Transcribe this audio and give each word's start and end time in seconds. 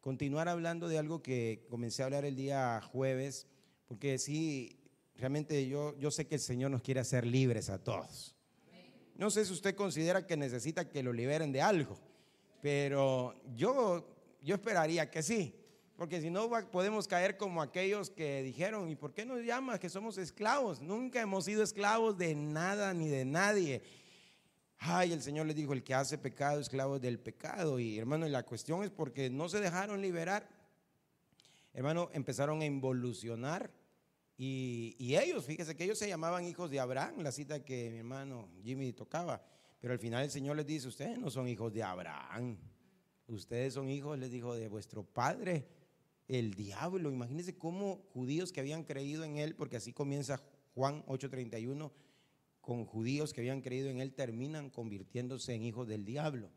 continuar 0.00 0.48
hablando 0.48 0.88
de 0.88 0.98
algo 0.98 1.22
que 1.22 1.66
comencé 1.68 2.02
a 2.02 2.06
hablar 2.06 2.24
el 2.24 2.36
día 2.36 2.80
jueves, 2.92 3.46
porque 3.86 4.18
sí, 4.18 4.78
realmente 5.16 5.68
yo, 5.68 5.96
yo 5.98 6.10
sé 6.10 6.26
que 6.26 6.36
el 6.36 6.40
Señor 6.40 6.70
nos 6.70 6.82
quiere 6.82 7.00
hacer 7.00 7.26
libres 7.26 7.70
a 7.70 7.82
todos. 7.82 8.34
No 9.16 9.30
sé 9.30 9.44
si 9.44 9.52
usted 9.52 9.74
considera 9.74 10.26
que 10.26 10.36
necesita 10.36 10.88
que 10.88 11.02
lo 11.02 11.12
liberen 11.12 11.52
de 11.52 11.60
algo, 11.60 11.98
pero 12.62 13.34
yo, 13.54 14.06
yo 14.42 14.54
esperaría 14.54 15.10
que 15.10 15.22
sí, 15.22 15.54
porque 15.96 16.22
si 16.22 16.30
no 16.30 16.48
podemos 16.70 17.06
caer 17.06 17.36
como 17.36 17.60
aquellos 17.60 18.08
que 18.08 18.42
dijeron, 18.42 18.88
¿y 18.88 18.96
por 18.96 19.12
qué 19.12 19.26
nos 19.26 19.42
llamas 19.42 19.78
que 19.78 19.90
somos 19.90 20.16
esclavos? 20.16 20.80
Nunca 20.80 21.20
hemos 21.20 21.44
sido 21.44 21.62
esclavos 21.62 22.16
de 22.16 22.34
nada 22.34 22.94
ni 22.94 23.08
de 23.08 23.26
nadie. 23.26 23.82
Ay, 24.82 25.12
el 25.12 25.20
Señor 25.20 25.46
les 25.46 25.54
dijo, 25.54 25.74
el 25.74 25.84
que 25.84 25.92
hace 25.92 26.16
pecado, 26.16 26.58
esclavo 26.58 26.98
del 26.98 27.18
pecado. 27.18 27.78
Y 27.78 27.98
hermano, 27.98 28.26
la 28.28 28.44
cuestión 28.44 28.82
es 28.82 28.90
porque 28.90 29.28
no 29.28 29.46
se 29.50 29.60
dejaron 29.60 30.00
liberar. 30.00 30.48
Hermano, 31.74 32.08
empezaron 32.14 32.62
a 32.62 32.64
involucionar. 32.64 33.70
Y, 34.38 34.96
y, 34.98 35.16
ellos, 35.16 35.44
fíjese 35.44 35.76
que 35.76 35.84
ellos 35.84 35.98
se 35.98 36.08
llamaban 36.08 36.46
hijos 36.46 36.70
de 36.70 36.80
Abraham, 36.80 37.16
la 37.18 37.30
cita 37.30 37.62
que 37.62 37.90
mi 37.90 37.98
hermano 37.98 38.48
Jimmy 38.64 38.94
tocaba. 38.94 39.44
Pero 39.80 39.92
al 39.92 39.98
final 39.98 40.24
el 40.24 40.30
Señor 40.30 40.56
les 40.56 40.66
dice, 40.66 40.88
ustedes 40.88 41.18
no 41.18 41.28
son 41.28 41.46
hijos 41.46 41.70
de 41.74 41.82
Abraham. 41.82 42.56
Ustedes 43.26 43.74
son 43.74 43.90
hijos, 43.90 44.18
les 44.18 44.30
dijo, 44.30 44.54
de 44.54 44.68
vuestro 44.68 45.04
padre, 45.04 45.68
el 46.26 46.54
diablo. 46.54 47.10
Imagínense 47.10 47.58
cómo 47.58 48.02
judíos 48.14 48.50
que 48.50 48.60
habían 48.60 48.84
creído 48.84 49.24
en 49.24 49.36
él, 49.36 49.54
porque 49.54 49.76
así 49.76 49.92
comienza 49.92 50.40
Juan 50.74 51.04
8:31 51.06 51.92
con 52.60 52.84
judíos 52.84 53.32
que 53.32 53.40
habían 53.40 53.62
creído 53.62 53.88
en 53.88 54.00
él 54.00 54.12
terminan 54.12 54.70
convirtiéndose 54.70 55.54
en 55.54 55.62
hijos 55.62 55.88
del 55.88 56.04
diablo. 56.04 56.50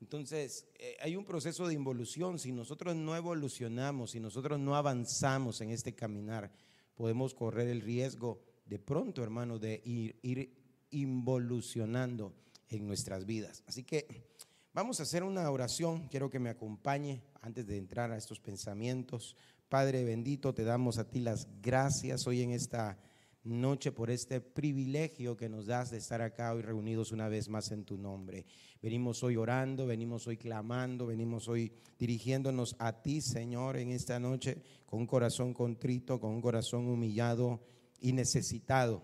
Entonces, 0.00 0.66
eh, 0.74 0.96
hay 1.00 1.16
un 1.16 1.24
proceso 1.24 1.66
de 1.66 1.74
involución. 1.74 2.38
Si 2.38 2.52
nosotros 2.52 2.94
no 2.96 3.16
evolucionamos, 3.16 4.10
si 4.10 4.20
nosotros 4.20 4.58
no 4.58 4.76
avanzamos 4.76 5.60
en 5.60 5.70
este 5.70 5.94
caminar, 5.94 6.52
podemos 6.94 7.34
correr 7.34 7.68
el 7.68 7.80
riesgo 7.80 8.42
de 8.66 8.78
pronto, 8.78 9.22
hermano, 9.22 9.58
de 9.58 9.80
ir, 9.84 10.18
ir 10.22 10.52
involucionando 10.90 12.34
en 12.68 12.86
nuestras 12.86 13.24
vidas. 13.24 13.62
Así 13.66 13.84
que 13.84 14.26
vamos 14.72 15.00
a 15.00 15.04
hacer 15.04 15.22
una 15.22 15.50
oración. 15.50 16.08
Quiero 16.08 16.28
que 16.28 16.40
me 16.40 16.50
acompañe 16.50 17.22
antes 17.40 17.66
de 17.66 17.78
entrar 17.78 18.10
a 18.10 18.16
estos 18.16 18.40
pensamientos. 18.40 19.36
Padre 19.68 20.04
bendito, 20.04 20.54
te 20.54 20.64
damos 20.64 20.98
a 20.98 21.08
ti 21.08 21.20
las 21.20 21.48
gracias 21.62 22.26
hoy 22.26 22.42
en 22.42 22.50
esta 22.50 22.98
noche 23.46 23.92
por 23.92 24.10
este 24.10 24.40
privilegio 24.40 25.36
que 25.36 25.48
nos 25.48 25.66
das 25.66 25.90
de 25.90 25.98
estar 25.98 26.20
acá 26.20 26.52
hoy 26.52 26.62
reunidos 26.62 27.12
una 27.12 27.28
vez 27.28 27.48
más 27.48 27.70
en 27.70 27.84
tu 27.84 27.96
nombre. 27.96 28.44
Venimos 28.82 29.22
hoy 29.22 29.36
orando, 29.36 29.86
venimos 29.86 30.26
hoy 30.26 30.36
clamando, 30.36 31.06
venimos 31.06 31.48
hoy 31.48 31.72
dirigiéndonos 31.98 32.74
a 32.78 33.02
ti, 33.02 33.20
Señor, 33.20 33.76
en 33.76 33.90
esta 33.90 34.18
noche 34.18 34.62
con 34.84 35.00
un 35.00 35.06
corazón 35.06 35.54
contrito, 35.54 36.20
con 36.20 36.32
un 36.32 36.40
corazón 36.40 36.88
humillado 36.88 37.60
y 38.00 38.12
necesitado 38.12 39.02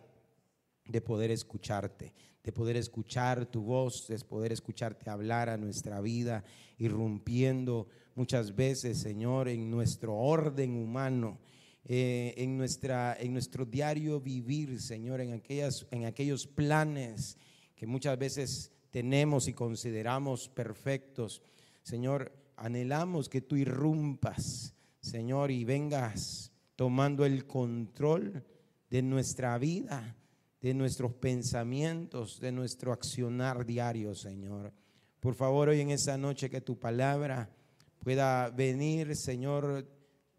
de 0.87 1.01
poder 1.01 1.31
escucharte, 1.31 2.13
de 2.43 2.53
poder 2.53 2.77
escuchar 2.77 3.47
tu 3.47 3.63
voz, 3.63 4.09
de 4.09 4.19
poder 4.19 4.53
escucharte 4.53 5.09
hablar 5.09 5.49
a 5.49 5.57
nuestra 5.57 6.01
vida, 6.01 6.45
irrumpiendo 6.79 7.87
muchas 8.17 8.57
veces, 8.57 8.99
Señor, 8.99 9.49
en 9.49 9.71
nuestro 9.71 10.15
orden 10.17 10.77
humano 10.77 11.39
eh, 11.85 12.35
en, 12.37 12.57
nuestra, 12.57 13.17
en 13.19 13.33
nuestro 13.33 13.65
diario 13.65 14.21
vivir, 14.21 14.81
Señor, 14.81 15.21
en, 15.21 15.33
aquellas, 15.33 15.87
en 15.91 16.05
aquellos 16.05 16.47
planes 16.47 17.37
que 17.75 17.87
muchas 17.87 18.17
veces 18.19 18.71
tenemos 18.91 19.49
y 19.49 19.53
consideramos 19.53 20.49
perfectos. 20.49 21.43
Señor, 21.83 22.33
anhelamos 22.57 23.29
que 23.29 23.41
tú 23.41 23.57
irrumpas, 23.57 24.75
Señor, 25.01 25.51
y 25.51 25.65
vengas 25.65 26.53
tomando 26.77 27.25
el 27.25 27.47
control 27.47 28.45
de 28.89 29.03
nuestra 29.03 29.59
vida, 29.59 30.17
de 30.61 30.75
nuestros 30.75 31.15
pensamientos, 31.15 32.39
de 32.39 32.53
nuestro 32.53 32.93
accionar 32.93 33.67
diario, 33.67 34.15
Señor. 34.15 34.73
Por 35.19 35.35
favor, 35.35 35.71
hoy 35.71 35.81
en 35.81 35.91
esa 35.91 36.17
noche 36.17 36.49
que 36.49 36.61
tu 36.61 36.79
palabra 36.79 37.51
pueda 37.99 38.51
venir, 38.51 39.17
Señor, 39.17 39.89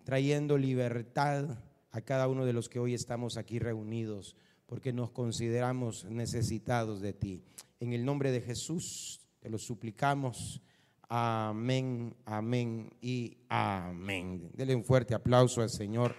trayendo 0.04 0.58
libertad 0.58 1.58
a 1.92 2.02
cada 2.02 2.28
uno 2.28 2.46
de 2.46 2.54
los 2.54 2.70
que 2.70 2.80
hoy 2.80 2.94
estamos 2.94 3.38
aquí 3.38 3.60
reunidos, 3.60 4.36
porque 4.66 4.94
nos 4.94 5.12
consideramos 5.12 6.06
necesitados 6.06 7.02
de 7.02 7.14
ti. 7.14 7.44
En 7.80 7.94
el 7.94 8.06
nombre 8.06 8.32
de 8.32 8.42
Jesús 8.42 9.22
te 9.40 9.50
lo 9.50 9.58
suplicamos. 9.58 10.62
Amén, 11.10 12.16
amén 12.26 12.90
y 13.02 13.38
amén. 13.50 14.50
Dele 14.54 14.76
un 14.76 14.84
fuerte 14.84 15.14
aplauso 15.14 15.62
al 15.62 15.70
Señor 15.70 16.16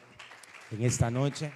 en 0.70 0.82
esta 0.82 1.10
noche. 1.10 1.52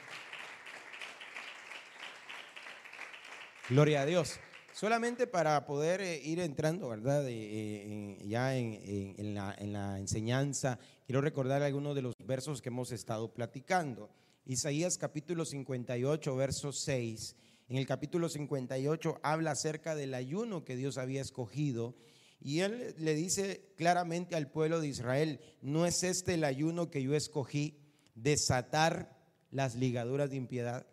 Gloria 3.69 4.01
a 4.01 4.07
Dios. 4.07 4.41
Solamente 4.79 5.27
para 5.27 5.67
poder 5.67 6.01
eh, 6.01 6.21
ir 6.23 6.39
entrando, 6.39 6.89
¿verdad? 6.89 7.25
Eh, 7.27 8.17
ya 8.25 8.57
en, 8.57 9.35
la, 9.35 9.53
en, 9.59 9.73
la, 9.73 9.99
enseñanza, 9.99 10.79
quiero 11.05 11.21
recordar 11.21 11.65
algunos 11.65 11.97
de 11.97 12.03
los 12.03 12.15
versos 12.25 12.63
que 12.63 12.69
hemos 12.69 12.93
estado 12.93 13.35
platicando. 13.35 14.09
Isaías 14.45 14.97
capítulo 14.97 15.45
58, 15.45 16.37
verso 16.37 16.71
6. 16.71 17.35
En 17.71 17.77
el 17.77 17.89
capítulo 17.89 18.29
58 18.29 19.19
habla 19.25 19.51
acerca 19.51 19.97
del 19.97 20.15
ayuno 20.15 20.65
que 20.65 20.77
Dios 20.77 20.97
había 20.97 21.23
escogido. 21.23 21.97
Y 22.41 22.61
él 22.61 22.95
le 22.99 23.17
dice 23.17 23.73
claramente 23.77 24.37
al 24.37 24.49
pueblo 24.49 24.81
de 24.81 24.87
Israel, 24.87 25.41
no 25.61 25.87
es 25.87 26.05
este 26.05 26.35
el 26.35 26.45
ayuno 26.45 26.89
que 26.89 27.03
yo 27.03 27.17
escogí, 27.17 27.81
desatar 28.15 29.19
las 29.51 29.75
ligaduras 29.75 30.31
de 30.31 30.37
impiedad 30.37 30.87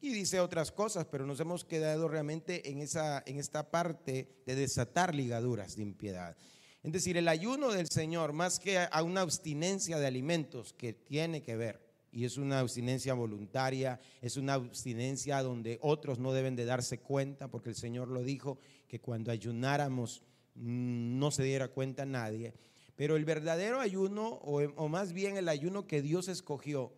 y 0.00 0.10
dice 0.12 0.40
otras 0.40 0.72
cosas, 0.72 1.06
pero 1.10 1.26
nos 1.26 1.40
hemos 1.40 1.64
quedado 1.64 2.08
realmente 2.08 2.70
en, 2.70 2.80
esa, 2.80 3.22
en 3.26 3.38
esta 3.38 3.70
parte 3.70 4.42
de 4.46 4.54
desatar 4.54 5.14
ligaduras 5.14 5.76
de 5.76 5.82
impiedad. 5.82 6.36
Es 6.82 6.92
decir, 6.92 7.16
el 7.16 7.28
ayuno 7.28 7.70
del 7.70 7.88
Señor, 7.88 8.32
más 8.32 8.58
que 8.58 8.78
a 8.78 9.02
una 9.02 9.20
abstinencia 9.20 9.98
de 9.98 10.06
alimentos 10.06 10.72
que 10.72 10.94
tiene 10.94 11.42
que 11.42 11.56
ver, 11.56 11.90
y 12.12 12.24
es 12.24 12.38
una 12.38 12.58
abstinencia 12.58 13.14
voluntaria, 13.14 14.00
es 14.20 14.36
una 14.36 14.54
abstinencia 14.54 15.42
donde 15.42 15.78
otros 15.82 16.18
no 16.18 16.32
deben 16.32 16.56
de 16.56 16.64
darse 16.64 16.98
cuenta, 16.98 17.48
porque 17.48 17.68
el 17.68 17.76
Señor 17.76 18.08
lo 18.08 18.22
dijo, 18.22 18.58
que 18.88 19.00
cuando 19.00 19.30
ayunáramos 19.30 20.22
mm, 20.54 21.18
no 21.18 21.30
se 21.30 21.44
diera 21.44 21.68
cuenta 21.68 22.04
nadie. 22.06 22.54
Pero 22.96 23.16
el 23.16 23.24
verdadero 23.24 23.80
ayuno, 23.80 24.28
o, 24.28 24.60
o 24.60 24.88
más 24.88 25.12
bien 25.12 25.36
el 25.36 25.48
ayuno 25.48 25.86
que 25.86 26.02
Dios 26.02 26.28
escogió, 26.28 26.92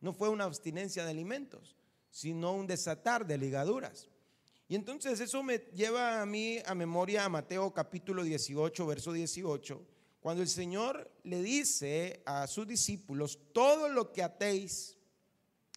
no 0.00 0.12
fue 0.12 0.28
una 0.28 0.44
abstinencia 0.44 1.04
de 1.04 1.10
alimentos, 1.10 1.77
sino 2.10 2.52
un 2.54 2.66
desatar 2.66 3.26
de 3.26 3.38
ligaduras. 3.38 4.08
Y 4.68 4.74
entonces 4.74 5.18
eso 5.20 5.42
me 5.42 5.58
lleva 5.74 6.20
a 6.20 6.26
mí 6.26 6.58
a 6.66 6.74
memoria 6.74 7.24
a 7.24 7.28
Mateo 7.30 7.72
capítulo 7.72 8.22
18, 8.22 8.86
verso 8.86 9.12
18, 9.12 9.82
cuando 10.20 10.42
el 10.42 10.48
Señor 10.48 11.10
le 11.24 11.40
dice 11.42 12.22
a 12.26 12.46
sus 12.46 12.66
discípulos, 12.66 13.38
todo 13.52 13.88
lo 13.88 14.12
que 14.12 14.22
atéis 14.22 14.98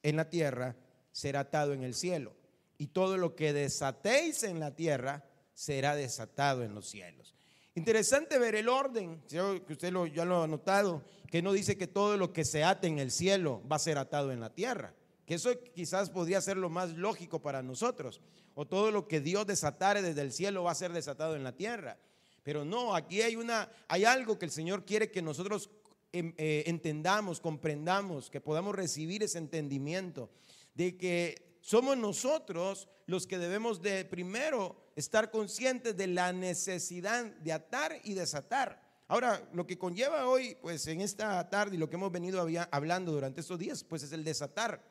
en 0.04 0.18
la 0.18 0.30
tierra 0.30 0.75
será 1.12 1.42
atado 1.42 1.74
en 1.74 1.83
el 1.83 1.95
cielo, 1.95 2.36
y 2.77 2.88
todo 2.88 3.18
lo 3.18 3.36
que 3.36 3.54
desatéis 3.54 4.44
en 4.44 4.60
la 4.60 4.75
tierra 4.75 5.24
será 5.54 5.95
desatado 5.95 6.63
en 6.63 6.75
los 6.75 6.89
cielos. 6.89 7.34
Interesante 7.75 8.39
ver 8.39 8.56
el 8.56 8.68
orden, 8.68 9.22
que 9.30 9.63
usted 9.69 9.94
lo, 9.94 10.06
ya 10.06 10.25
lo 10.25 10.44
ha 10.44 10.48
notado, 10.48 11.06
que 11.30 11.42
no 11.42 11.54
dice 11.54 11.77
que 11.77 11.88
todo 11.88 12.18
lo 12.18 12.34
que 12.34 12.44
se 12.44 12.66
ate 12.66 12.88
en 12.88 13.00
el 13.00 13.12
cielo 13.12 13.62
va 13.72 13.77
a 13.77 13.80
ser 13.80 13.98
atado 13.98 14.34
en 14.34 14.42
la 14.42 14.54
tierra 14.54 14.94
que 15.25 15.35
eso 15.35 15.51
quizás 15.73 16.09
podría 16.09 16.41
ser 16.41 16.57
lo 16.57 16.69
más 16.69 16.91
lógico 16.91 17.41
para 17.41 17.62
nosotros. 17.62 18.21
O 18.56 18.65
todo 18.68 18.91
lo 18.91 19.07
que 19.07 19.21
Dios 19.21 19.47
desatare 19.47 20.01
desde 20.01 20.21
el 20.21 20.31
cielo 20.31 20.63
va 20.63 20.71
a 20.71 20.75
ser 20.75 20.91
desatado 20.94 21.35
en 21.35 21.44
la 21.44 21.56
tierra. 21.56 21.97
Pero 22.44 22.65
no, 22.65 22.95
aquí 22.95 23.21
hay, 23.21 23.35
una, 23.35 23.69
hay 23.88 24.06
algo 24.06 24.38
que 24.39 24.45
el 24.45 24.51
Señor 24.51 24.85
quiere 24.85 25.12
que 25.12 25.21
nosotros 25.21 25.69
em, 26.12 26.33
eh, 26.38 26.63
entendamos, 26.65 27.39
comprendamos, 27.39 28.29
que 28.29 28.41
podamos 28.41 28.75
recibir 28.75 29.23
ese 29.23 29.38
entendimiento 29.38 30.29
de 30.73 30.97
que 30.97 31.57
somos 31.62 31.97
nosotros 31.97 32.88
los 33.06 33.27
que 33.27 33.38
debemos 33.38 33.81
de 33.81 34.06
primero 34.06 34.75
estar 34.95 35.29
conscientes 35.31 35.95
de 35.95 36.07
la 36.07 36.33
necesidad 36.33 37.25
de 37.25 37.53
atar 37.53 38.00
y 38.03 38.13
desatar. 38.13 38.81
Ahora, 39.07 39.47
lo 39.53 39.67
que 39.67 39.77
conlleva 39.77 40.25
hoy, 40.27 40.56
pues 40.62 40.88
en 40.88 41.01
esta 41.01 41.50
tarde 41.50 41.75
y 41.75 41.77
lo 41.79 41.89
que 41.89 41.97
hemos 41.97 42.12
venido 42.12 42.47
hablando 42.71 43.12
durante 43.12 43.41
estos 43.41 43.59
días, 43.59 43.83
pues 43.83 44.03
es 44.03 44.13
el 44.13 44.24
desatar. 44.24 44.81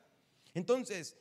Entonces, 0.55 1.17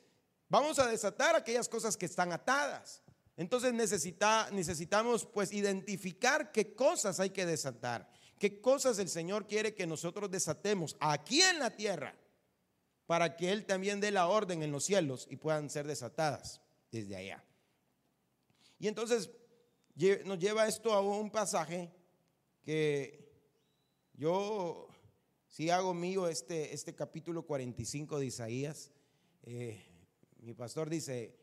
vamos 0.48 0.78
a 0.78 0.86
desatar 0.86 1.36
aquellas 1.36 1.68
cosas 1.68 1.96
que 1.96 2.06
están 2.06 2.32
atadas. 2.32 3.02
Entonces 3.36 3.72
necesita, 3.72 4.50
necesitamos 4.52 5.24
pues 5.24 5.52
identificar 5.52 6.52
qué 6.52 6.74
cosas 6.74 7.20
hay 7.20 7.30
que 7.30 7.46
desatar, 7.46 8.10
qué 8.38 8.60
cosas 8.60 8.98
el 8.98 9.08
Señor 9.08 9.46
quiere 9.46 9.74
que 9.74 9.86
nosotros 9.86 10.30
desatemos 10.30 10.96
aquí 11.00 11.40
en 11.40 11.58
la 11.58 11.74
tierra 11.74 12.14
para 13.06 13.36
que 13.36 13.50
Él 13.50 13.64
también 13.64 13.98
dé 13.98 14.10
la 14.10 14.28
orden 14.28 14.62
en 14.62 14.70
los 14.70 14.84
cielos 14.84 15.26
y 15.30 15.36
puedan 15.36 15.70
ser 15.70 15.86
desatadas 15.86 16.60
desde 16.92 17.16
allá. 17.16 17.42
Y 18.78 18.88
entonces 18.88 19.30
nos 20.24 20.38
lleva 20.38 20.66
esto 20.66 20.92
a 20.92 21.00
un 21.00 21.30
pasaje 21.30 21.90
que 22.62 23.32
yo, 24.14 24.88
si 25.48 25.70
hago 25.70 25.94
mío 25.94 26.28
este, 26.28 26.74
este 26.74 26.94
capítulo 26.94 27.42
45 27.46 28.18
de 28.18 28.26
Isaías, 28.26 28.90
eh, 29.42 29.82
mi 30.38 30.54
pastor 30.54 30.88
dice, 30.88 31.36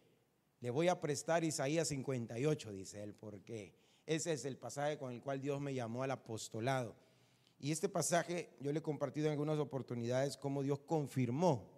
le 0.59 0.69
voy 0.69 0.88
a 0.88 0.99
prestar 0.99 1.44
Isaías 1.44 1.88
58, 1.89 2.71
dice 2.71 3.03
él, 3.03 3.13
porque 3.13 3.75
ese 4.05 4.33
es 4.33 4.45
el 4.45 4.57
pasaje 4.57 4.97
con 4.97 5.13
el 5.13 5.21
cual 5.21 5.41
Dios 5.41 5.59
me 5.61 5.73
llamó 5.73 6.03
al 6.03 6.11
apostolado. 6.11 6.95
Y 7.59 7.71
este 7.71 7.89
pasaje 7.89 8.49
yo 8.59 8.71
le 8.71 8.79
he 8.79 8.83
compartido 8.83 9.27
en 9.27 9.33
algunas 9.33 9.59
oportunidades 9.59 10.38
cómo 10.38 10.63
Dios 10.63 10.79
confirmó 10.79 11.69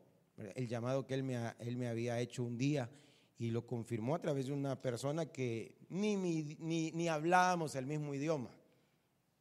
el 0.55 0.67
llamado 0.67 1.05
que 1.05 1.13
él 1.13 1.23
me, 1.23 1.37
él 1.59 1.77
me 1.77 1.87
había 1.87 2.19
hecho 2.19 2.43
un 2.43 2.57
día 2.57 2.89
y 3.37 3.51
lo 3.51 3.65
confirmó 3.65 4.15
a 4.15 4.21
través 4.21 4.47
de 4.47 4.53
una 4.53 4.81
persona 4.81 5.25
que 5.25 5.77
ni, 5.89 6.15
ni, 6.15 6.91
ni 6.91 7.07
hablábamos 7.07 7.75
el 7.75 7.85
mismo 7.85 8.13
idioma, 8.13 8.51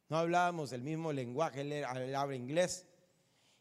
no 0.08 0.16
hablábamos 0.16 0.72
el 0.72 0.82
mismo 0.82 1.12
lenguaje, 1.12 1.60
él, 1.60 1.84
habla 1.84 2.36
inglés 2.36 2.86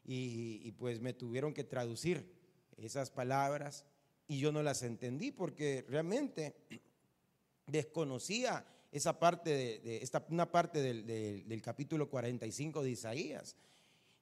y, 0.03 0.61
y 0.63 0.71
pues 0.73 1.01
me 1.01 1.13
tuvieron 1.13 1.53
que 1.53 1.63
traducir 1.63 2.36
esas 2.77 3.11
palabras 3.11 3.85
y 4.27 4.39
yo 4.39 4.51
no 4.51 4.63
las 4.63 4.83
entendí 4.83 5.31
porque 5.31 5.85
realmente 5.87 6.55
desconocía 7.67 8.65
esa 8.91 9.19
parte 9.19 9.49
de, 9.51 9.97
esta, 10.01 10.25
una 10.29 10.51
parte 10.51 10.81
del, 10.81 11.61
capítulo 11.61 12.09
45 12.09 12.83
de 12.83 12.89
Isaías. 12.89 13.55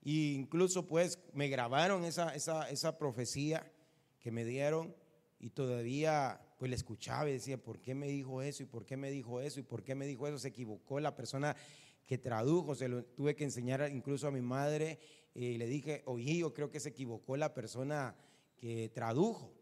E 0.04 0.34
incluso 0.36 0.86
pues 0.86 1.20
me 1.34 1.48
grabaron 1.48 2.06
esa, 2.06 2.36
esa, 2.36 2.70
esa 2.70 2.98
profecía 2.98 3.72
que 4.20 4.32
me 4.32 4.46
dieron 4.46 4.96
y 5.40 5.50
todavía 5.50 6.42
pues 6.58 6.70
le 6.70 6.76
escuchaba 6.76 7.30
y 7.30 7.34
decía, 7.34 7.58
¿por 7.58 7.80
qué 7.80 7.94
me 7.94 8.08
dijo 8.08 8.42
eso? 8.42 8.64
¿Y 8.64 8.66
por 8.66 8.86
qué 8.86 8.98
me 8.98 9.12
dijo 9.12 9.42
eso? 9.42 9.60
¿Y 9.60 9.64
por 9.64 9.84
qué 9.84 9.96
me 9.96 10.08
dijo 10.08 10.28
eso? 10.28 10.40
Se 10.40 10.48
equivocó 10.48 11.00
la 11.00 11.16
persona 11.16 11.56
que 12.06 12.18
tradujo, 12.18 12.76
se 12.76 12.88
lo 12.88 13.04
tuve 13.04 13.36
que 13.36 13.44
enseñar 13.44 13.90
incluso 13.92 14.28
a 14.28 14.32
mi 14.32 14.42
madre 14.42 15.00
y 15.34 15.58
le 15.58 15.68
dije, 15.68 16.04
oye, 16.06 16.38
yo 16.38 16.54
creo 16.54 16.70
que 16.70 16.80
se 16.80 16.90
equivocó 16.90 17.36
la 17.36 17.54
persona 17.54 18.16
que 18.58 18.90
tradujo 18.90 19.56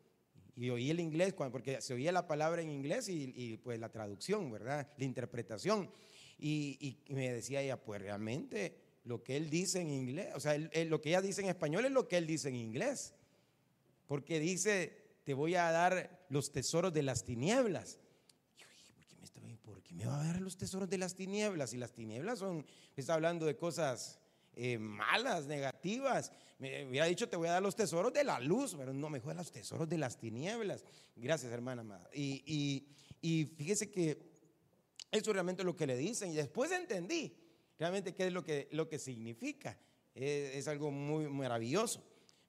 y 0.56 0.70
oí 0.70 0.90
el 0.92 1.00
inglés, 1.00 1.34
porque 1.34 1.82
se 1.82 1.94
oía 1.94 2.12
la 2.12 2.28
palabra 2.28 2.62
en 2.62 2.70
inglés 2.70 3.10
y, 3.10 3.58
pues 3.64 3.80
la 3.80 3.90
traducción, 3.90 4.52
¿verdad? 4.52 4.88
La 4.98 5.06
interpretación. 5.06 5.90
Y, 6.38 7.00
me 7.10 7.32
decía 7.32 7.62
ella, 7.62 7.82
pues 7.82 8.02
realmente 8.02 8.78
lo 9.06 9.24
que 9.24 9.36
él 9.36 9.50
dice 9.50 9.82
en 9.82 9.90
inglés, 9.90 10.30
o 10.36 10.40
sea, 10.40 10.58
lo 10.58 11.02
que 11.02 11.10
ella 11.10 11.22
dice 11.22 11.42
en 11.42 11.50
español 11.50 11.86
es 11.86 11.92
lo 11.92 12.08
que 12.08 12.18
él 12.18 12.28
dice 12.28 12.50
en 12.50 12.56
inglés. 12.56 13.14
Porque 14.08 14.40
dice, 14.40 14.96
te 15.24 15.34
voy 15.34 15.56
a 15.56 15.72
dar 15.72 16.26
los 16.30 16.52
tesoros 16.52 16.94
de 16.94 17.02
las 17.02 17.24
tinieblas. 17.24 18.00
Y 18.58 18.64
¿por 18.64 19.32
qué, 19.32 19.42
me 19.42 19.58
¿por 19.58 19.82
qué 19.82 19.94
me 19.96 20.06
va 20.06 20.22
a 20.22 20.26
dar 20.26 20.42
los 20.42 20.58
tesoros 20.58 20.90
de 20.90 21.00
las 21.00 21.16
tinieblas? 21.16 21.74
Y 21.74 21.78
las 21.78 21.94
tinieblas 21.94 22.40
son, 22.40 22.66
está 22.96 23.16
hablando 23.16 23.46
de 23.46 23.56
cosas 23.56 24.20
eh, 24.56 24.78
malas, 24.78 25.46
negativas. 25.48 26.32
Me 26.60 26.86
hubiera 26.86 27.08
dicho, 27.08 27.28
te 27.28 27.36
voy 27.36 27.48
a 27.48 27.54
dar 27.54 27.64
los 27.64 27.76
tesoros 27.76 28.14
de 28.14 28.24
la 28.24 28.40
luz, 28.40 28.76
pero 28.78 28.94
no, 28.94 29.10
mejor 29.10 29.36
los 29.36 29.52
tesoros 29.52 29.90
de 29.90 29.98
las 29.98 30.18
tinieblas. 30.18 30.84
Gracias, 31.16 31.52
hermana 31.52 31.82
amada. 31.82 32.10
Y, 32.14 32.86
fíjese 33.58 33.90
que 33.90 34.20
eso 35.12 35.34
realmente 35.34 35.62
es 35.62 35.66
lo 35.66 35.76
que 35.76 35.88
le 35.88 35.98
dicen. 35.98 36.32
Y 36.32 36.36
después 36.36 36.72
entendí 36.72 37.36
realmente 37.80 38.14
qué 38.14 38.28
es 38.28 38.34
lo 38.34 38.44
que, 38.44 38.68
lo 38.72 38.88
que 38.88 39.00
significa. 39.00 39.78
Es, 40.14 40.68
algo 40.68 40.92
muy 40.92 41.28
maravilloso. 41.28 42.04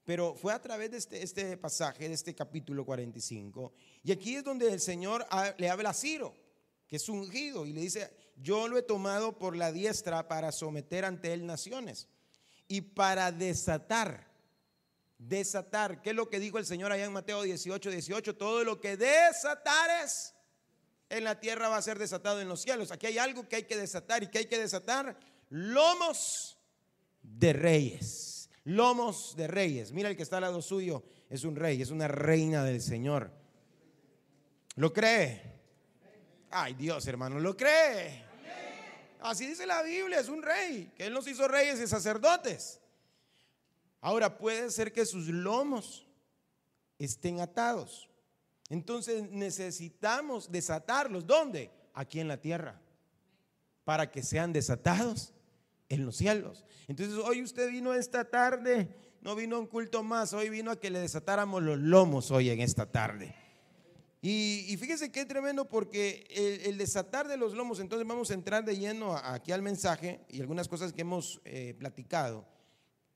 Pero 0.05 0.35
fue 0.35 0.53
a 0.53 0.61
través 0.61 0.91
de 0.91 0.99
este, 0.99 1.23
este, 1.23 1.57
pasaje, 1.57 2.09
de 2.09 2.15
este 2.15 2.35
capítulo 2.35 2.85
45. 2.85 3.73
Y 4.03 4.13
aquí 4.13 4.37
es 4.37 4.45
donde 4.45 4.71
el 4.71 4.81
Señor 4.81 5.25
le 5.57 5.71
habla 5.71 5.91
a 5.91 5.95
Ciro, 5.95 6.35
que 6.87 6.97
es 6.97 7.09
ungido, 7.09 7.65
y 7.65 7.73
le 7.73 7.81
dice, 7.81 8.11
yo 8.37 8.69
lo 8.69 8.79
he 8.79 8.83
tomado 8.83 9.39
por 9.39 9.57
la 9.57 9.73
diestra 9.73 10.29
para 10.29 10.53
someter 10.53 11.05
ante 11.05 11.33
él 11.33 11.47
naciones 11.47 12.09
y 12.69 12.81
para 12.81 13.33
desatar. 13.33 14.33
Desatar, 15.19 16.03
¿qué 16.03 16.11
es 16.11 16.17
lo 16.17 16.29
que 16.29 16.41
dijo 16.41 16.59
el 16.59 16.67
Señor 16.67 16.93
allá 16.93 17.05
en 17.05 17.13
Mateo 17.13 17.43
18, 17.43 17.91
18? 17.91 18.37
Todo 18.37 18.65
lo 18.65 18.81
que 18.81 18.97
desatares 18.97 20.35
en 21.09 21.25
la 21.25 21.39
tierra 21.39 21.69
va 21.69 21.77
a 21.77 21.83
ser 21.83 21.99
desatado 21.99 22.41
en 22.41 22.49
los 22.49 22.63
cielos. 22.63 22.91
Aquí 22.91 23.07
hay 23.07 23.19
algo 23.19 23.49
que 23.49 23.57
hay 23.57 23.65
que 23.65 23.77
desatar 23.77 24.23
y 24.23 24.27
que 24.27 24.39
hay 24.39 24.47
que 24.47 24.59
desatar 24.59 25.17
lomos 25.51 26.59
de 27.23 27.53
reyes. 27.53 28.51
Lomos 28.65 29.37
de 29.37 29.47
reyes. 29.47 29.93
Mira 29.93 30.09
el 30.09 30.17
que 30.17 30.23
está 30.23 30.39
al 30.39 30.43
lado 30.43 30.63
suyo, 30.63 31.05
es 31.29 31.45
un 31.45 31.55
rey, 31.55 31.81
es 31.81 31.91
una 31.91 32.09
reina 32.09 32.65
del 32.65 32.81
Señor. 32.81 33.31
¿Lo 34.77 34.93
cree? 34.93 35.55
Ay 36.51 36.75
Dios, 36.75 37.07
hermano, 37.07 37.39
¿lo 37.39 37.57
cree? 37.57 38.24
Así 39.25 39.47
dice 39.47 39.65
la 39.67 39.83
Biblia, 39.83 40.21
es 40.21 40.29
un 40.29 40.43
rey, 40.43 40.93
que 40.95 41.07
Él 41.07 41.15
nos 41.15 41.27
hizo 41.27 41.49
reyes 41.49 41.81
y 41.81 41.87
sacerdotes. 41.87 42.79
Ahora 44.03 44.37
puede 44.37 44.71
ser 44.71 44.93
que 44.93 45.07
sus 45.07 45.29
lomos 45.29 46.07
estén 46.99 47.41
atados. 47.41 48.11
Entonces 48.69 49.31
necesitamos 49.31 50.53
desatarlos. 50.53 51.27
¿Dónde? 51.27 51.71
Aquí 51.95 52.21
en 52.21 52.29
la 52.29 52.39
tierra. 52.39 52.79
Para 53.85 54.11
que 54.11 54.23
sean 54.23 54.53
desatados 54.53 55.33
en 55.89 56.05
los 56.05 56.17
cielos. 56.17 56.67
Entonces 56.87 57.17
hoy 57.17 57.43
usted 57.43 57.71
vino 57.71 57.95
esta 57.95 58.29
tarde, 58.29 58.95
no 59.23 59.35
vino 59.35 59.57
a 59.57 59.61
un 59.61 59.67
culto 59.67 60.03
más, 60.03 60.35
hoy 60.35 60.51
vino 60.51 60.71
a 60.71 60.79
que 60.79 60.91
le 60.91 60.99
desatáramos 60.99 61.63
los 61.63 61.79
lomos 61.79 62.31
hoy 62.31 62.51
en 62.51 62.61
esta 62.61 62.93
tarde. 62.93 63.35
Y, 64.27 64.75
fíjese 64.79 65.13
qué 65.13 65.27
tremendo 65.27 65.69
porque 65.69 66.27
el, 66.65 66.79
desatar 66.79 67.29
de 67.29 67.37
los 67.37 67.53
lomos, 67.53 67.79
entonces 67.79 68.09
vamos 68.09 68.31
a 68.31 68.35
entrar 68.35 68.65
de 68.65 68.75
lleno 68.75 69.15
aquí 69.15 69.53
al 69.53 69.61
mensaje 69.61 70.25
y 70.31 70.41
algunas 70.41 70.67
cosas 70.67 70.95
que 70.95 71.03
hemos 71.03 71.43
eh, 71.45 71.75
platicado, 71.79 72.49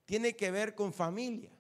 tiene 0.05 0.37
que 0.37 0.51
ver 0.51 0.75
con 0.75 0.93
familia. 0.93 1.51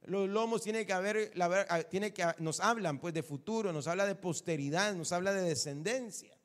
Los 0.00 0.28
lomos 0.28 0.62
tiene 0.62 0.84
que 0.84 0.92
haber, 0.92 1.30
la, 1.36 1.84
tiene 1.84 2.12
que, 2.12 2.26
nos 2.38 2.58
hablan 2.58 2.98
pues 2.98 3.14
de 3.14 3.22
futuro, 3.22 3.72
nos 3.72 3.86
habla 3.86 4.04
de 4.04 4.16
posteridad, 4.16 4.96
nos 4.96 5.12
habla 5.12 5.32
de 5.32 5.42
descendencia, 5.42 6.36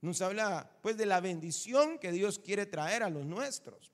nos 0.00 0.22
habla 0.22 0.78
pues 0.80 0.96
de 0.96 1.04
la 1.04 1.20
bendición 1.20 1.98
que 1.98 2.10
Dios 2.10 2.38
quiere 2.38 2.64
traer 2.64 3.02
a 3.02 3.10
los 3.10 3.26
nuestros. 3.26 3.92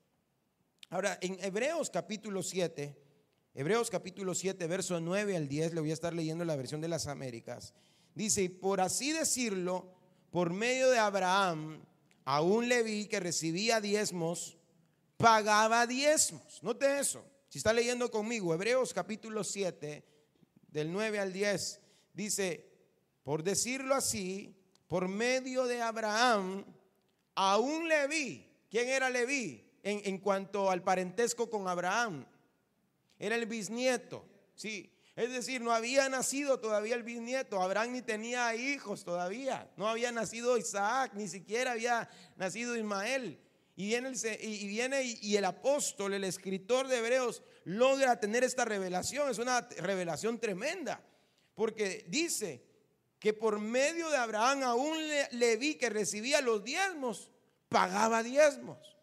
Ahora, 0.89 1.17
en 1.19 1.37
Hebreos 1.43 1.89
capítulo 1.89 2.43
7, 2.43 3.06
Hebreos 3.59 3.89
capítulo 3.89 4.35
7, 4.35 4.67
verso 4.67 4.99
9 4.99 5.35
al 5.35 5.47
10, 5.47 5.73
le 5.73 5.81
voy 5.81 5.89
a 5.89 5.95
estar 5.95 6.13
leyendo 6.13 6.45
la 6.45 6.55
versión 6.55 6.79
de 6.79 6.87
las 6.87 7.07
Américas. 7.07 7.73
Dice, 8.13 8.43
y 8.43 8.49
por 8.49 8.79
así 8.79 9.11
decirlo, 9.13 9.95
por 10.29 10.53
medio 10.53 10.91
de 10.91 10.99
Abraham, 10.99 11.83
a 12.23 12.41
un 12.41 12.69
Leví 12.69 13.07
que 13.07 13.19
recibía 13.19 13.81
diezmos, 13.81 14.59
pagaba 15.17 15.87
diezmos. 15.87 16.61
Note 16.61 16.99
eso. 16.99 17.25
Si 17.49 17.57
está 17.57 17.73
leyendo 17.73 18.11
conmigo, 18.11 18.53
Hebreos 18.53 18.93
capítulo 18.93 19.43
7, 19.43 20.03
del 20.67 20.93
9 20.93 21.17
al 21.17 21.33
10, 21.33 21.81
dice, 22.13 22.63
por 23.23 23.41
decirlo 23.41 23.95
así, 23.95 24.55
por 24.87 25.07
medio 25.07 25.65
de 25.65 25.81
Abraham, 25.81 26.63
a 27.33 27.57
un 27.57 27.89
Leví. 27.89 28.47
¿Quién 28.69 28.87
era 28.87 29.09
Leví? 29.09 29.67
En, 29.81 30.01
en 30.03 30.19
cuanto 30.19 30.69
al 30.69 30.83
parentesco 30.83 31.49
con 31.49 31.67
Abraham 31.67 32.23
era 33.19 33.35
el 33.35 33.45
bisnieto, 33.45 34.25
sí. 34.55 34.91
Es 35.17 35.31
decir, 35.31 35.61
no 35.61 35.71
había 35.71 36.07
nacido 36.09 36.59
todavía 36.59 36.93
el 36.93 37.01
bisnieto. 37.01 37.59
Abraham 37.59 37.93
ni 37.93 38.01
tenía 38.03 38.53
hijos 38.55 39.03
todavía. 39.03 39.67
No 39.75 39.87
había 39.87 40.11
nacido 40.11 40.59
Isaac, 40.59 41.13
ni 41.15 41.27
siquiera 41.27 41.71
había 41.71 42.07
nacido 42.35 42.77
Ismael. 42.77 43.39
Y 43.75 43.87
viene, 43.87 44.09
el, 44.09 44.43
y, 44.43 44.67
viene 44.67 45.01
y, 45.03 45.35
el 45.35 45.45
apóstol, 45.45 46.13
el 46.13 46.23
escritor 46.23 46.87
de 46.87 46.99
Hebreos, 46.99 47.41
logra 47.63 48.19
tener 48.19 48.43
esta 48.43 48.63
revelación. 48.63 49.31
Es 49.31 49.39
una 49.39 49.61
revelación 49.79 50.39
tremenda. 50.39 51.01
Porque 51.55 52.05
dice 52.07 52.63
que 53.17 53.33
por 53.33 53.57
medio 53.57 54.11
de 54.11 54.17
Abraham 54.17 54.61
a 54.61 54.75
un 54.75 54.97
Leví 55.31 55.75
que 55.75 55.89
recibía 55.89 56.41
los 56.41 56.63
diezmos, 56.63 57.31
pagaba 57.69 58.21
diezmos. 58.21 58.96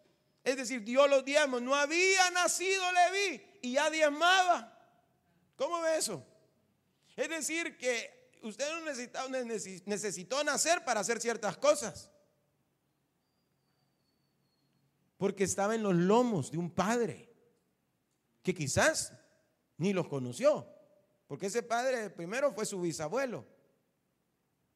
Es 0.44 0.56
decir, 0.56 0.84
dio 0.84 1.06
los 1.08 1.24
diezmos. 1.24 1.62
No 1.62 1.74
había 1.74 2.30
nacido 2.30 2.84
Leví 2.92 3.42
y 3.62 3.72
ya 3.72 3.90
diezmaba. 3.90 4.70
¿Cómo 5.56 5.80
ve 5.80 5.96
eso? 5.96 6.24
Es 7.16 7.28
decir, 7.28 7.76
que 7.76 8.30
usted 8.42 8.68
no 8.70 8.84
necesitó, 9.86 10.44
nacer 10.44 10.84
para 10.84 11.00
hacer 11.00 11.20
ciertas 11.20 11.56
cosas. 11.56 12.10
porque 15.24 15.44
estaba 15.44 15.74
en 15.74 15.82
los 15.82 15.94
lomos 15.94 16.50
de 16.50 16.58
un 16.58 16.70
padre 16.70 17.32
que 18.42 18.54
quizás 18.54 19.14
ni 19.78 19.94
los 19.94 20.06
conoció, 20.08 20.68
porque 21.26 21.46
ese 21.46 21.62
padre 21.62 22.10
primero 22.10 22.52
fue 22.52 22.66
su 22.66 22.80
bisabuelo, 22.80 23.46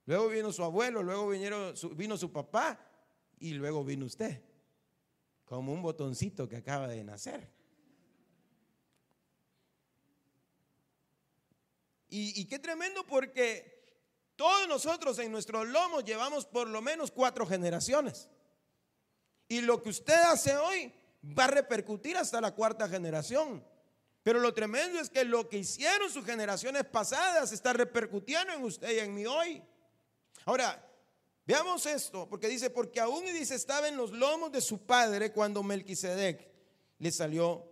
luego 0.07 0.29
vino 0.29 0.51
su 0.51 0.65
abuelo, 0.65 1.03
luego 1.03 1.29
vinieron, 1.29 1.75
vino 1.95 2.17
su 2.17 2.33
papá 2.33 2.81
y 3.39 3.53
luego 3.53 3.85
vino 3.85 4.07
usted, 4.07 4.43
como 5.49 5.73
un 5.73 5.81
botoncito 5.81 6.47
que 6.47 6.57
acaba 6.57 6.87
de 6.87 7.03
nacer. 7.03 7.51
Y, 12.11 12.47
qué 12.47 12.59
tremendo 12.59 13.07
porque 13.07 13.85
todos 14.35 14.67
nosotros 14.67 15.19
en 15.19 15.31
nuestros 15.31 15.67
lomos 15.69 16.05
llevamos 16.05 16.47
por 16.47 16.67
lo 16.67 16.81
menos 16.81 17.11
cuatro 17.11 17.47
generaciones. 17.47 18.31
Y 19.47 19.61
lo 19.61 19.83
que 19.83 19.91
usted 19.91 20.15
hace 20.15 20.57
hoy 20.57 20.93
va 21.39 21.45
a 21.45 21.49
repercutir 21.49 22.17
hasta 22.17 22.41
la 22.41 22.55
cuarta 22.55 22.89
generación. 22.89 23.63
Pero 24.23 24.41
lo 24.41 24.55
tremendo 24.55 25.01
es 25.01 25.11
que 25.11 25.25
lo 25.25 25.49
que 25.51 25.59
hicieron 25.59 26.11
sus 26.11 26.25
generaciones 26.25 26.85
pasadas 26.85 27.53
está 27.53 27.75
repercutiendo 27.75 28.55
en 28.55 28.65
usted 28.65 28.91
y 28.91 29.01
en 29.01 29.15
mí 29.15 29.27
hoy. 29.27 29.63
Ahora, 30.47 30.88
veamos 31.49 31.87
esto, 31.87 32.29
porque 32.29 32.47
dice, 32.47 32.69
porque 32.69 33.01
aún 33.01 33.25
dice, 33.25 33.55
estaba 33.55 33.89
en 33.89 33.97
los 33.97 34.13
lomos 34.13 34.53
de 34.53 34.61
su 34.61 34.85
padre 34.85 35.33
cuando 35.33 35.63
Melquisedec 35.63 36.47
le 36.99 37.11
salió 37.11 37.65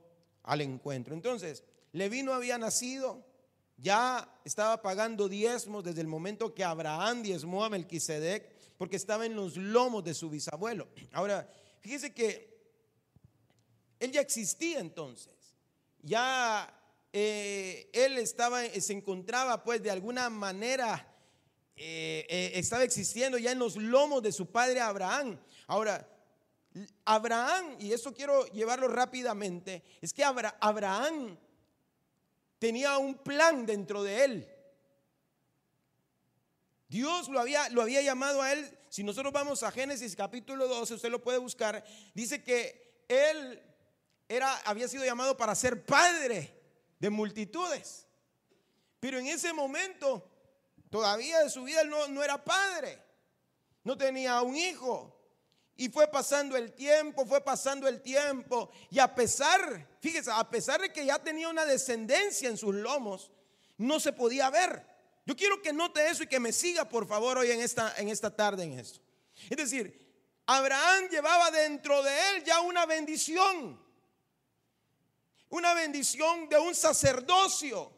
al 0.44 0.62
encuentro. 0.62 1.14
Entonces, 1.14 1.62
Leví 1.92 2.22
no 2.22 2.32
había 2.32 2.56
nacido, 2.56 3.22
ya 3.76 4.40
estaba 4.46 4.80
pagando 4.80 5.28
diezmos 5.28 5.84
desde 5.84 6.00
el 6.00 6.06
momento 6.06 6.54
que 6.54 6.64
Abraham 6.64 7.22
diezmó 7.22 7.66
a 7.66 7.68
Melquisedec, 7.68 8.50
porque 8.78 8.96
estaba 8.96 9.26
en 9.26 9.36
los 9.36 9.58
lomos 9.58 10.02
de 10.02 10.14
su 10.14 10.30
bisabuelo. 10.30 10.88
Ahora, 11.12 11.46
fíjese 11.80 12.14
que 12.14 12.56
él 14.00 14.10
ya 14.10 14.22
existía 14.22 14.80
entonces. 14.80 15.34
Ya 16.00 16.72
eh, 17.12 17.90
él 17.92 18.16
estaba, 18.16 18.62
se 18.64 18.94
encontraba 18.94 19.62
pues 19.62 19.82
de 19.82 19.90
alguna 19.90 20.30
manera, 20.30 21.14
eh, 21.76 22.26
eh, 22.28 22.52
estaba 22.54 22.84
existiendo 22.84 23.36
ya 23.36 23.52
en 23.52 23.58
los 23.58 23.76
lomos 23.76 24.22
de 24.22 24.32
su 24.32 24.50
padre 24.50 24.80
Abraham. 24.80 25.38
Ahora, 25.66 26.08
Abraham, 27.04 27.76
y 27.78 27.92
eso 27.92 28.14
quiero 28.14 28.46
llevarlo 28.46 28.88
rápidamente, 28.88 29.82
es 30.00 30.12
que 30.12 30.24
Abraham 30.24 31.38
tenía 32.58 32.96
un 32.96 33.14
plan 33.16 33.66
dentro 33.66 34.02
de 34.02 34.24
él. 34.24 34.48
Dios 36.88 37.28
lo 37.28 37.40
había, 37.40 37.68
lo 37.70 37.82
había 37.82 38.00
llamado 38.00 38.40
a 38.40 38.52
él. 38.52 38.78
Si 38.88 39.02
nosotros 39.02 39.32
vamos 39.32 39.62
a 39.62 39.70
Génesis 39.70 40.16
capítulo 40.16 40.68
12, 40.68 40.94
usted 40.94 41.10
lo 41.10 41.22
puede 41.22 41.38
buscar. 41.38 41.84
Dice 42.14 42.42
que 42.42 43.04
él 43.08 43.62
era, 44.28 44.56
había 44.64 44.88
sido 44.88 45.04
llamado 45.04 45.36
para 45.36 45.54
ser 45.54 45.84
padre 45.84 46.58
de 46.98 47.10
multitudes. 47.10 48.06
Pero 49.00 49.18
en 49.18 49.26
ese 49.26 49.52
momento, 49.52 50.35
todavía 50.90 51.40
de 51.40 51.50
su 51.50 51.64
vida, 51.64 51.80
él 51.82 51.90
no, 51.90 52.22
era 52.22 52.42
padre. 52.42 53.02
No 53.84 53.96
tenía 53.96 54.40
un 54.42 54.56
hijo. 54.56 55.12
Y 55.76 55.88
fue 55.90 56.08
pasando 56.08 56.56
el 56.56 56.72
tiempo, 56.72 57.26
fue 57.26 57.42
pasando 57.42 57.86
el 57.86 58.00
tiempo. 58.00 58.70
Y 58.90 58.98
a 58.98 59.14
pesar, 59.14 59.88
fíjese, 60.00 60.30
a 60.32 60.48
pesar 60.48 60.80
de 60.80 60.92
que 60.92 61.04
ya 61.04 61.18
tenía 61.18 61.48
una 61.48 61.66
descendencia 61.66 62.48
en 62.48 62.56
sus 62.56 62.74
lomos, 62.74 63.30
no 63.76 64.00
se 64.00 64.12
podía 64.12 64.48
ver. 64.48 64.86
Yo 65.26 65.36
quiero 65.36 65.60
que 65.60 65.72
note 65.72 66.08
eso 66.08 66.22
y 66.22 66.28
que 66.28 66.40
me 66.40 66.52
siga, 66.52 66.88
por 66.88 67.06
favor, 67.06 67.36
hoy 67.38 67.50
en 67.50 67.60
esta, 67.60 67.94
en 67.98 68.08
esta 68.08 68.34
tarde 68.34 68.64
en 68.64 68.78
esto. 68.78 69.00
Es 69.50 69.56
decir, 69.56 70.06
Abraham 70.46 71.08
llevaba 71.10 71.50
dentro 71.50 72.02
de 72.02 72.30
él 72.30 72.44
ya 72.44 72.60
una 72.60 72.86
bendición. 72.86 73.84
Una 75.48 75.74
bendición 75.74 76.48
de 76.48 76.58
un 76.58 76.74
sacerdocio, 76.74 77.92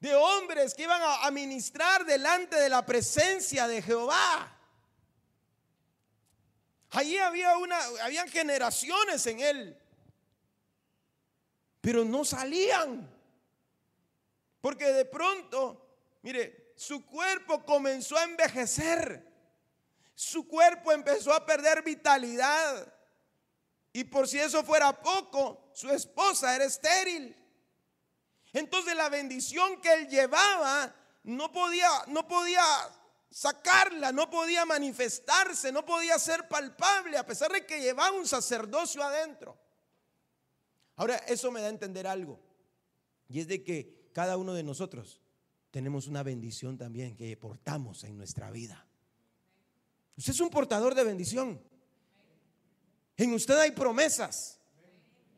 de 0.00 0.14
hombres 0.14 0.74
que 0.74 0.84
iban 0.84 1.00
a, 1.02 1.30
ministrar 1.30 2.04
delante 2.04 2.56
de 2.56 2.68
la 2.68 2.86
presencia 2.86 3.66
de 3.66 3.82
Jehová. 3.82 4.54
Allí 6.90 7.18
había 7.18 7.56
una, 7.58 7.78
habían 8.02 8.28
generaciones 8.28 9.26
en 9.26 9.40
él, 9.40 9.78
pero 11.80 12.04
no 12.04 12.24
salían. 12.24 13.10
Porque 14.60 14.86
de 14.86 15.04
pronto, 15.04 15.84
mire, 16.22 16.72
su 16.76 17.04
cuerpo 17.04 17.64
comenzó 17.64 18.16
a 18.16 18.24
envejecer. 18.24 19.26
Su 20.14 20.46
cuerpo 20.48 20.92
empezó 20.92 21.32
a 21.32 21.44
perder 21.44 21.82
vitalidad. 21.82 22.92
Y 23.92 24.04
por 24.04 24.28
si 24.28 24.38
eso 24.38 24.64
fuera 24.64 25.00
poco, 25.00 25.70
su 25.72 25.90
esposa 25.90 26.54
era 26.54 26.64
estéril. 26.64 27.36
Entonces 28.52 28.96
la 28.96 29.08
bendición 29.08 29.80
que 29.80 29.92
él 29.92 30.08
llevaba 30.08 30.94
no 31.24 31.52
podía, 31.52 31.88
no 32.06 32.26
podía 32.26 32.62
sacarla, 33.30 34.12
no 34.12 34.30
podía 34.30 34.64
manifestarse, 34.64 35.70
no 35.70 35.84
podía 35.84 36.18
ser 36.18 36.48
palpable, 36.48 37.18
a 37.18 37.26
pesar 37.26 37.52
de 37.52 37.66
que 37.66 37.80
llevaba 37.80 38.16
un 38.16 38.26
sacerdocio 38.26 39.02
adentro. 39.02 39.58
Ahora, 40.96 41.16
eso 41.28 41.50
me 41.52 41.60
da 41.60 41.66
a 41.66 41.70
entender 41.70 42.06
algo, 42.06 42.40
y 43.28 43.40
es 43.40 43.46
de 43.46 43.62
que 43.62 44.10
cada 44.12 44.36
uno 44.36 44.54
de 44.54 44.64
nosotros 44.64 45.20
tenemos 45.70 46.06
una 46.06 46.22
bendición 46.22 46.76
también 46.76 47.14
que 47.14 47.36
portamos 47.36 48.02
en 48.04 48.16
nuestra 48.16 48.50
vida. 48.50 48.86
Usted 50.16 50.32
es 50.32 50.40
un 50.40 50.50
portador 50.50 50.94
de 50.94 51.04
bendición. 51.04 51.62
En 53.16 53.32
usted 53.34 53.56
hay 53.58 53.70
promesas. 53.70 54.57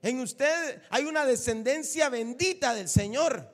En 0.03 0.21
usted 0.21 0.83
hay 0.91 1.05
una 1.05 1.27
descendencia 1.27 2.09
bendita 2.09 2.75
del 2.75 2.89
Señor. 2.89 3.51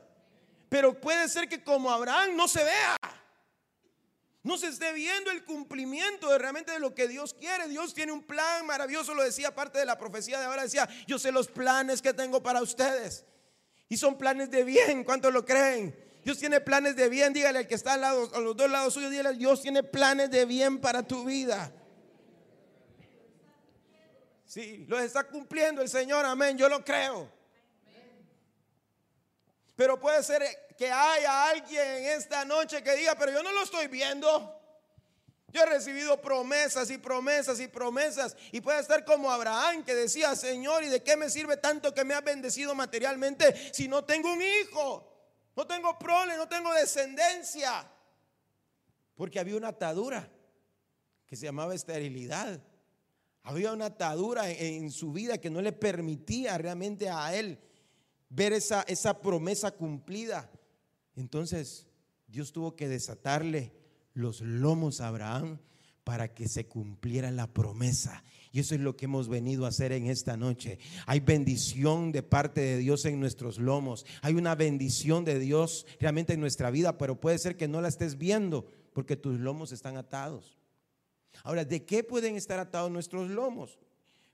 Pero 0.68 1.00
puede 1.00 1.28
ser 1.28 1.48
que 1.48 1.62
como 1.62 1.90
Abraham 1.90 2.36
no 2.36 2.48
se 2.48 2.62
vea 2.64 2.96
no 4.46 4.56
se 4.56 4.68
esté 4.68 4.92
viendo 4.92 5.32
el 5.32 5.44
cumplimiento 5.44 6.30
de 6.30 6.38
realmente 6.38 6.70
de 6.70 6.78
lo 6.78 6.94
que 6.94 7.08
Dios 7.08 7.34
quiere. 7.34 7.66
Dios 7.68 7.92
tiene 7.92 8.12
un 8.12 8.22
plan 8.22 8.64
maravilloso, 8.64 9.12
lo 9.12 9.24
decía 9.24 9.52
parte 9.52 9.80
de 9.80 9.84
la 9.84 9.98
profecía 9.98 10.38
de 10.38 10.44
ahora, 10.44 10.62
decía, 10.62 10.88
yo 11.08 11.18
sé 11.18 11.32
los 11.32 11.48
planes 11.48 12.00
que 12.00 12.14
tengo 12.14 12.40
para 12.40 12.62
ustedes. 12.62 13.24
Y 13.88 13.96
son 13.96 14.16
planes 14.16 14.48
de 14.52 14.62
bien, 14.62 15.02
¿cuántos 15.02 15.32
lo 15.32 15.44
creen? 15.44 15.96
Dios 16.24 16.38
tiene 16.38 16.60
planes 16.60 16.94
de 16.94 17.08
bien, 17.08 17.32
dígale 17.32 17.58
al 17.58 17.66
que 17.66 17.74
está 17.74 17.94
al 17.94 18.02
lado, 18.02 18.30
a 18.36 18.38
los 18.38 18.56
dos 18.56 18.70
lados 18.70 18.94
suyos, 18.94 19.10
dígale, 19.10 19.36
Dios 19.36 19.62
tiene 19.62 19.82
planes 19.82 20.30
de 20.30 20.44
bien 20.44 20.78
para 20.78 21.02
tu 21.02 21.24
vida. 21.24 21.72
Sí, 24.46 24.86
lo 24.86 24.98
está 24.98 25.24
cumpliendo 25.24 25.82
el 25.82 25.88
Señor, 25.88 26.24
amén, 26.24 26.56
yo 26.56 26.68
lo 26.68 26.84
creo. 26.84 27.28
Pero 29.74 30.00
puede 30.00 30.22
ser 30.22 30.42
que 30.78 30.90
haya 30.90 31.50
alguien 31.50 31.82
en 31.82 32.04
esta 32.18 32.44
noche 32.44 32.82
que 32.82 32.94
diga, 32.94 33.16
pero 33.16 33.32
yo 33.32 33.42
no 33.42 33.52
lo 33.52 33.62
estoy 33.62 33.88
viendo. 33.88 34.52
Yo 35.48 35.62
he 35.62 35.66
recibido 35.66 36.20
promesas 36.20 36.90
y 36.90 36.98
promesas 36.98 37.60
y 37.60 37.68
promesas. 37.68 38.36
Y 38.52 38.60
puede 38.60 38.80
estar 38.80 39.04
como 39.04 39.30
Abraham 39.30 39.84
que 39.84 39.94
decía, 39.94 40.34
Señor, 40.36 40.84
¿y 40.84 40.88
de 40.88 41.02
qué 41.02 41.16
me 41.16 41.28
sirve 41.28 41.56
tanto 41.56 41.92
que 41.92 42.04
me 42.04 42.14
has 42.14 42.24
bendecido 42.24 42.74
materialmente 42.74 43.72
si 43.74 43.88
no 43.88 44.04
tengo 44.04 44.32
un 44.32 44.42
hijo? 44.42 45.12
No 45.56 45.66
tengo 45.66 45.98
prole, 45.98 46.36
no 46.36 46.48
tengo 46.48 46.72
descendencia. 46.72 47.90
Porque 49.14 49.40
había 49.40 49.56
una 49.56 49.68
atadura 49.68 50.28
que 51.26 51.36
se 51.36 51.46
llamaba 51.46 51.74
esterilidad. 51.74 52.60
Había 53.46 53.72
una 53.72 53.86
atadura 53.86 54.50
en, 54.50 54.90
su 54.90 55.12
vida 55.12 55.38
que 55.38 55.50
no 55.50 55.62
le 55.62 55.70
permitía 55.70 56.58
realmente 56.58 57.08
a 57.08 57.32
él 57.32 57.60
ver 58.28 58.52
esa, 58.52 58.82
esa 58.82 59.20
promesa 59.20 59.70
cumplida. 59.70 60.50
Entonces 61.14 61.86
Dios 62.26 62.50
tuvo 62.50 62.74
que 62.74 62.88
desatarle 62.88 63.72
los 64.14 64.40
lomos 64.40 65.00
a 65.00 65.06
Abraham 65.06 65.60
para 66.02 66.34
que 66.34 66.48
se 66.48 66.66
cumpliera 66.66 67.30
la 67.30 67.46
promesa. 67.46 68.24
Y 68.50 68.58
eso 68.58 68.74
es 68.74 68.80
lo 68.80 68.96
que 68.96 69.04
hemos 69.04 69.28
venido 69.28 69.64
a 69.64 69.68
hacer 69.68 69.92
en 69.92 70.08
esta 70.08 70.36
noche. 70.36 70.80
Hay 71.06 71.20
bendición 71.20 72.10
de 72.10 72.24
parte 72.24 72.60
de 72.60 72.78
Dios 72.78 73.04
en 73.04 73.20
nuestros 73.20 73.58
lomos. 73.58 74.06
Hay 74.22 74.34
una 74.34 74.56
bendición 74.56 75.24
de 75.24 75.38
Dios 75.38 75.86
realmente 76.00 76.32
en 76.32 76.40
nuestra 76.40 76.72
vida, 76.72 76.98
pero 76.98 77.20
puede 77.20 77.38
ser 77.38 77.56
que 77.56 77.68
no 77.68 77.80
la 77.80 77.86
estés 77.86 78.18
viendo 78.18 78.66
porque 78.92 79.14
tus 79.14 79.38
lomos 79.38 79.70
están 79.70 79.96
atados. 79.96 80.55
Ahora, 81.46 81.64
¿de 81.64 81.84
qué 81.84 82.02
pueden 82.02 82.34
estar 82.34 82.58
atados 82.58 82.90
nuestros 82.90 83.30
lomos? 83.30 83.78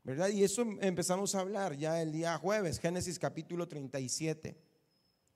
¿Verdad? 0.02 0.30
Y 0.30 0.42
eso 0.42 0.62
empezamos 0.80 1.34
a 1.34 1.40
hablar 1.40 1.76
ya 1.76 2.00
el 2.00 2.10
día 2.10 2.38
jueves, 2.38 2.80
Génesis 2.80 3.18
capítulo 3.18 3.68
37 3.68 4.56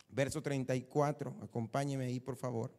verso 0.09 0.43
34. 0.43 1.37
Acompáñeme 1.43 2.07
ahí, 2.07 2.21
por 2.21 2.37
favor. 2.37 2.73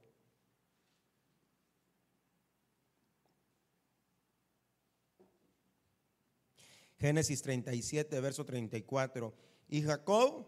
Génesis 6.98 7.44
37, 7.44 8.20
verso 8.20 8.44
34. 8.44 9.34
Y 9.70 9.84
Jacob 9.84 10.48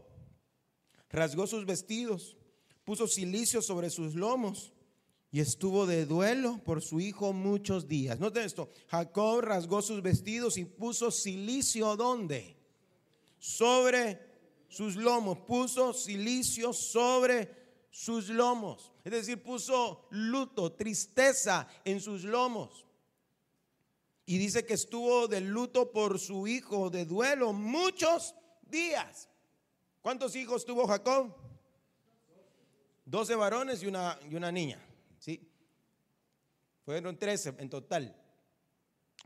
rasgó 1.09 1.45
sus 1.45 1.67
vestidos, 1.67 2.35
puso 2.83 3.07
silicio 3.07 3.61
sobre 3.61 3.91
sus 3.91 4.15
lomos 4.15 4.73
y 5.31 5.39
estuvo 5.39 5.85
de 5.85 6.05
duelo 6.05 6.59
por 6.63 6.81
su 6.81 6.99
hijo 6.99 7.33
muchos 7.33 7.87
días. 7.87 8.19
Noten 8.19 8.43
esto, 8.43 8.69
Jacob 8.87 9.41
rasgó 9.41 9.81
sus 9.81 10.01
vestidos 10.01 10.57
y 10.57 10.65
puso 10.65 11.11
silicio 11.11 11.95
¿dónde? 11.95 12.57
Sobre 13.37 14.19
sus 14.67 14.95
lomos, 14.95 15.39
puso 15.39 15.93
silicio 15.93 16.73
sobre 16.73 17.55
sus 17.91 18.29
lomos. 18.29 18.91
Es 19.03 19.11
decir, 19.11 19.41
puso 19.41 20.07
luto, 20.11 20.73
tristeza 20.73 21.67
en 21.85 22.01
sus 22.01 22.23
lomos. 22.23 22.85
Y 24.25 24.37
dice 24.37 24.65
que 24.65 24.75
estuvo 24.75 25.27
de 25.27 25.41
luto 25.41 25.91
por 25.91 26.19
su 26.19 26.47
hijo, 26.47 26.89
de 26.89 27.05
duelo, 27.05 27.53
muchos 27.53 28.35
días. 28.61 29.27
¿Cuántos 30.01 30.35
hijos 30.35 30.65
tuvo 30.65 30.87
Jacob? 30.87 31.35
Doce 33.05 33.35
varones 33.35 33.81
y 33.81 33.87
una, 33.87 34.19
y 34.29 34.35
una 34.35 34.51
niña. 34.51 34.79
¿Sí? 35.19 35.51
Fueron 36.83 37.17
trece 37.17 37.53
en 37.57 37.69
total. 37.69 38.15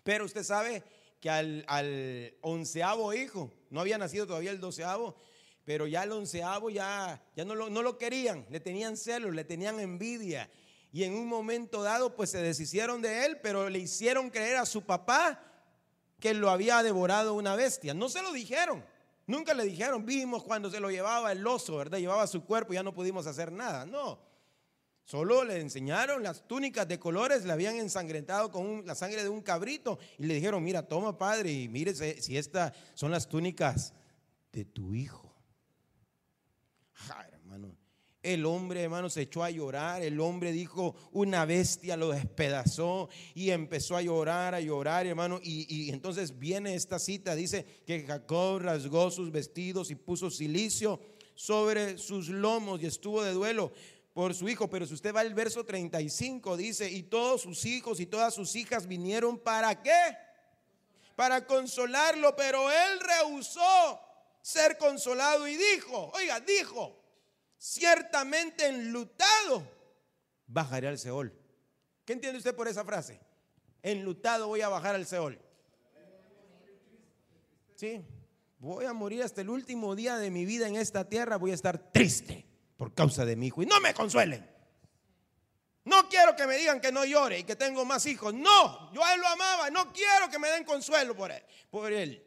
Pero 0.04 0.26
usted 0.26 0.44
sabe 0.44 0.84
que 1.20 1.30
al, 1.30 1.64
al, 1.68 2.36
onceavo 2.42 3.14
hijo, 3.14 3.54
no 3.70 3.80
había 3.80 3.98
nacido 3.98 4.28
todavía 4.28 4.52
el 4.52 4.60
doceavo, 4.60 5.16
pero 5.64 5.88
ya 5.88 6.04
el 6.04 6.12
onceavo 6.12 6.70
ya, 6.70 7.24
ya 7.36 7.46
no, 7.46 7.56
lo, 7.56 7.70
no 7.70 7.82
lo 7.82 7.98
querían, 7.98 8.46
le 8.50 8.60
tenían 8.60 8.98
celos, 8.98 9.34
le 9.34 9.46
tenían 9.46 9.80
envidia. 9.80 10.50
Y 10.92 11.06
en 11.06 11.14
un 11.14 11.28
momento 11.28 11.82
dado, 11.82 12.16
pues 12.16 12.32
se 12.32 12.42
deshicieron 12.42 13.02
de 13.02 13.26
él, 13.26 13.40
pero 13.42 13.70
le 13.70 13.80
hicieron 13.80 14.30
creer 14.30 14.58
a 14.58 14.66
su 14.66 14.82
papá 14.82 15.42
que 16.20 16.34
lo 16.34 16.50
había 16.50 16.84
devorado 16.84 17.34
una 17.34 17.56
bestia. 17.56 17.94
No 17.94 18.10
se 18.10 18.22
lo 18.22 18.34
dijeron, 18.34 18.84
nunca 19.26 19.54
le 19.54 19.64
dijeron, 19.64 20.06
vimos 20.06 20.44
cuando 20.44 20.70
se 20.70 20.80
lo 20.80 20.92
llevaba 20.92 21.32
el 21.32 21.46
oso, 21.48 21.78
¿verdad? 21.78 21.98
Llevaba 21.98 22.28
su 22.28 22.44
cuerpo 22.44 22.74
y 22.74 22.76
ya 22.76 22.84
no 22.84 22.94
pudimos 22.94 23.26
hacer 23.26 23.52
nada. 23.52 23.86
No, 23.86 24.20
solo 25.04 25.44
le 25.44 25.60
enseñaron 25.60 26.24
las 26.24 26.48
túnicas 26.48 26.88
de 26.88 27.00
colores, 27.00 27.46
le 27.46 27.54
habían 27.54 27.76
ensangrentado 27.76 28.52
con 28.52 28.86
la 28.86 28.96
sangre 28.96 29.24
de 29.24 29.30
un 29.30 29.42
cabrito 29.42 30.00
y 30.18 30.26
le 30.26 30.36
dijeron, 30.36 30.64
mira, 30.64 30.88
toma 30.88 31.18
padre 31.18 31.52
y 31.52 31.68
mire 31.68 31.94
si 31.94 32.38
estas 32.38 32.74
son 32.94 33.12
las 33.12 33.28
túnicas 33.28 33.94
de 34.52 34.66
tu 34.66 34.94
hijo. 34.94 35.36
hermano. 37.32 37.76
El 38.22 38.46
hombre, 38.46 38.84
hermano, 38.84 39.10
se 39.10 39.24
echó 39.24 39.44
a 39.44 39.50
llorar. 39.50 40.02
El 40.02 40.22
hombre 40.22 40.54
dijo, 40.54 40.96
una 41.12 41.44
bestia 41.44 41.98
lo 41.98 42.12
despedazó 42.12 43.10
y 43.36 43.50
empezó 43.50 43.98
a 43.98 44.02
llorar, 44.02 44.56
a 44.56 44.62
llorar, 44.62 45.06
hermano. 45.06 45.42
Y, 45.44 45.92
entonces 45.92 46.40
viene 46.40 46.76
esta 46.76 47.00
cita, 47.00 47.36
dice 47.36 47.66
que 47.86 48.06
Jacob 48.06 48.62
rasgó 48.62 49.12
sus 49.12 49.30
vestidos 49.30 49.92
y 49.92 49.96
puso 49.96 50.32
silicio 50.32 51.02
sobre 51.36 51.98
sus 51.98 52.30
lomos 52.30 52.82
y 52.82 52.86
estuvo 52.86 53.24
de 53.24 53.34
duelo 53.34 53.74
por 54.13 54.34
su 54.34 54.48
hijo. 54.48 54.70
Pero 54.70 54.86
si 54.86 54.93
usted 54.93 55.13
va 55.13 55.22
al 55.22 55.34
verso 55.34 55.65
35, 55.65 56.55
dice, 56.55 56.89
y 56.89 57.03
todos 57.03 57.41
sus 57.41 57.65
hijos 57.65 58.00
y 58.00 58.05
todas 58.05 58.34
sus 58.34 58.55
hijas 58.55 58.88
vinieron 58.88 59.38
para 59.39 59.82
qué? 59.82 60.17
Para 61.15 61.46
consolarlo, 61.46 62.36
pero 62.36 62.72
él 62.72 63.00
rehusó 63.00 64.00
ser 64.41 64.77
consolado 64.77 65.48
y 65.48 65.55
dijo, 65.55 66.12
oiga, 66.13 66.39
dijo, 66.39 67.00
ciertamente 67.58 68.67
enlutado 68.67 69.63
bajaré 70.48 70.88
al 70.88 71.00
Seol. 71.00 71.34
¿Qué 72.05 72.13
entiende 72.13 72.38
usted 72.38 72.55
por 72.55 72.67
esa 72.67 72.84
frase? 72.84 73.20
Enlutado 73.82 74.48
voy 74.48 74.62
a 74.62 74.70
bajar 74.70 74.96
al 74.96 75.05
Seol. 75.05 75.39
Sí, 77.75 78.03
voy 78.60 78.86
a 78.86 78.93
morir 78.93 79.24
hasta 79.24 79.41
el 79.41 79.50
último 79.50 79.96
día 79.96 80.17
de 80.17 80.29
mi 80.29 80.46
vida 80.46 80.67
en 80.67 80.75
esta 80.75 81.08
tierra, 81.08 81.38
voy 81.38 81.51
a 81.51 81.55
estar 81.55 81.91
triste 81.91 82.53
por 82.84 82.94
causa 82.94 83.24
de 83.24 83.38
mi 83.38 83.48
hijo 83.48 83.63
y 83.63 83.66
no 83.66 83.80
me 83.80 83.94
consuelen. 83.94 84.46
No 85.86 86.10
quiero 86.10 86.36
que 86.36 86.46
me 86.46 86.58
digan 86.58 86.82
que 86.82 86.92
no 86.92 87.06
llore 87.06 87.40
y 87.40 87.44
que 87.46 87.56
tengo 87.56 87.86
más 87.86 88.06
hijos. 88.06 88.34
No, 88.34 88.92
yo 88.92 89.02
a 89.02 89.13
él 89.13 89.22
lo 89.22 89.28
amaba. 89.30 89.70
No 89.70 89.94
quiero 89.94 90.30
que 90.30 90.38
me 90.38 90.50
den 90.50 90.66
consuelo 90.66 91.16
por 91.16 91.32
él. 91.32 91.42
Por 91.72 91.94
él. 91.94 92.22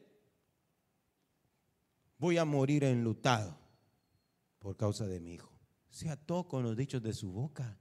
Voy 2.16 2.38
a 2.38 2.46
morir 2.46 2.84
enlutado 2.84 3.58
por 4.58 4.78
causa 4.78 5.04
de 5.04 5.20
mi 5.20 5.34
hijo. 5.34 5.52
Se 5.90 6.08
ató 6.08 6.48
con 6.48 6.62
los 6.62 6.74
dichos 6.74 7.02
de 7.02 7.12
su 7.12 7.30
boca. 7.30 7.78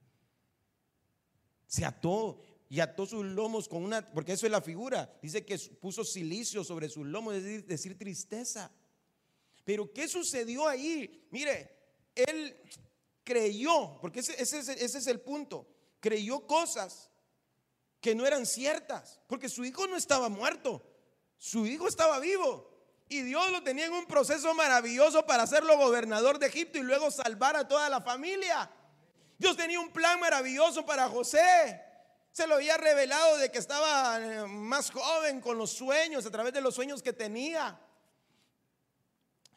Se 1.67 1.85
ató 1.85 2.41
y 2.67 2.81
ató 2.81 3.05
sus 3.05 3.23
lomos 3.23 3.69
con 3.69 3.85
una, 3.85 4.05
porque 4.11 4.33
eso 4.33 4.47
es 4.47 4.51
la 4.51 4.59
figura. 4.59 5.17
Dice 5.21 5.45
que 5.45 5.57
puso 5.79 6.03
silicio 6.03 6.65
sobre 6.65 6.89
sus 6.89 7.05
lomos, 7.05 7.35
es 7.35 7.43
decir, 7.45 7.65
decir 7.65 7.97
tristeza. 7.97 8.69
Pero 9.63 9.93
¿qué 9.93 10.09
sucedió 10.09 10.67
ahí? 10.67 11.25
Mire, 11.31 11.74
él 12.15 12.57
creyó, 13.23 13.97
porque 13.99 14.19
ese, 14.19 14.41
es 14.41 15.07
el 15.07 15.19
punto, 15.19 15.67
creyó 15.99 16.47
cosas 16.47 17.11
que 17.99 18.15
no 18.15 18.25
eran 18.25 18.45
ciertas, 18.45 19.19
porque 19.27 19.49
su 19.49 19.65
hijo 19.65 19.87
no 19.87 19.97
estaba 19.97 20.29
muerto, 20.29 20.81
su 21.37 21.65
hijo 21.65 21.87
estaba 21.87 22.19
vivo. 22.19 22.71
Y 23.07 23.21
Dios 23.21 23.51
lo 23.51 23.61
tenía 23.61 23.85
en 23.85 23.93
un 23.93 24.07
proceso 24.07 24.53
maravilloso 24.55 25.25
para 25.27 25.43
hacerlo 25.43 25.77
gobernador 25.77 26.39
de 26.39 26.47
Egipto 26.47 26.79
y 26.79 26.81
luego 26.81 27.11
salvar 27.11 27.55
a 27.55 27.67
toda 27.67 27.87
la 27.87 28.01
familia. 28.01 28.71
Dios 29.37 29.55
tenía 29.55 29.79
un 29.79 29.91
plan 29.91 30.19
maravilloso 30.19 30.85
para 30.85 31.07
José. 31.07 31.81
Se 32.31 32.47
lo 32.47 32.55
había 32.55 32.77
revelado 32.77 33.37
de 33.37 33.51
que 33.51 33.59
estaba 33.59 34.19
eh, 34.19 34.45
más 34.47 34.89
joven 34.91 35.39
con 35.39 35.57
los 35.57 35.71
sueños, 35.71 36.25
a 36.25 36.31
través 36.31 36.51
de 36.53 36.61
los 36.61 36.73
sueños 36.73 37.03
que 37.03 37.13
tenía. 37.13 37.79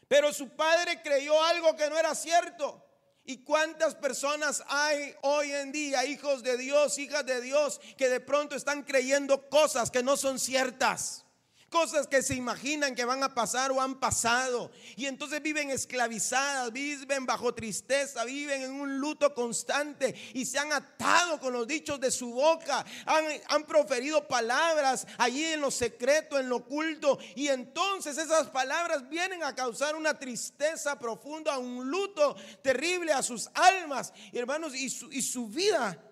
Pero 0.09 0.33
su 0.33 0.49
padre 0.57 1.03
creyó 1.03 1.42
algo 1.44 1.77
que 1.77 1.88
no 1.88 1.99
era 1.99 2.14
cierto. 2.14 2.85
¿Y 3.25 3.44
cuántas 3.44 3.94
personas 3.94 4.64
hay 4.68 5.14
hoy 5.21 5.53
en 5.53 5.71
día, 5.71 6.07
hijos 6.07 6.42
de 6.42 6.57
Dios, 6.57 6.99
hijas 6.99 7.27
de 7.27 7.42
Dios, 7.42 7.79
que 7.99 8.09
de 8.09 8.21
pronto 8.21 8.57
están 8.57 8.83
creyendo 8.83 9.51
cosas 9.51 9.90
que 9.90 10.03
no 10.03 10.16
son 10.16 10.38
ciertas? 10.38 11.27
Cosas 11.70 12.07
que 12.07 12.22
se 12.22 12.35
imaginan 12.35 12.94
que 12.94 13.04
van 13.04 13.22
a 13.22 13.35
pasar 13.35 13.70
o 13.70 13.81
han 13.81 13.96
pasado. 14.00 14.70
Y 14.96 15.04
entonces 15.04 15.42
viven 15.42 15.70
esclavizadas, 15.70 16.72
viven 16.72 17.26
bajo 17.26 17.54
tristeza, 17.54 18.24
viven 18.24 18.62
en 18.62 18.72
un 18.72 18.98
luto 18.98 19.35
constante 19.35 20.14
y 20.33 20.46
se 20.46 20.59
han 20.59 20.72
atado 20.72 21.38
con 21.38 21.52
los 21.52 21.66
dichos 21.66 22.00
de 22.00 22.11
su 22.11 22.31
boca. 22.31 22.87
Han, 23.04 23.24
han 23.48 23.64
proferido 23.64 24.26
palabras 24.26 25.07
allí 25.18 25.44
en 25.44 25.61
lo 25.61 25.70
secreto, 25.70 26.38
en 26.38 26.48
lo 26.48 26.57
oculto. 26.57 27.18
Y 27.35 27.48
entonces 27.48 28.16
esas 28.16 28.48
palabras 28.48 29.07
vienen 29.11 29.42
a 29.44 29.54
causar 29.54 29.94
una 29.94 30.18
tristeza 30.18 30.98
profunda, 30.98 31.59
un 31.59 31.90
luto 31.90 32.35
terrible 32.62 33.12
a 33.12 33.22
sus 33.22 33.50
almas. 33.52 34.14
Y 34.33 34.38
hermanos, 34.38 34.74
y 34.74 34.88
su, 34.88 35.12
y 35.12 35.20
su 35.20 35.48
vida 35.48 36.02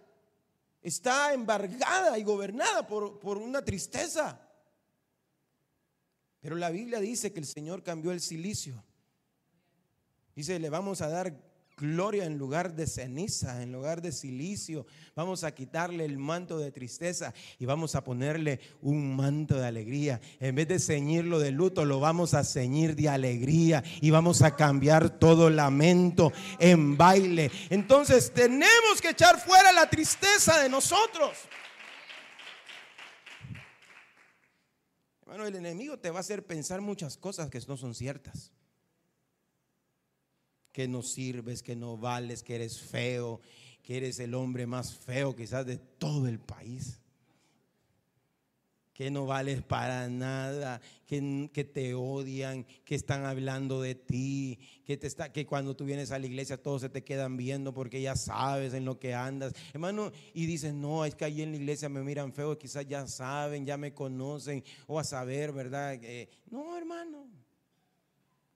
está 0.83 1.33
embargada 1.33 2.19
y 2.19 2.25
gobernada 2.25 2.87
por, 2.87 3.19
por 3.19 3.39
una 3.39 3.65
tristeza. 3.65 4.46
Pero 6.47 6.55
la 6.55 6.71
Biblia 6.71 7.01
dice 7.01 7.33
que 7.33 7.41
el 7.41 7.45
Señor 7.45 7.83
cambió 7.83 8.13
el 8.13 8.21
silicio. 8.21 8.81
Dice, 10.37 10.61
le 10.61 10.71
vamos 10.71 11.01
a 11.01 11.09
dar 11.09 11.37
gloria 11.77 12.25
en 12.25 12.39
lugar 12.39 12.77
de 12.77 12.87
ceniza, 12.87 13.65
en 13.65 13.73
lugar 13.73 14.01
de 14.01 14.13
silicio. 14.13 14.87
Vamos 15.17 15.43
a 15.43 15.53
quitarle 15.53 16.05
el 16.05 16.19
manto 16.19 16.61
de 16.61 16.71
tristeza 16.71 17.35
y 17.59 17.67
vamos 17.67 17.97
a 17.97 18.05
ponerle 18.05 18.61
un 18.81 19.17
manto 19.17 19.59
de 19.59 19.67
alegría. 19.67 20.21
En 20.39 20.55
vez 20.55 20.69
de 20.69 20.79
ceñirlo 20.79 21.41
de 21.41 21.51
luto, 21.51 21.85
lo 21.85 21.99
vamos 21.99 22.33
a 22.33 22.45
ceñir 22.45 22.95
de 22.95 23.09
alegría 23.09 23.83
y 24.01 24.11
vamos 24.13 24.43
a 24.43 24.55
cambiar 24.55 25.19
todo 25.19 25.51
lamento 25.51 26.33
en 26.61 26.97
baile. 26.97 27.51
Entonces 27.71 28.33
tenemos 28.33 29.01
que 29.03 29.11
echar 29.11 29.41
fuera 29.41 29.73
la 29.73 29.91
tristeza 29.91 30.63
de 30.63 30.69
nosotros. 30.69 31.33
Bueno, 35.27 35.45
el 35.45 35.57
enemigo 35.57 35.99
te 35.99 36.11
va 36.11 36.19
a 36.19 36.21
hacer 36.21 36.47
pensar 36.47 36.81
muchas 36.81 37.19
cosas 37.19 37.51
que 37.51 37.61
no 37.67 37.77
son 37.77 37.95
ciertas. 37.95 38.53
Que 40.73 40.89
no 40.89 41.03
sirves, 41.03 41.63
que 41.63 41.77
no 41.77 41.99
vales, 41.99 42.43
que 42.43 42.55
eres 42.55 42.81
feo, 42.81 43.41
que 43.83 43.99
eres 43.99 44.19
el 44.21 44.35
hombre 44.35 44.67
más 44.67 44.95
feo 44.95 45.35
quizás 45.37 45.67
de 45.67 45.77
todo 45.77 46.29
el 46.29 46.39
país 46.39 47.01
que 48.97 49.11
no 49.11 49.27
vales 49.27 49.63
para 49.63 50.09
nada, 50.09 50.81
que, 51.05 51.51
que, 51.53 51.65
te 51.65 51.93
odian, 51.93 52.65
que 52.83 52.95
están 52.95 53.27
hablando 53.27 53.83
de 53.83 53.95
ti, 53.95 54.59
que, 54.87 54.97
te 54.97 55.07
está, 55.07 55.31
que 55.31 55.45
cuando 55.45 55.77
tú 55.77 55.85
vienes 55.85 56.13
a 56.13 56.19
la 56.19 56.25
iglesia 56.25 56.57
todos 56.57 56.81
se 56.81 56.89
te 56.89 57.05
quedan 57.05 57.37
viendo 57.37 57.75
porque 57.75 58.01
ya 58.01 58.17
sabes 58.17 58.73
en 58.73 58.87
lo 58.87 58.99
que 58.99 59.13
andas. 59.13 59.53
Hermano, 59.75 60.13
y 60.33 60.47
dices, 60.47 60.73
no, 60.73 61.05
es 61.05 61.15
que 61.15 61.27
ahí 61.27 61.43
en 61.43 61.51
la 61.51 61.59
iglesia 61.59 61.91
me 61.91 62.03
miran 62.03 62.33
feo, 62.33 62.57
quizás 62.57 62.89
ya 62.89 63.07
saben, 63.07 63.67
ya 63.67 63.77
me 63.77 63.93
conocen, 63.93 64.65
o 64.87 64.99
a 64.99 65.05
saber, 65.05 65.53
¿verdad? 65.53 66.01
no, 66.49 66.75
hermano. 66.79 67.29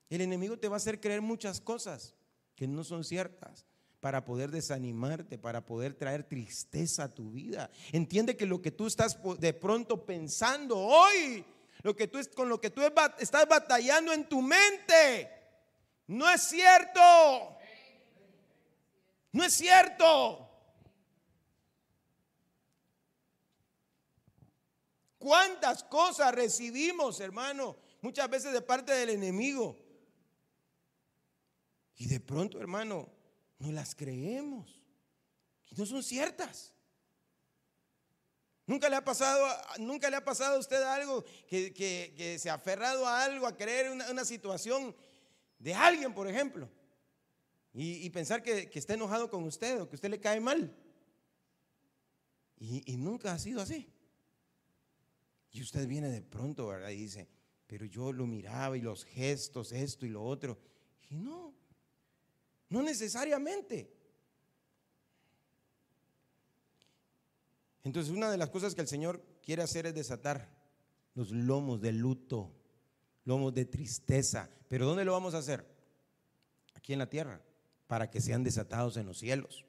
El 0.09 0.22
enemigo 0.22 0.59
te 0.59 0.68
va 0.68 0.76
a 0.76 0.79
hacer 0.79 1.00
creer 1.00 1.20
muchas 1.20 1.61
cosas 1.61 2.14
que 2.57 2.66
no 2.66 2.83
son 2.83 3.05
ciertas 3.05 3.66
para 4.00 4.24
poder 4.24 4.50
desanimarte, 4.50 5.38
para 5.38 5.64
poder 5.64 5.94
traer 5.94 6.24
tristeza 6.24 7.04
a 7.04 7.14
tu 7.14 7.30
vida. 7.30 7.70
Entiende 7.92 8.36
que 8.36 8.46
lo 8.46 8.62
que 8.62 8.70
tú 8.70 8.86
estás 8.86 9.18
de 9.38 9.52
pronto 9.52 10.04
pensando 10.06 10.78
hoy, 10.78 11.44
lo 11.82 11.94
que 11.94 12.08
tú, 12.08 12.18
con 12.34 12.48
lo 12.48 12.60
que 12.60 12.70
tú 12.70 12.80
estás 13.18 13.46
batallando 13.46 14.12
en 14.12 14.28
tu 14.28 14.40
mente, 14.40 15.30
no 16.06 16.28
es 16.28 16.42
cierto. 16.42 17.00
No 19.32 19.44
es 19.44 19.52
cierto. 19.52 20.48
¿Cuántas 25.18 25.84
cosas 25.84 26.34
recibimos, 26.34 27.20
hermano? 27.20 27.76
Muchas 28.00 28.30
veces 28.30 28.54
de 28.54 28.62
parte 28.62 28.92
del 28.92 29.10
enemigo. 29.10 29.78
Y 31.96 32.06
de 32.06 32.18
pronto, 32.18 32.58
hermano, 32.58 33.19
no 33.60 33.70
las 33.70 33.94
creemos. 33.94 34.82
Y 35.70 35.76
no 35.76 35.86
son 35.86 36.02
ciertas. 36.02 36.74
Nunca 38.66 38.88
le 38.88 38.96
ha 38.96 39.04
pasado, 39.04 39.46
nunca 39.78 40.10
le 40.10 40.16
ha 40.16 40.24
pasado 40.24 40.56
a 40.56 40.58
usted 40.58 40.82
algo 40.82 41.24
que, 41.48 42.36
se 42.40 42.50
ha 42.50 42.54
aferrado 42.54 43.06
a 43.06 43.24
algo, 43.24 43.46
a 43.46 43.56
creer 43.56 43.90
una, 43.90 44.10
una 44.10 44.24
situación 44.24 44.94
de 45.58 45.74
alguien, 45.74 46.12
por 46.12 46.26
ejemplo. 46.26 46.68
Y, 47.72 48.10
pensar 48.10 48.42
que, 48.42 48.68
está 48.74 48.94
enojado 48.94 49.30
con 49.30 49.44
usted 49.44 49.80
o 49.80 49.88
que 49.88 49.94
usted 49.94 50.10
le 50.10 50.20
cae 50.20 50.40
mal. 50.40 50.74
Y, 52.58 52.92
y 52.92 52.96
nunca 52.96 53.32
ha 53.32 53.38
sido 53.38 53.60
así. 53.60 53.88
Y 55.52 55.62
usted 55.62 55.86
viene 55.86 56.08
de 56.08 56.22
pronto, 56.22 56.66
¿verdad? 56.66 56.90
Y 56.90 56.96
dice, 56.96 57.28
pero 57.66 57.84
yo 57.86 58.12
lo 58.12 58.26
miraba 58.26 58.76
y 58.76 58.80
los 58.80 59.04
gestos, 59.04 59.72
esto 59.72 60.06
y 60.06 60.08
lo 60.08 60.24
otro. 60.24 60.58
Y 61.08 61.16
no, 61.16 61.54
no 62.70 62.83
necesariamente. 62.83 63.92
Entonces 67.83 68.12
una 68.12 68.30
de 68.30 68.38
las 68.38 68.50
cosas 68.50 68.74
que 68.74 68.80
el 68.80 68.88
Señor 68.88 69.22
quiere 69.42 69.62
hacer 69.62 69.87
es 69.87 69.94
desatar 69.94 70.48
los 71.14 71.30
lomos 71.30 71.80
de 71.80 71.92
luto, 71.92 72.52
lomos 73.24 73.52
de 73.52 73.64
tristeza. 73.64 74.48
Pero 74.68 74.87
¿dónde 74.87 75.04
lo 75.04 75.12
vamos 75.12 75.35
a 75.35 75.38
hacer? 75.38 75.66
Aquí 76.74 76.92
en 76.92 77.00
la 77.00 77.11
tierra, 77.11 77.42
para 77.87 78.11
que 78.11 78.20
sean 78.20 78.44
desatados 78.44 78.96
en 78.96 79.06
los 79.06 79.18
cielos. 79.18 79.66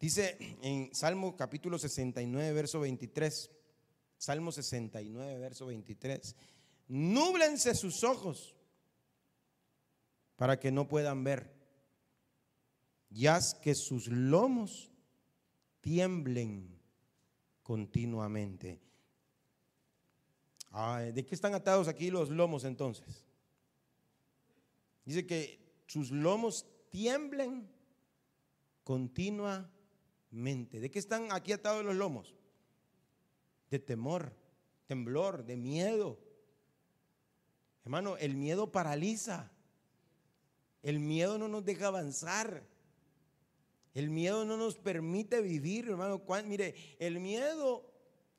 Dice 0.00 0.36
en 0.62 0.94
Salmo 0.94 1.36
capítulo 1.36 1.78
69, 1.78 2.52
verso 2.52 2.80
23, 2.80 3.50
Salmo 4.16 4.50
69, 4.50 5.38
verso 5.38 5.66
23, 5.66 6.36
núblense 6.88 7.74
sus 7.74 8.02
ojos 8.02 8.56
para 10.36 10.58
que 10.58 10.72
no 10.72 10.88
puedan 10.88 11.22
ver 11.22 11.59
y 13.10 13.26
haz 13.26 13.54
que 13.54 13.74
sus 13.74 14.06
lomos 14.08 14.90
tiemblen 15.80 16.80
continuamente. 17.62 18.80
¿De 21.12 21.26
qué 21.26 21.34
están 21.34 21.54
atados 21.54 21.88
aquí 21.88 22.10
los 22.10 22.30
lomos 22.30 22.64
entonces? 22.64 23.24
Dice 25.04 25.26
que 25.26 25.58
sus 25.86 26.12
lomos 26.12 26.64
tiemblen 26.90 27.68
continuamente. 28.84 30.78
¿De 30.78 30.90
qué 30.90 31.00
están 31.00 31.32
aquí 31.32 31.52
atados 31.52 31.84
los 31.84 31.96
lomos? 31.96 32.36
De 33.70 33.80
temor, 33.80 34.32
temblor, 34.86 35.44
de 35.44 35.56
miedo. 35.56 36.20
Hermano, 37.82 38.16
el 38.18 38.36
miedo 38.36 38.70
paraliza. 38.70 39.50
El 40.82 41.00
miedo 41.00 41.38
no 41.38 41.48
nos 41.48 41.64
deja 41.64 41.88
avanzar. 41.88 42.69
El 43.92 44.10
miedo 44.10 44.44
no 44.44 44.56
nos 44.56 44.76
permite 44.76 45.40
vivir, 45.40 45.88
hermano. 45.88 46.22
Mire, 46.44 46.74
el 46.98 47.18
miedo, 47.18 47.90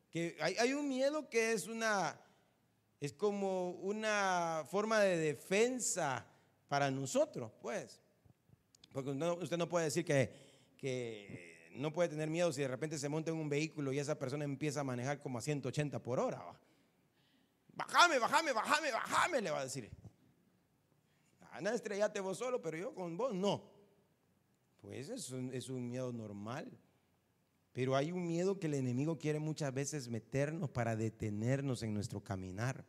que 0.10 0.38
hay, 0.40 0.74
un 0.74 0.88
miedo 0.88 1.30
que 1.30 1.52
es 1.52 1.68
una, 1.68 2.20
es 3.00 3.14
como 3.14 3.72
una 3.72 4.64
forma 4.70 5.00
de 5.02 5.18
defensa 5.18 6.26
para 6.68 6.90
nosotros, 6.90 7.52
pues. 7.62 8.02
Porque 8.94 9.10
usted 9.10 9.58
no 9.58 9.68
puede 9.68 9.86
decir 9.86 10.06
que, 10.06 10.32
que 10.78 11.72
no 11.76 11.92
puede 11.92 12.10
tener 12.10 12.30
miedo 12.30 12.52
si 12.54 12.62
de 12.62 12.68
repente 12.68 12.98
se 12.98 13.10
monta 13.10 13.32
en 13.32 13.38
un 13.38 13.50
vehículo 13.50 13.92
y 13.92 14.00
esa 14.00 14.18
persona 14.18 14.46
empieza 14.46 14.82
a 14.82 14.84
manejar 14.84 15.20
como 15.20 15.38
a 15.38 15.42
180 15.42 16.02
por 16.02 16.20
hora. 16.20 16.42
Bájame, 17.74 18.20
bájame, 18.20 18.54
bájame, 18.54 18.92
bájame, 18.92 19.42
le 19.42 19.52
va 19.52 19.60
a 19.60 19.64
decir. 19.64 19.90
Anda, 21.52 21.74
estrellate 21.74 22.22
vos 22.22 22.38
solo, 22.38 22.62
pero 22.62 22.78
yo 22.78 22.96
con 22.96 23.18
vos 23.18 23.34
no. 23.34 23.81
Pues 24.82 25.10
es 25.10 25.30
un, 25.32 25.54
es 25.54 25.70
un 25.70 25.88
miedo 25.88 26.12
normal. 26.12 26.70
Pero 27.72 27.96
hay 27.96 28.12
un 28.12 28.28
miedo 28.28 28.60
que 28.60 28.68
el 28.68 28.74
enemigo 28.74 29.18
quiere 29.18 29.40
muchas 29.40 29.74
veces 29.74 30.10
meternos 30.10 30.70
para 30.70 30.96
detenernos 30.96 31.84
en 31.84 31.94
nuestro 31.94 32.22
caminar. 32.22 32.86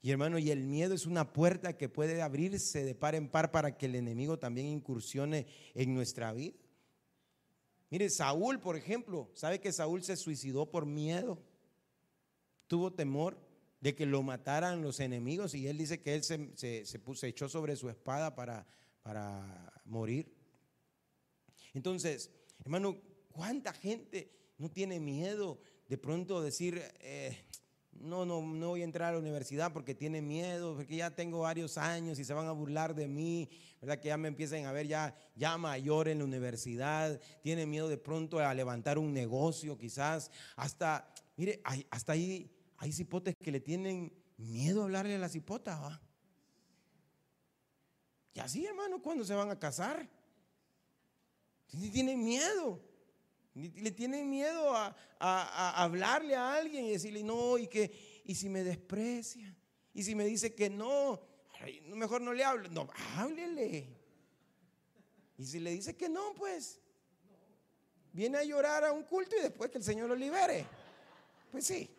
Y 0.00 0.12
hermano, 0.12 0.38
y 0.38 0.50
el 0.50 0.62
miedo 0.62 0.94
es 0.94 1.06
una 1.06 1.32
puerta 1.32 1.76
que 1.76 1.88
puede 1.88 2.22
abrirse 2.22 2.84
de 2.84 2.94
par 2.94 3.16
en 3.16 3.28
par 3.28 3.50
para 3.50 3.76
que 3.76 3.86
el 3.86 3.96
enemigo 3.96 4.38
también 4.38 4.68
incursione 4.68 5.46
en 5.74 5.92
nuestra 5.92 6.32
vida. 6.32 6.54
Mire, 7.90 8.08
Saúl, 8.10 8.60
por 8.60 8.76
ejemplo, 8.76 9.30
sabe 9.34 9.60
que 9.60 9.72
Saúl 9.72 10.04
se 10.04 10.16
suicidó 10.16 10.70
por 10.70 10.86
miedo. 10.86 11.42
Tuvo 12.68 12.92
temor 12.92 13.38
de 13.80 13.94
que 13.94 14.06
lo 14.06 14.22
mataran 14.22 14.82
los 14.82 15.00
enemigos 15.00 15.54
y 15.54 15.66
él 15.66 15.78
dice 15.78 16.00
que 16.00 16.14
él 16.14 16.22
se, 16.22 16.52
se, 16.56 17.00
echó 17.22 17.48
sobre 17.48 17.76
su 17.76 17.88
espada 17.88 18.34
para, 18.34 18.66
para 19.02 19.72
morir. 19.84 20.37
Entonces, 21.78 22.32
hermano, 22.58 23.00
¿cuánta 23.30 23.72
gente 23.72 24.32
no 24.58 24.68
tiene 24.68 24.98
miedo 24.98 25.60
de 25.86 25.96
pronto 25.96 26.42
decir, 26.42 26.82
eh, 26.98 27.38
no, 27.92 28.26
no, 28.26 28.42
no 28.42 28.70
voy 28.70 28.80
a 28.80 28.84
entrar 28.84 29.10
a 29.10 29.12
la 29.12 29.20
universidad 29.20 29.72
porque 29.72 29.94
tiene 29.94 30.20
miedo, 30.20 30.74
porque 30.74 30.96
ya 30.96 31.14
tengo 31.14 31.38
varios 31.38 31.78
años 31.78 32.18
y 32.18 32.24
se 32.24 32.34
van 32.34 32.48
a 32.48 32.50
burlar 32.50 32.96
de 32.96 33.06
mí, 33.06 33.48
¿verdad? 33.80 34.00
Que 34.00 34.08
ya 34.08 34.16
me 34.16 34.26
empiecen 34.26 34.66
a 34.66 34.72
ver 34.72 34.88
ya, 34.88 35.16
ya 35.36 35.56
mayor 35.56 36.08
en 36.08 36.18
la 36.18 36.24
universidad, 36.24 37.20
tiene 37.42 37.64
miedo 37.64 37.88
de 37.88 37.96
pronto 37.96 38.40
a 38.40 38.52
levantar 38.54 38.98
un 38.98 39.14
negocio 39.14 39.78
quizás, 39.78 40.32
hasta, 40.56 41.14
mire, 41.36 41.62
hasta 41.90 42.12
ahí 42.12 42.50
hay 42.76 42.92
cipotes 42.92 43.36
que 43.36 43.52
le 43.52 43.60
tienen 43.60 44.12
miedo 44.36 44.80
a 44.80 44.84
hablarle 44.86 45.14
a 45.14 45.18
la 45.18 45.28
cipota, 45.28 45.78
¿va? 45.78 46.02
Y 48.34 48.40
así, 48.40 48.66
hermano, 48.66 49.00
cuando 49.00 49.24
se 49.24 49.34
van 49.34 49.50
a 49.52 49.60
casar? 49.60 50.17
Tienen 51.68 52.24
miedo. 52.24 52.80
Le 53.54 53.90
tienen 53.90 54.30
miedo 54.30 54.74
a, 54.74 54.94
hablarle 55.82 56.36
a 56.36 56.54
alguien 56.54 56.84
y 56.84 56.90
decirle 56.92 57.22
no, 57.22 57.58
y 57.58 57.66
que, 57.66 58.22
y 58.24 58.34
si 58.34 58.48
me 58.48 58.62
desprecia, 58.62 59.54
y 59.92 60.02
si 60.04 60.14
me 60.14 60.24
dice 60.24 60.54
que 60.54 60.70
no, 60.70 61.20
mejor 61.94 62.20
no 62.20 62.32
le 62.32 62.44
hable. 62.44 62.68
No, 62.68 62.88
háblele. 63.16 63.88
Y 65.36 65.44
si 65.44 65.58
le 65.58 65.70
dice 65.70 65.96
que 65.96 66.08
no, 66.08 66.34
pues 66.34 66.80
viene 68.12 68.38
a 68.38 68.44
llorar 68.44 68.84
a 68.84 68.92
un 68.92 69.02
culto 69.04 69.36
y 69.36 69.42
después 69.42 69.70
que 69.70 69.78
el 69.78 69.84
Señor 69.84 70.08
lo 70.08 70.16
libere. 70.16 70.66
Pues 71.50 71.66
sí. 71.66 71.90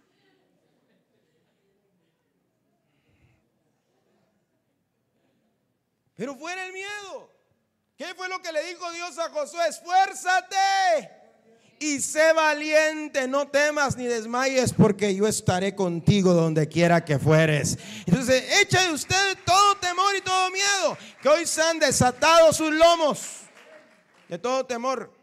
Pero 6.16 6.36
fuera 6.36 6.66
el 6.66 6.74
miedo. 6.74 7.39
¿Qué 8.00 8.16
fue 8.16 8.30
lo 8.30 8.42
que 8.42 8.54
le 8.54 8.64
dijo 8.64 8.90
Dios 8.94 9.20
a 9.20 9.30
Josué? 9.30 9.60
Esfuérzate 9.68 10.56
y 11.80 12.00
sé 12.00 12.32
valiente, 12.32 13.28
no 13.28 13.50
temas 13.50 13.98
ni 13.98 14.06
desmayes, 14.06 14.72
porque 14.72 15.14
yo 15.14 15.28
estaré 15.28 15.76
contigo 15.76 16.34
donde 16.34 16.70
quiera 16.70 17.04
que 17.04 17.20
fueres. 17.20 17.78
Entonces, 18.06 18.62
echa 18.62 18.88
de 18.88 18.94
usted 18.94 19.38
todo 19.46 19.76
temor 19.80 20.16
y 20.18 20.22
todo 20.22 20.50
miedo, 20.50 20.98
que 21.22 21.28
hoy 21.28 21.46
se 21.46 21.62
han 21.62 21.78
desatado 21.78 22.54
sus 22.54 22.72
lomos 22.74 23.42
de 24.30 24.40
todo 24.40 24.66
temor. 24.66 25.14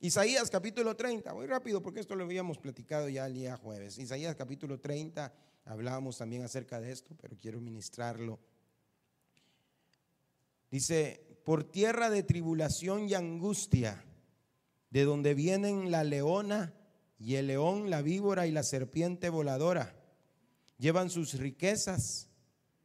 Isaías 0.00 0.50
capítulo 0.50 0.96
30, 0.96 1.32
voy 1.32 1.46
rápido 1.46 1.80
porque 1.80 2.00
esto 2.00 2.16
lo 2.16 2.24
habíamos 2.24 2.58
platicado 2.58 3.08
ya 3.08 3.26
el 3.26 3.34
día 3.34 3.56
jueves. 3.56 3.96
Isaías 3.96 4.34
capítulo 4.34 4.80
30, 4.80 5.32
hablábamos 5.66 6.18
también 6.18 6.42
acerca 6.42 6.80
de 6.80 6.90
esto, 6.90 7.14
pero 7.22 7.36
quiero 7.40 7.60
ministrarlo. 7.60 8.40
Dice, 10.68 11.27
por 11.48 11.64
tierra 11.64 12.10
de 12.10 12.22
tribulación 12.22 13.08
y 13.08 13.14
angustia, 13.14 14.04
de 14.90 15.04
donde 15.04 15.32
vienen 15.32 15.90
la 15.90 16.04
leona 16.04 16.74
y 17.18 17.36
el 17.36 17.46
león, 17.46 17.88
la 17.88 18.02
víbora 18.02 18.46
y 18.46 18.50
la 18.50 18.62
serpiente 18.62 19.30
voladora. 19.30 19.98
Llevan 20.76 21.08
sus 21.08 21.38
riquezas, 21.38 22.28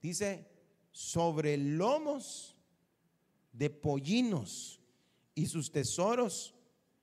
dice, 0.01 0.47
sobre 0.93 1.57
lomos 1.57 2.55
de 3.51 3.69
pollinos 3.69 4.79
y 5.35 5.47
sus 5.47 5.69
tesoros, 5.69 6.55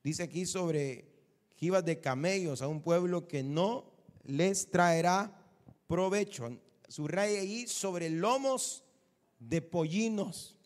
dice 0.03 0.23
aquí, 0.23 0.47
sobre 0.47 1.13
jibas 1.57 1.85
de 1.85 1.99
camellos 2.01 2.63
a 2.63 2.67
un 2.67 2.81
pueblo 2.81 3.27
que 3.27 3.43
no 3.43 3.93
les 4.23 4.71
traerá 4.71 5.47
provecho. 5.85 6.59
Su 6.87 7.07
rey 7.07 7.35
ahí 7.35 7.67
sobre 7.67 8.09
lomos 8.09 8.83
de 9.37 9.61
pollinos. 9.61 10.57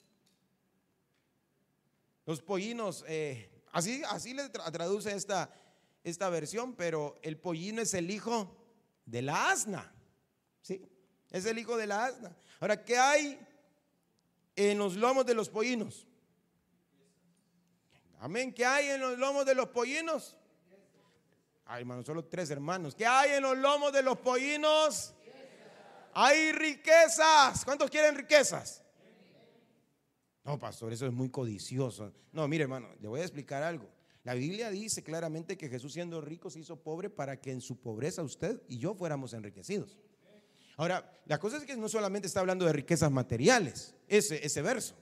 Los 2.26 2.42
pollinos, 2.42 3.06
eh, 3.08 3.52
así, 3.72 4.02
así 4.10 4.34
le 4.34 4.50
traduce 4.50 5.14
esta, 5.14 5.50
esta 6.04 6.30
versión, 6.30 6.76
pero 6.76 7.20
el 7.22 7.38
pollino 7.38 7.82
es 7.82 7.94
el 7.94 8.10
hijo 8.10 8.56
de 9.06 9.22
la 9.22 9.52
asna. 9.52 9.94
¿Sí? 10.62 10.88
Es 11.30 11.46
el 11.46 11.60
hijo 11.60 11.78
de 11.78 11.88
la 11.88 12.06
asna. 12.06 12.36
Ahora, 12.60 12.84
¿qué 12.84 12.98
hay 12.98 13.40
en 14.56 14.78
los 14.78 14.96
lomos 14.96 15.26
de 15.26 15.34
los 15.34 15.50
pollinos? 15.50 16.08
Amén. 18.20 18.54
¿Qué 18.54 18.66
hay 18.66 18.90
en 18.90 19.02
los 19.02 19.18
lomos 19.18 19.46
de 19.46 19.54
los 19.54 19.68
pollinos? 19.70 20.36
Ay, 21.66 21.82
hermano, 21.82 22.04
solo 22.04 22.26
tres 22.26 22.50
hermanos. 22.50 22.96
¿Qué 22.96 23.06
hay 23.06 23.32
en 23.32 23.44
los 23.44 23.58
lomos 23.58 23.92
de 23.92 24.02
los 24.02 24.18
pollinos? 24.18 25.14
Hay 26.14 26.52
riquezas. 26.54 27.66
¿Cuántos 27.66 27.90
quieren 27.90 28.16
riquezas? 28.16 28.85
No, 30.46 30.60
pastor, 30.60 30.94
eso 30.94 31.08
es 31.08 31.12
muy 31.12 31.30
codicioso. 31.30 32.14
No, 32.32 32.48
mire, 32.48 32.64
hermano, 32.64 32.88
le 33.02 33.08
voy 33.08 33.20
a 33.20 33.24
explicar 33.24 33.64
algo. 33.64 33.90
La 34.24 34.36
Biblia 34.36 34.70
dice 34.70 35.04
claramente 35.04 35.58
que 35.58 35.70
Jesús 35.70 35.94
siendo 35.94 36.22
rico 36.22 36.50
se 36.50 36.60
hizo 36.60 36.78
pobre 36.78 37.10
para 37.10 37.42
que 37.42 37.52
en 37.52 37.62
su 37.62 37.78
pobreza 37.78 38.24
usted 38.24 38.62
y 38.68 38.78
yo 38.78 38.94
fuéramos 38.94 39.34
enriquecidos. 39.34 39.98
Ahora, 40.78 41.12
la 41.26 41.40
cosa 41.40 41.58
es 41.58 41.64
que 41.64 41.76
no 41.76 41.90
solamente 41.90 42.28
está 42.28 42.42
hablando 42.42 42.66
de 42.66 42.74
riquezas 42.74 43.12
materiales, 43.12 43.96
ese, 44.08 44.46
ese 44.46 44.62
verso. 44.62 44.96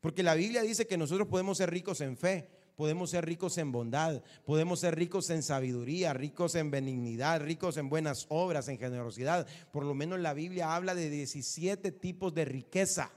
Porque 0.00 0.22
la 0.22 0.34
Biblia 0.34 0.62
dice 0.62 0.86
que 0.86 0.96
nosotros 0.96 1.28
podemos 1.28 1.58
ser 1.58 1.70
ricos 1.70 2.00
en 2.00 2.16
fe, 2.16 2.50
podemos 2.76 3.10
ser 3.10 3.24
ricos 3.24 3.58
en 3.58 3.72
bondad, 3.72 4.22
podemos 4.44 4.80
ser 4.80 4.96
ricos 4.96 5.30
en 5.30 5.42
sabiduría, 5.42 6.12
ricos 6.12 6.54
en 6.54 6.70
benignidad, 6.70 7.40
ricos 7.40 7.76
en 7.78 7.88
buenas 7.88 8.26
obras, 8.28 8.68
en 8.68 8.78
generosidad. 8.78 9.46
Por 9.72 9.84
lo 9.84 9.94
menos 9.94 10.20
la 10.20 10.34
Biblia 10.34 10.74
habla 10.74 10.94
de 10.94 11.10
17 11.10 11.90
tipos 11.92 12.34
de 12.34 12.44
riqueza. 12.44 13.10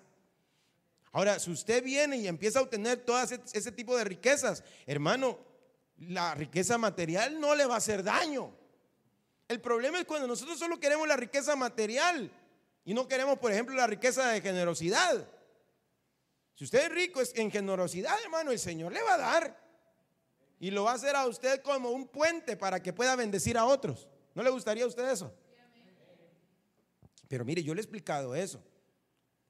Ahora, 1.12 1.40
si 1.40 1.52
usted 1.52 1.84
viene 1.84 2.18
y 2.18 2.28
empieza 2.28 2.60
a 2.60 2.62
obtener 2.64 3.00
todo 3.00 3.22
ese, 3.22 3.72
tipo 3.72 3.98
de 3.98 4.04
riquezas, 4.04 4.64
hermano, 4.86 5.40
la 5.98 6.36
riqueza 6.36 6.78
material 6.78 7.40
no 7.40 7.56
le 7.56 7.66
va 7.66 7.76
a 7.76 7.78
hacer 7.78 8.04
daño. 8.04 8.54
El 9.48 9.62
problema 9.62 10.00
es 10.00 10.06
cuando 10.06 10.28
nosotros 10.28 10.60
solo 10.60 10.80
queremos 10.80 11.08
la 11.08 11.16
riqueza 11.16 11.56
material 11.56 12.30
y 12.84 12.94
no 12.94 13.08
queremos, 13.08 13.40
por 13.40 13.52
ejemplo, 13.52 13.76
la 13.76 13.88
riqueza 13.88 14.28
de 14.30 14.42
generosidad. 14.42 15.28
Si 16.56 16.64
usted 16.64 16.86
es 16.86 16.92
rico 16.92 17.22
en 17.36 17.52
generosidad, 17.52 18.16
hermano, 18.24 18.52
el 18.52 18.60
Señor 18.60 18.92
le 18.92 19.02
va 19.04 19.14
a 19.14 19.18
dar. 19.18 19.68
Y 20.60 20.72
lo 20.72 20.86
va 20.86 20.92
a 20.92 20.96
hacer 20.96 21.16
a 21.16 21.28
usted 21.28 21.62
como 21.62 21.92
un 21.92 22.08
puente 22.08 22.58
para 22.58 22.82
que 22.82 22.94
pueda 22.94 23.16
bendecir 23.16 23.58
a 23.58 23.66
otros. 23.66 24.08
¿No 24.34 24.44
le 24.44 24.50
gustaría 24.50 24.84
a 24.84 24.88
usted 24.88 25.08
eso? 25.10 25.32
Pero 27.28 27.46
mire, 27.46 27.62
yo 27.64 27.74
le 27.74 27.82
he 27.82 27.84
explicado 27.84 28.36
eso. 28.36 28.64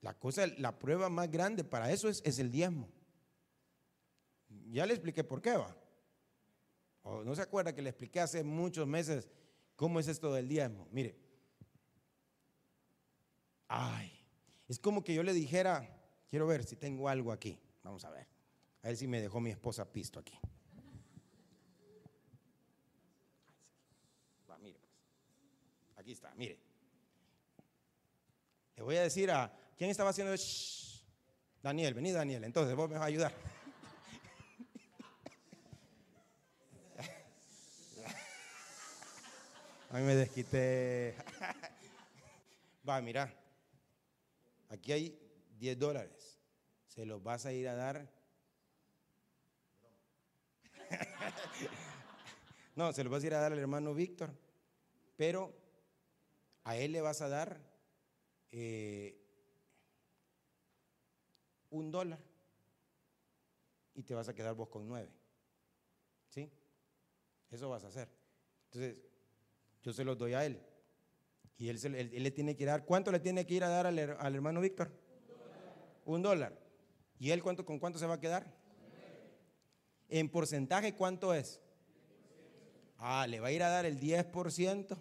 La 0.07 0.13
cosa, 0.13 0.47
la 0.57 0.79
prueba 0.79 1.09
más 1.09 1.29
grande 1.29 1.65
para 1.65 1.91
eso 1.91 2.07
es, 2.07 2.21
es 2.23 2.39
el 2.39 2.49
diezmo. 2.49 2.87
Ya 4.69 4.85
le 4.85 4.93
expliqué 4.93 5.25
por 5.25 5.41
qué 5.41 5.57
va. 5.57 5.75
O 7.03 7.25
no 7.25 7.35
se 7.35 7.41
acuerda 7.41 7.75
que 7.75 7.81
le 7.81 7.89
expliqué 7.89 8.21
hace 8.21 8.41
muchos 8.41 8.87
meses 8.87 9.27
cómo 9.75 9.99
es 9.99 10.07
esto 10.07 10.33
del 10.33 10.47
diezmo. 10.47 10.87
Mire, 10.91 11.17
ay, 13.67 14.17
es 14.69 14.79
como 14.79 15.03
que 15.03 15.13
yo 15.13 15.23
le 15.23 15.33
dijera, 15.33 15.97
Quiero 16.29 16.45
ver 16.45 16.63
si 16.63 16.75
tengo 16.75 17.07
algo 17.07 17.31
aquí. 17.31 17.59
Vamos 17.83 18.03
a 18.03 18.09
ver. 18.09 18.27
A 18.83 18.87
ver 18.87 18.97
si 18.97 19.07
me 19.07 19.21
dejó 19.21 19.39
mi 19.39 19.49
esposa 19.49 19.91
pisto 19.91 20.19
aquí. 20.19 20.37
Va, 24.49 24.57
mire 24.57 24.77
pues. 24.79 24.91
Aquí 25.95 26.11
está, 26.11 26.33
mire. 26.35 26.59
Le 28.75 28.83
voy 28.83 28.97
a 28.97 29.03
decir 29.03 29.31
a. 29.31 29.51
¿Quién 29.77 29.91
estaba 29.91 30.09
haciendo? 30.09 30.33
Daniel, 31.61 31.93
vení 31.93 32.11
Daniel. 32.11 32.43
Entonces 32.45 32.75
vos 32.75 32.89
me 32.89 32.95
vas 32.95 33.03
a 33.03 33.07
ayudar. 33.07 33.31
A 39.91 39.99
mí 39.99 40.01
me 40.01 40.15
desquité. 40.15 41.15
Va, 42.89 42.99
mira. 43.01 43.31
Aquí 44.69 44.91
hay 44.91 45.15
10 45.59 45.77
dólares, 45.77 46.39
se 46.87 47.05
los 47.05 47.21
vas 47.21 47.45
a 47.45 47.53
ir 47.53 47.69
a 47.69 47.75
dar. 47.75 48.11
no, 52.75 52.91
se 52.93 53.03
los 53.03 53.11
vas 53.11 53.23
a 53.23 53.27
ir 53.27 53.35
a 53.35 53.41
dar 53.41 53.53
al 53.53 53.59
hermano 53.59 53.93
Víctor, 53.93 54.33
pero 55.15 55.53
a 56.63 56.75
él 56.75 56.93
le 56.93 57.01
vas 57.01 57.21
a 57.21 57.29
dar 57.29 57.61
eh, 58.51 59.26
un 61.77 61.91
dólar 61.91 62.19
y 63.95 64.03
te 64.03 64.13
vas 64.13 64.29
a 64.29 64.35
quedar 64.35 64.53
vos 64.53 64.69
con 64.69 64.87
nueve. 64.87 65.09
¿Sí? 66.29 66.51
Eso 67.49 67.69
vas 67.69 67.83
a 67.83 67.87
hacer. 67.87 68.09
Entonces, 68.65 69.01
yo 69.81 69.93
se 69.93 70.03
los 70.03 70.17
doy 70.17 70.33
a 70.33 70.45
él. 70.45 70.61
Y 71.57 71.69
él, 71.69 71.79
le 72.23 72.31
tiene 72.31 72.55
que 72.55 72.65
dar, 72.65 72.85
¿cuánto 72.85 73.11
le 73.11 73.19
tiene 73.19 73.45
que 73.45 73.55
ir 73.55 73.63
a 73.63 73.69
dar 73.69 73.87
al, 73.87 73.97
al 73.97 74.35
hermano 74.35 74.61
Víctor? 74.61 74.91
Un 76.05 76.21
dólar. 76.21 76.57
¿Y 77.19 77.31
él 77.31 77.41
cuánto, 77.41 77.65
con 77.65 77.79
cuánto 77.79 77.97
se 77.97 78.05
va 78.05 78.15
a 78.15 78.19
quedar? 78.19 78.53
En 80.09 80.29
porcentaje, 80.29 80.93
¿cuánto 80.93 81.33
es? 81.33 81.59
Ah, 82.97 83.25
le 83.27 83.39
va 83.39 83.47
a 83.47 83.51
ir 83.51 83.63
a 83.63 83.69
dar 83.69 83.85
el 83.85 83.99
10% 83.99 84.97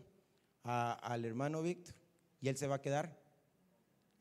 al 0.62 1.24
hermano 1.24 1.62
Víctor 1.62 1.94
y 2.40 2.48
él 2.48 2.56
se 2.56 2.66
va 2.66 2.76
a 2.76 2.82
quedar 2.82 3.18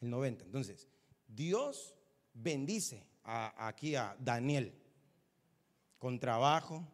el 0.01 0.11
90%. 0.11 0.41
Entonces, 0.43 0.87
Dios 1.27 1.95
bendice 2.35 3.03
aquí 3.23 3.95
a 3.95 4.15
Daniel 4.19 4.73
con 5.97 6.19
trabajo, 6.19 6.87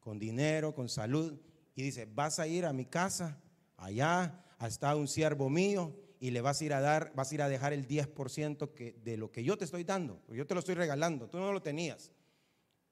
con 0.00 0.18
dinero, 0.18 0.74
con 0.74 0.88
salud 0.88 1.38
y 1.74 1.82
dice, 1.82 2.06
vas 2.06 2.38
a 2.38 2.46
ir 2.46 2.64
a 2.64 2.72
mi 2.72 2.86
casa, 2.86 3.38
allá, 3.76 4.42
hasta 4.58 4.96
un 4.96 5.08
siervo 5.08 5.50
mío 5.50 5.94
y 6.18 6.30
le 6.30 6.40
vas 6.40 6.60
a 6.60 6.64
ir 6.64 6.72
a 6.72 6.80
dar, 6.80 7.12
vas 7.14 7.30
a 7.30 7.34
ir 7.34 7.42
a 7.42 7.48
dejar 7.48 7.74
el 7.74 7.86
10% 7.86 8.72
que, 8.72 8.92
de 9.04 9.16
lo 9.18 9.30
que 9.30 9.44
yo 9.44 9.58
te 9.58 9.66
estoy 9.66 9.84
dando. 9.84 10.22
Yo 10.28 10.46
te 10.46 10.54
lo 10.54 10.60
estoy 10.60 10.74
regalando, 10.74 11.28
tú 11.28 11.38
no 11.38 11.52
lo 11.52 11.60
tenías. 11.60 12.12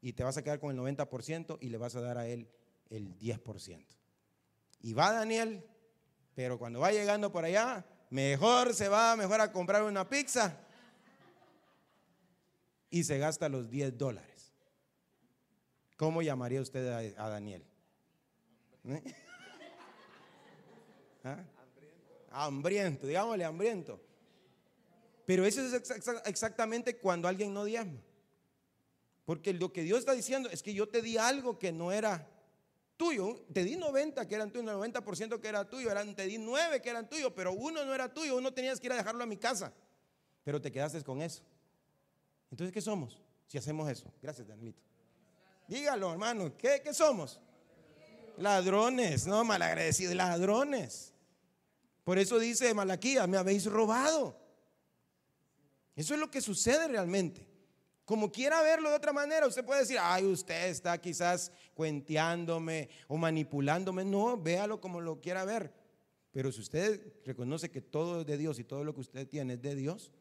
Y 0.02 0.12
te 0.12 0.22
vas 0.22 0.36
a 0.36 0.42
quedar 0.42 0.60
con 0.60 0.70
el 0.70 0.96
90% 0.96 1.56
y 1.60 1.70
le 1.70 1.78
vas 1.78 1.96
a 1.96 2.02
dar 2.02 2.18
a 2.18 2.26
él 2.26 2.50
el 2.90 3.18
10%. 3.18 3.86
Y 4.80 4.92
va 4.92 5.12
Daniel, 5.12 5.64
pero 6.34 6.58
cuando 6.58 6.80
va 6.80 6.92
llegando 6.92 7.32
por 7.32 7.46
allá, 7.46 7.86
mejor 8.10 8.74
se 8.74 8.88
va 8.88 9.16
mejor 9.16 9.40
a 9.40 9.50
comprar 9.50 9.82
una 9.82 10.06
pizza 10.06 10.63
y 12.94 13.02
se 13.02 13.18
gasta 13.18 13.48
los 13.48 13.68
10 13.70 13.98
dólares. 13.98 14.52
¿Cómo 15.96 16.22
llamaría 16.22 16.60
usted 16.60 17.16
a, 17.18 17.28
Daniel? 17.28 17.64
¿Eh? 18.84 19.02
¿Ah? 21.24 21.42
hambriento, 22.30 23.08
digámosle 23.08 23.44
hambriento. 23.44 24.00
Pero 25.26 25.44
eso 25.44 25.60
es 25.60 25.90
exactamente 26.24 26.96
cuando 26.96 27.26
alguien 27.26 27.52
no 27.52 27.64
diezma. 27.64 28.00
Porque 29.24 29.52
lo 29.52 29.72
que 29.72 29.82
Dios 29.82 29.98
está 29.98 30.12
diciendo 30.12 30.48
es 30.50 30.62
que 30.62 30.72
yo 30.72 30.88
te 30.88 31.02
di 31.02 31.16
algo 31.16 31.58
que 31.58 31.72
no 31.72 31.90
era 31.90 32.30
tuyo. 32.96 33.44
Te 33.52 33.64
di 33.64 33.74
90 33.74 34.28
que 34.28 34.36
eran 34.36 34.52
tuyos, 34.52 34.72
90% 34.72 35.40
que 35.40 35.48
era 35.48 35.68
tuyo. 35.68 35.90
Eran, 35.90 36.14
te 36.14 36.26
di 36.26 36.38
9 36.38 36.80
que 36.80 36.90
eran 36.90 37.08
tuyos, 37.08 37.32
pero 37.34 37.54
uno 37.54 37.84
no 37.84 37.92
era 37.92 38.14
tuyo. 38.14 38.36
Uno 38.36 38.54
tenías 38.54 38.78
que 38.78 38.86
ir 38.86 38.92
a 38.92 38.96
dejarlo 38.96 39.24
a 39.24 39.26
mi 39.26 39.36
casa. 39.36 39.72
Pero 40.44 40.60
te 40.60 40.70
quedaste 40.70 41.02
con 41.02 41.22
eso. 41.22 41.42
Entonces, 42.54 42.72
¿qué 42.72 42.80
somos 42.80 43.20
si 43.48 43.58
hacemos 43.58 43.90
eso? 43.90 44.14
Gracias, 44.22 44.46
Danielito. 44.46 44.80
Dígalo, 45.66 46.12
hermano. 46.12 46.56
¿Qué, 46.56 46.80
qué 46.84 46.94
somos? 46.94 47.40
Ladrones, 48.36 49.26
no 49.26 49.42
malagradecidos, 49.42 50.14
ladrones. 50.14 51.12
Por 52.04 52.16
eso 52.16 52.38
dice 52.38 52.72
Malaquía, 52.72 53.26
me 53.26 53.38
habéis 53.38 53.66
robado. 53.66 54.40
Eso 55.96 56.14
es 56.14 56.20
lo 56.20 56.30
que 56.30 56.40
sucede 56.40 56.86
realmente. 56.86 57.44
Como 58.04 58.30
quiera 58.30 58.62
verlo 58.62 58.88
de 58.88 58.94
otra 58.94 59.12
manera, 59.12 59.48
usted 59.48 59.64
puede 59.64 59.80
decir, 59.80 59.98
ay, 60.00 60.24
usted 60.24 60.68
está 60.68 60.96
quizás 60.98 61.50
cuenteándome 61.74 62.88
o 63.08 63.16
manipulándome. 63.16 64.04
No, 64.04 64.40
véalo 64.40 64.80
como 64.80 65.00
lo 65.00 65.20
quiera 65.20 65.44
ver. 65.44 65.74
Pero 66.30 66.52
si 66.52 66.60
usted 66.60 67.14
reconoce 67.24 67.72
que 67.72 67.80
todo 67.80 68.20
es 68.20 68.26
de 68.28 68.38
Dios 68.38 68.60
y 68.60 68.64
todo 68.64 68.84
lo 68.84 68.94
que 68.94 69.00
usted 69.00 69.26
tiene 69.26 69.54
es 69.54 69.62
de 69.62 69.74
Dios, 69.74 70.12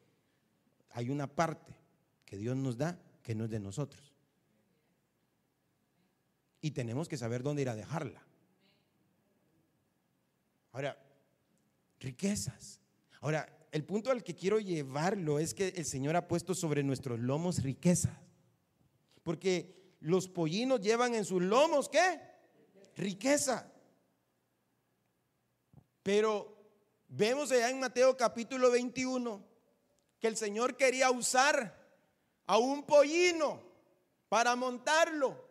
hay 0.94 1.12
una 1.12 1.28
parte 1.28 1.83
que 2.34 2.40
Dios 2.40 2.58
nos 2.58 2.80
da 2.80 2.98
que 3.22 3.36
no 3.36 3.44
es 3.44 3.52
de 3.52 3.60
nosotros. 3.60 4.12
Y 6.62 6.72
tenemos 6.72 7.08
que 7.08 7.16
saber 7.16 7.44
dónde 7.44 7.62
ir 7.62 7.70
a 7.70 7.76
dejarla. 7.76 8.26
Ahora, 10.72 10.98
riquezas. 12.00 12.82
Ahora, 13.22 13.48
el 13.72 13.84
punto 13.86 14.10
al 14.10 14.24
que 14.24 14.34
quiero 14.34 14.60
llevarlo 14.60 15.38
es 15.38 15.54
que 15.54 15.68
el 15.76 15.86
Señor 15.86 16.16
ha 16.16 16.28
puesto 16.28 16.56
sobre 16.56 16.82
nuestros 16.82 17.20
lomos 17.20 17.62
riquezas. 17.62 18.18
Porque 19.22 19.94
los 20.00 20.28
pollinos 20.28 20.82
llevan 20.82 21.14
en 21.14 21.26
sus 21.26 21.44
lomos, 21.44 21.88
¿qué? 21.88 22.20
Riqueza. 22.96 23.72
Pero 26.02 26.58
vemos 27.10 27.52
allá 27.52 27.70
en 27.70 27.80
Mateo 27.80 28.18
capítulo 28.18 28.72
21 28.72 29.46
que 30.20 30.28
el 30.30 30.36
Señor 30.36 30.76
quería 30.76 31.12
usar 31.12 31.83
a 32.46 32.58
un 32.58 32.86
pollino 32.86 33.62
para 34.30 34.56
montarlo. 34.56 35.44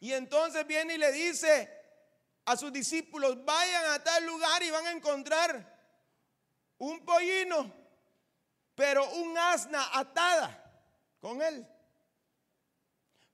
Y 0.00 0.12
entonces 0.12 0.66
viene 0.66 0.94
y 0.94 0.98
le 0.98 1.12
dice, 1.12 1.70
a 2.44 2.56
sus 2.56 2.72
discípulos, 2.72 3.44
vayan 3.44 3.92
a 3.92 4.02
tal 4.02 4.24
lugar 4.24 4.62
y 4.62 4.70
van 4.70 4.86
a 4.86 4.92
encontrar 4.92 5.78
un 6.78 7.04
pollino, 7.04 7.72
pero 8.74 9.10
un 9.16 9.36
asna 9.36 9.86
atada 9.92 10.64
con 11.20 11.42
él. 11.42 11.66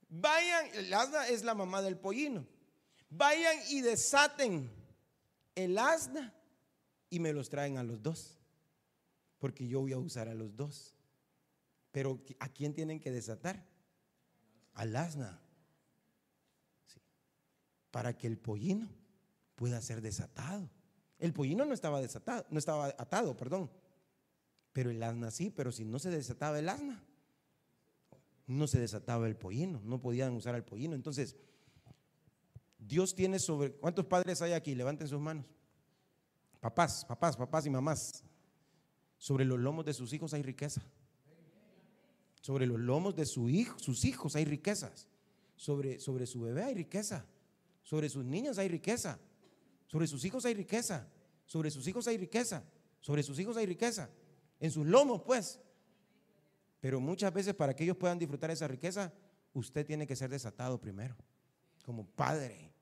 Vayan, 0.08 0.66
el 0.74 0.92
asna 0.94 1.28
es 1.28 1.44
la 1.44 1.54
mamá 1.54 1.82
del 1.82 1.98
pollino. 1.98 2.46
vayan 3.10 3.56
y 3.68 3.80
desaten 3.80 4.70
el 5.54 5.78
asna 5.78 6.32
y 7.10 7.20
me 7.20 7.32
los 7.32 7.48
traen 7.48 7.78
a 7.78 7.84
los 7.84 8.02
dos, 8.02 8.38
porque 9.38 9.68
yo 9.68 9.80
voy 9.80 9.92
a 9.92 9.98
usar 9.98 10.28
a 10.28 10.34
los 10.34 10.56
dos. 10.56 10.93
Pero 11.94 12.20
¿a 12.40 12.48
quién 12.48 12.74
tienen 12.74 12.98
que 12.98 13.12
desatar? 13.12 13.64
Al 14.72 14.96
asna. 14.96 15.40
Para 17.92 18.18
que 18.18 18.26
el 18.26 18.36
pollino 18.36 18.88
pueda 19.54 19.80
ser 19.80 20.00
desatado. 20.00 20.68
El 21.20 21.32
pollino 21.32 21.64
no 21.64 21.72
estaba 21.72 22.00
desatado, 22.00 22.46
no 22.50 22.58
estaba 22.58 22.86
atado, 22.86 23.36
perdón. 23.36 23.70
Pero 24.72 24.90
el 24.90 25.00
asna 25.04 25.30
sí, 25.30 25.50
pero 25.50 25.70
si 25.70 25.84
no 25.84 26.00
se 26.00 26.10
desataba 26.10 26.58
el 26.58 26.68
asna, 26.68 27.00
no 28.48 28.66
se 28.66 28.80
desataba 28.80 29.28
el 29.28 29.36
pollino, 29.36 29.80
no 29.84 30.00
podían 30.00 30.34
usar 30.34 30.56
al 30.56 30.64
pollino. 30.64 30.96
Entonces, 30.96 31.36
Dios 32.76 33.14
tiene 33.14 33.38
sobre... 33.38 33.70
¿Cuántos 33.70 34.06
padres 34.06 34.42
hay 34.42 34.50
aquí? 34.50 34.74
Levanten 34.74 35.06
sus 35.06 35.20
manos. 35.20 35.46
Papás, 36.58 37.04
papás, 37.04 37.36
papás 37.36 37.66
y 37.66 37.70
mamás. 37.70 38.24
Sobre 39.16 39.44
los 39.44 39.60
lomos 39.60 39.84
de 39.84 39.94
sus 39.94 40.12
hijos 40.12 40.34
hay 40.34 40.42
riqueza. 40.42 40.82
Sobre 42.44 42.66
los 42.66 42.78
lomos 42.78 43.16
de 43.16 43.24
su 43.24 43.48
hijo, 43.48 43.78
sus 43.78 44.04
hijos 44.04 44.36
hay 44.36 44.44
riquezas. 44.44 45.08
Sobre, 45.56 45.98
sobre 45.98 46.26
su 46.26 46.42
bebé 46.42 46.62
hay 46.62 46.74
riqueza. 46.74 47.24
Sobre 47.82 48.10
sus 48.10 48.22
niños 48.22 48.58
hay 48.58 48.68
riqueza. 48.68 49.18
Sobre 49.86 50.06
sus 50.06 50.22
hijos 50.26 50.44
hay 50.44 50.52
riqueza. 50.52 51.08
Sobre 51.46 51.70
sus 51.70 51.88
hijos 51.88 52.06
hay 52.06 52.18
riqueza. 52.18 52.62
Sobre 53.00 53.22
sus 53.22 53.38
hijos 53.38 53.56
hay 53.56 53.64
riqueza. 53.64 54.10
En 54.60 54.70
sus 54.70 54.86
lomos, 54.86 55.22
pues. 55.22 55.58
Pero 56.80 57.00
muchas 57.00 57.32
veces 57.32 57.54
para 57.54 57.74
que 57.74 57.84
ellos 57.84 57.96
puedan 57.96 58.18
disfrutar 58.18 58.50
esa 58.50 58.68
riqueza, 58.68 59.10
usted 59.54 59.86
tiene 59.86 60.06
que 60.06 60.14
ser 60.14 60.28
desatado 60.28 60.78
primero, 60.78 61.16
como 61.82 62.04
padre. 62.04 62.74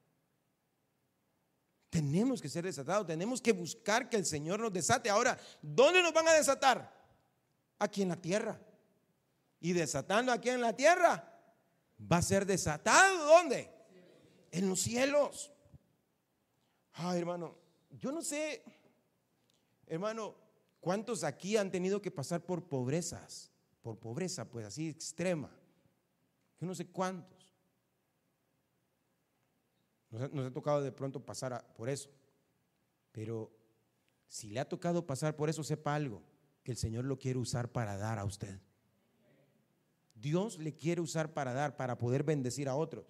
Tenemos 1.88 2.42
que 2.42 2.48
ser 2.48 2.64
desatados, 2.64 3.06
tenemos 3.06 3.40
que 3.40 3.52
buscar 3.52 4.08
que 4.08 4.16
el 4.16 4.26
Señor 4.26 4.58
nos 4.58 4.72
desate. 4.72 5.08
Ahora, 5.08 5.38
¿dónde 5.62 6.02
nos 6.02 6.12
van 6.12 6.26
a 6.26 6.32
desatar? 6.32 6.92
Aquí 7.78 8.02
en 8.02 8.08
la 8.08 8.20
tierra. 8.20 8.60
Y 9.62 9.72
desatando 9.72 10.32
aquí 10.32 10.50
en 10.50 10.60
la 10.60 10.74
tierra, 10.74 11.32
va 12.10 12.16
a 12.16 12.22
ser 12.22 12.44
desatado. 12.44 13.24
¿Dónde? 13.24 13.70
En 14.50 14.68
los 14.68 14.80
cielos. 14.80 15.52
Ay, 16.94 17.20
hermano, 17.20 17.56
yo 17.90 18.10
no 18.10 18.20
sé, 18.22 18.64
hermano, 19.86 20.34
cuántos 20.80 21.22
aquí 21.22 21.56
han 21.56 21.70
tenido 21.70 22.02
que 22.02 22.10
pasar 22.10 22.44
por 22.44 22.68
pobrezas, 22.68 23.52
por 23.82 23.98
pobreza, 23.98 24.50
pues 24.50 24.66
así 24.66 24.88
extrema. 24.88 25.50
Yo 26.60 26.66
no 26.66 26.74
sé 26.74 26.88
cuántos. 26.88 27.54
Nos, 30.10 30.46
ha 30.46 30.52
tocado 30.52 30.82
de 30.82 30.92
pronto 30.92 31.24
pasar 31.24 31.72
por 31.74 31.88
eso. 31.88 32.10
Pero 33.12 33.56
si 34.26 34.50
le 34.50 34.58
ha 34.58 34.68
tocado 34.68 35.06
pasar 35.06 35.36
por 35.36 35.48
eso, 35.48 35.62
sepa 35.62 35.94
algo, 35.94 36.20
que 36.64 36.72
el 36.72 36.76
Señor 36.76 37.04
lo 37.04 37.16
quiere 37.18 37.38
usar 37.38 37.70
para 37.70 37.96
dar 37.96 38.18
a 38.18 38.24
usted. 38.24 38.60
Dios 40.22 40.58
le 40.58 40.74
quiere 40.74 41.00
usar 41.00 41.34
para 41.34 41.52
dar, 41.52 41.76
para 41.76 41.98
poder 41.98 42.22
bendecir 42.22 42.68
a 42.68 42.76
otros. 42.76 43.04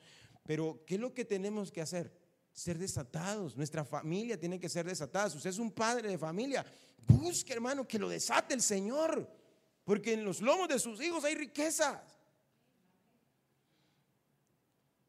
Pero, 0.45 0.83
¿qué 0.87 0.95
es 0.95 1.01
lo 1.01 1.13
que 1.15 1.25
tenemos 1.25 1.71
que 1.71 1.83
hacer? 1.83 2.11
Ser 2.53 2.79
desatados. 2.79 3.57
Nuestra 3.57 3.85
familia 3.85 4.41
tiene 4.41 4.59
que 4.59 4.69
ser 4.69 4.87
desatada. 4.87 5.27
usted 5.27 5.51
es 5.51 5.59
un 5.59 5.71
padre 5.71 6.09
de 6.09 6.19
familia, 6.19 6.65
busque, 7.07 7.53
hermano, 7.53 7.87
que 7.87 7.99
lo 7.99 8.09
desate 8.09 8.55
el 8.55 8.63
Señor. 8.63 9.29
Porque 9.85 10.15
en 10.15 10.25
los 10.25 10.41
lomos 10.41 10.69
de 10.69 10.79
sus 10.79 11.01
hijos 11.03 11.23
hay 11.25 11.35
riquezas. 11.35 12.01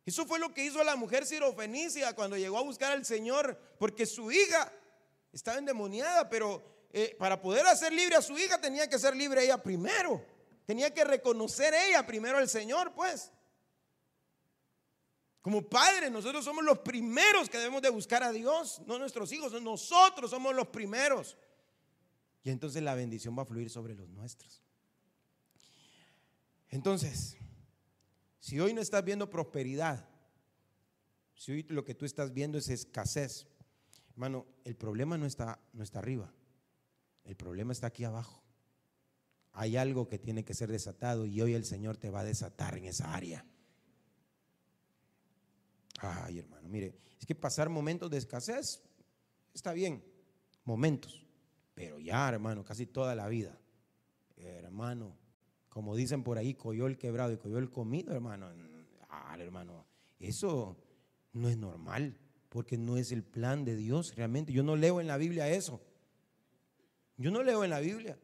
Eso 0.05 0.25
fue 0.25 0.37
lo 0.37 0.53
que 0.53 0.65
hizo 0.65 0.83
la 0.83 0.97
mujer 0.97 1.25
sirofenicia 1.25 2.13
cuando 2.13 2.37
llegó 2.37 2.57
a 2.57 2.63
buscar 2.63 2.91
al 2.91 3.05
Señor, 3.05 3.57
porque 3.79 4.05
su 4.05 4.31
hija 4.31 4.71
estaba 5.31 5.59
endemoniada, 5.59 6.27
pero 6.27 6.61
eh, 6.91 7.15
para 7.17 7.41
poder 7.41 7.65
hacer 7.65 7.93
libre 7.93 8.17
a 8.17 8.21
su 8.21 8.37
hija 8.37 8.59
tenía 8.59 8.89
que 8.89 8.99
ser 8.99 9.15
libre 9.15 9.45
ella 9.45 9.63
primero. 9.63 10.32
Tenía 10.65 10.93
que 10.93 11.03
reconocer 11.03 11.73
ella 11.73 12.05
primero 12.05 12.37
al 12.37 12.49
Señor, 12.49 12.93
pues. 12.93 13.31
Como 15.41 15.61
padres, 15.67 16.09
nosotros 16.09 16.45
somos 16.45 16.63
los 16.63 16.79
primeros 16.79 17.49
que 17.49 17.57
debemos 17.57 17.81
de 17.81 17.89
buscar 17.89 18.23
a 18.23 18.31
Dios, 18.31 18.81
no 18.85 18.97
nuestros 18.97 19.31
hijos, 19.33 19.61
nosotros 19.61 20.31
somos 20.31 20.55
los 20.55 20.67
primeros. 20.67 21.37
Y 22.43 22.49
entonces 22.49 22.81
la 22.81 22.95
bendición 22.95 23.37
va 23.37 23.43
a 23.43 23.45
fluir 23.45 23.69
sobre 23.69 23.93
los 23.93 24.07
nuestros. 24.09 24.61
Entonces, 26.69 27.37
si 28.39 28.59
hoy 28.59 28.73
no 28.73 28.81
estás 28.81 29.03
viendo 29.03 29.29
prosperidad, 29.29 30.09
si 31.35 31.51
hoy 31.51 31.63
lo 31.63 31.83
que 31.83 31.95
tú 31.95 32.05
estás 32.05 32.33
viendo 32.33 32.57
es 32.57 32.69
escasez, 32.69 33.47
hermano, 34.11 34.45
el 34.63 34.75
problema 34.75 35.17
no 35.17 35.25
está, 35.25 35.59
no 35.73 35.83
está 35.83 35.99
arriba, 35.99 36.33
el 37.25 37.35
problema 37.35 37.73
está 37.73 37.87
aquí 37.87 38.03
abajo. 38.03 38.42
Hay 39.53 39.77
algo 39.77 40.07
que 40.07 40.17
tiene 40.17 40.43
que 40.43 40.55
ser 40.55 40.71
desatado 40.71 41.25
y 41.25 41.39
hoy 41.39 41.53
el 41.53 41.63
Señor 41.63 41.97
te 41.97 42.09
va 42.09 42.21
a 42.21 42.23
desatar 42.23 42.75
en 42.77 42.85
esa 42.85 43.13
área. 43.13 43.45
Ay, 45.99 46.39
hermano, 46.39 46.67
mire, 46.67 46.97
es 47.19 47.25
que 47.25 47.35
pasar 47.35 47.69
momentos 47.69 48.09
de 48.09 48.17
escasez 48.17 48.81
está 49.53 49.71
bien, 49.73 50.03
momentos, 50.65 51.25
pero 51.75 51.99
ya, 51.99 52.27
hermano, 52.27 52.63
casi 52.63 52.87
toda 52.87 53.13
la 53.15 53.27
vida, 53.27 53.57
hermano, 54.35 55.15
como 55.69 55.95
dicen 55.95 56.23
por 56.23 56.37
ahí, 56.37 56.57
el 56.63 56.97
quebrado 56.97 57.31
y 57.31 57.55
el 57.55 57.69
comido, 57.69 58.13
hermano. 58.13 58.51
Ah, 59.09 59.37
hermano, 59.39 59.85
eso 60.19 60.77
no 61.31 61.47
es 61.47 61.57
normal, 61.57 62.17
porque 62.49 62.77
no 62.77 62.97
es 62.97 63.11
el 63.11 63.23
plan 63.23 63.65
de 63.65 63.75
Dios 63.75 64.15
realmente. 64.15 64.51
Yo 64.51 64.63
no 64.63 64.75
leo 64.75 64.99
en 64.99 65.07
la 65.07 65.17
Biblia 65.17 65.47
eso. 65.49 65.81
Yo 67.17 67.31
no 67.31 67.43
leo 67.43 67.63
en 67.63 67.69
la 67.69 67.79
Biblia 67.79 68.17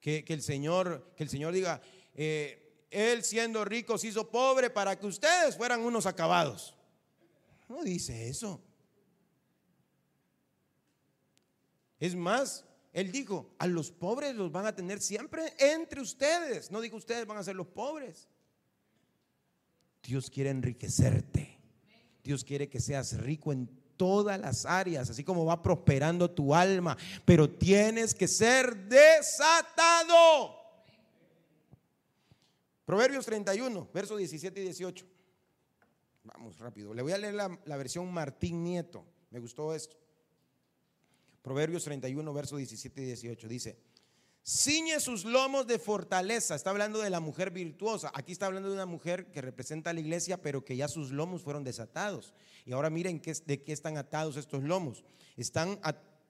que, 0.00 0.24
el, 0.26 0.42
Señor, 0.42 1.12
que 1.16 1.22
el 1.22 1.28
Señor 1.28 1.52
diga, 1.52 1.80
eh, 2.14 2.86
Él 2.90 3.22
siendo 3.22 3.64
rico 3.64 3.98
se 3.98 4.08
hizo 4.08 4.30
pobre 4.30 4.70
para 4.70 4.98
que 4.98 5.06
ustedes 5.06 5.56
fueran 5.56 5.80
unos 5.82 6.06
acabados. 6.06 6.74
No 7.68 7.84
dice 7.84 8.28
eso. 8.28 8.60
Es 12.00 12.16
más, 12.16 12.64
él 12.92 13.12
dijo, 13.12 13.54
a 13.58 13.66
los 13.66 13.92
pobres 13.92 14.34
los 14.34 14.50
van 14.50 14.66
a 14.66 14.74
tener 14.74 15.00
siempre 15.00 15.54
entre 15.58 16.00
ustedes. 16.00 16.70
No 16.70 16.80
digo 16.80 16.96
ustedes 16.96 17.26
van 17.26 17.36
a 17.36 17.44
ser 17.44 17.54
los 17.54 17.68
pobres. 17.68 18.26
Dios 20.02 20.30
quiere 20.30 20.50
enriquecerte. 20.50 21.58
Dios 22.24 22.42
quiere 22.42 22.68
que 22.68 22.80
seas 22.80 23.18
rico 23.20 23.52
en 23.52 23.79
todas 24.00 24.40
las 24.40 24.64
áreas, 24.64 25.10
así 25.10 25.22
como 25.22 25.44
va 25.44 25.62
prosperando 25.62 26.30
tu 26.30 26.54
alma. 26.54 26.96
Pero 27.26 27.50
tienes 27.50 28.14
que 28.14 28.26
ser 28.26 28.74
desatado. 28.88 30.56
Proverbios 32.86 33.26
31, 33.26 33.90
versos 33.92 34.16
17 34.16 34.58
y 34.58 34.64
18. 34.64 35.06
Vamos 36.24 36.58
rápido. 36.58 36.94
Le 36.94 37.02
voy 37.02 37.12
a 37.12 37.18
leer 37.18 37.34
la, 37.34 37.60
la 37.66 37.76
versión 37.76 38.10
Martín 38.10 38.64
Nieto. 38.64 39.04
Me 39.28 39.38
gustó 39.38 39.74
esto. 39.74 39.98
Proverbios 41.42 41.84
31, 41.84 42.32
versos 42.32 42.56
17 42.56 43.02
y 43.02 43.04
18 43.04 43.48
dice, 43.48 43.78
ciñe 44.42 45.00
sus 45.00 45.24
lomos 45.24 45.66
de 45.66 45.78
fortaleza. 45.78 46.54
Está 46.54 46.70
hablando 46.70 46.98
de 46.98 47.10
la 47.10 47.20
mujer 47.20 47.50
virtuosa. 47.50 48.10
Aquí 48.14 48.32
está 48.32 48.46
hablando 48.46 48.68
de 48.68 48.74
una 48.74 48.86
mujer 48.86 49.30
que 49.30 49.40
representa 49.40 49.90
a 49.90 49.92
la 49.92 50.00
iglesia, 50.00 50.40
pero 50.40 50.64
que 50.64 50.76
ya 50.76 50.88
sus 50.88 51.10
lomos 51.10 51.42
fueron 51.42 51.64
desatados. 51.64 52.34
Y 52.64 52.72
ahora 52.72 52.90
miren 52.90 53.20
de 53.46 53.62
qué 53.62 53.72
están 53.72 53.96
atados 53.96 54.36
estos 54.36 54.62
lomos. 54.62 55.04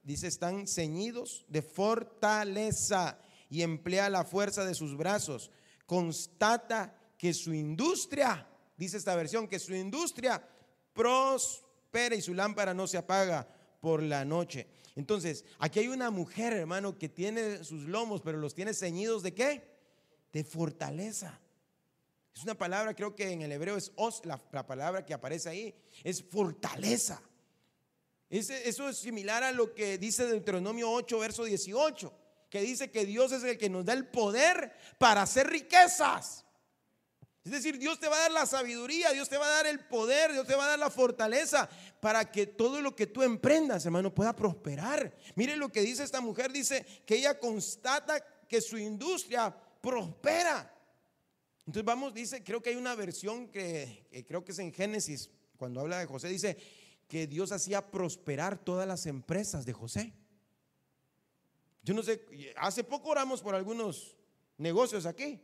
Dice, 0.03 0.27
están 0.27 0.66
ceñidos 0.66 1.44
de 1.49 1.62
fortaleza 1.62 3.18
y 3.49 3.62
emplea 3.62 4.09
la 4.09 4.25
fuerza 4.25 4.64
de 4.64 4.75
sus 4.75 4.96
brazos. 4.96 5.51
Constata 5.87 6.96
que 7.18 7.35
su 7.35 7.53
industria, 7.53 8.46
dice 8.77 8.96
esta 8.96 9.14
versión, 9.14 9.48
que 9.48 9.58
su 9.58 9.75
industria 9.75 10.42
prospera 10.94 12.15
y 12.15 12.23
su 12.23 12.33
lámpara 12.33 12.73
no 12.73 12.87
se 12.87 12.96
apaga 12.96 13.46
por 13.81 14.02
la 14.02 14.25
noche. 14.25 14.69
Entonces, 15.01 15.46
aquí 15.59 15.79
hay 15.79 15.88
una 15.88 16.11
mujer, 16.11 16.53
hermano, 16.53 16.98
que 16.98 17.09
tiene 17.09 17.65
sus 17.65 17.85
lomos, 17.85 18.21
pero 18.21 18.37
los 18.37 18.55
tiene 18.55 18.75
ceñidos 18.75 19.23
de 19.23 19.33
qué? 19.33 19.63
De 20.31 20.44
fortaleza. 20.44 21.40
Es 22.35 22.42
una 22.42 22.55
palabra, 22.55 22.94
creo 22.94 23.17
que 23.17 23.31
en 23.31 23.40
el 23.40 23.51
hebreo 23.51 23.79
es 23.79 23.92
os, 23.96 24.23
la, 24.27 24.37
palabra 24.37 25.07
que 25.07 25.15
aparece 25.15 25.48
ahí, 25.48 25.75
es 26.05 26.23
fortaleza. 26.23 27.23
eso 28.29 28.90
es 28.90 28.98
similar 28.98 29.42
a 29.42 29.53
lo 29.53 29.75
que 29.75 29.96
dice 29.96 30.27
Deuteronomio 30.27 30.90
8, 30.90 31.19
verso 31.19 31.44
18, 31.44 32.13
que 32.51 32.61
dice 32.61 32.90
que 32.90 33.07
Dios 33.07 33.33
es 33.33 33.42
el 33.42 33.57
que 33.57 33.71
nos 33.71 33.87
da 33.87 33.94
el 33.94 34.07
poder 34.07 34.75
para 34.98 35.23
hacer 35.23 35.46
riquezas. 35.46 36.44
Es 37.44 37.52
decir, 37.52 37.78
Dios 37.78 37.98
te 37.98 38.06
va 38.06 38.16
a 38.16 38.20
dar 38.20 38.32
la 38.32 38.46
sabiduría, 38.46 39.12
Dios 39.12 39.28
te 39.28 39.38
va 39.38 39.46
a 39.46 39.50
dar 39.50 39.66
el 39.66 39.80
poder, 39.86 40.32
Dios 40.32 40.46
te 40.46 40.54
va 40.54 40.66
a 40.66 40.68
dar 40.68 40.78
la 40.78 40.90
fortaleza 40.90 41.70
para 41.98 42.30
que 42.30 42.46
todo 42.46 42.82
lo 42.82 42.94
que 42.94 43.06
tú 43.06 43.22
emprendas, 43.22 43.86
hermano, 43.86 44.14
pueda 44.14 44.36
prosperar. 44.36 45.16
Mire 45.36 45.56
lo 45.56 45.70
que 45.70 45.80
dice 45.80 46.04
esta 46.04 46.20
mujer, 46.20 46.52
dice 46.52 46.84
que 47.06 47.16
ella 47.16 47.38
constata 47.38 48.22
que 48.46 48.60
su 48.60 48.76
industria 48.76 49.54
prospera. 49.80 50.70
Entonces 51.60 51.84
vamos, 51.84 52.12
dice, 52.12 52.44
creo 52.44 52.60
que 52.60 52.70
hay 52.70 52.76
una 52.76 52.94
versión 52.94 53.48
que, 53.48 54.24
creo 54.26 54.44
que 54.44 54.52
es 54.52 54.58
en 54.58 54.72
Génesis 54.72 55.30
cuando 55.56 55.80
habla 55.80 55.98
de 55.98 56.06
José, 56.06 56.28
dice 56.28 56.58
que 57.08 57.26
Dios 57.26 57.52
hacía 57.52 57.90
prosperar 57.90 58.58
todas 58.58 58.86
las 58.86 59.06
empresas 59.06 59.64
de 59.64 59.72
José. 59.72 60.12
Yo 61.82 61.94
no 61.94 62.02
sé, 62.02 62.26
hace 62.56 62.84
poco 62.84 63.08
oramos 63.08 63.40
por 63.40 63.54
algunos 63.54 64.16
negocios 64.58 65.06
aquí. 65.06 65.40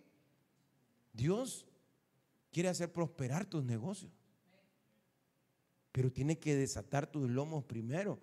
Dios 1.13 1.66
quiere 2.57 2.71
hacer 2.71 2.91
prosperar 2.91 3.45
tus 3.45 3.63
negocios. 3.63 4.11
Pero 5.93 6.11
tiene 6.11 6.39
que 6.39 6.57
desatar 6.57 7.07
tus 7.07 7.29
lomos 7.29 7.65
primero 7.65 8.19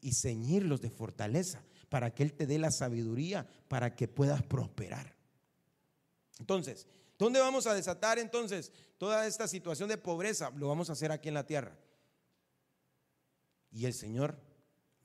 y 0.00 0.10
ceñirlos 0.12 0.80
de 0.80 0.90
fortaleza 0.90 1.62
para 1.88 2.12
que 2.12 2.24
Él 2.24 2.32
te 2.32 2.48
dé 2.48 2.58
la 2.58 2.72
sabiduría 2.72 3.48
para 3.68 3.94
que 3.94 4.08
puedas 4.08 4.42
prosperar. 4.42 5.14
Entonces, 6.40 6.88
¿dónde 7.16 7.38
vamos 7.38 7.68
a 7.68 7.74
desatar 7.74 8.18
entonces 8.18 8.72
toda 8.98 9.24
esta 9.28 9.46
situación 9.46 9.88
de 9.88 9.98
pobreza? 9.98 10.50
Lo 10.56 10.66
vamos 10.66 10.90
a 10.90 10.94
hacer 10.94 11.12
aquí 11.12 11.28
en 11.28 11.34
la 11.34 11.46
tierra. 11.46 11.78
Y 13.70 13.86
el 13.86 13.94
Señor 13.94 14.36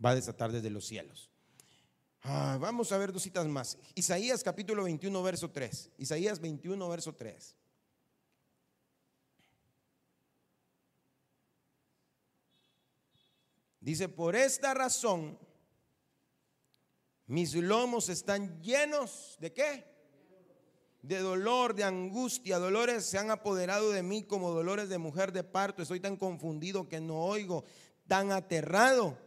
va 0.03 0.09
a 0.09 0.15
desatar 0.15 0.51
desde 0.51 0.71
los 0.71 0.87
cielos. 0.87 1.29
Ah, 2.23 2.57
vamos 2.59 2.91
a 2.91 2.97
ver 2.97 3.13
dos 3.13 3.21
citas 3.21 3.45
más. 3.45 3.77
Isaías 3.93 4.43
capítulo 4.43 4.85
21, 4.85 5.21
verso 5.21 5.51
3. 5.51 5.91
Isaías 5.99 6.39
21, 6.39 6.89
verso 6.89 7.13
3. 7.13 7.57
Dice, 13.85 14.09
por 14.09 14.35
esta 14.35 14.73
razón, 14.73 15.37
mis 17.27 17.53
lomos 17.53 18.09
están 18.09 18.59
llenos 18.63 19.37
de 19.39 19.53
qué? 19.53 19.85
De 21.03 21.19
dolor, 21.19 21.75
de 21.75 21.83
angustia. 21.83 22.57
Dolores 22.57 23.05
se 23.05 23.19
han 23.19 23.29
apoderado 23.29 23.91
de 23.91 24.01
mí 24.01 24.23
como 24.23 24.49
dolores 24.49 24.89
de 24.89 24.97
mujer 24.97 25.31
de 25.31 25.43
parto. 25.43 25.83
Estoy 25.83 25.99
tan 25.99 26.17
confundido 26.17 26.89
que 26.89 26.99
no 26.99 27.25
oigo, 27.25 27.63
tan 28.07 28.31
aterrado 28.31 29.19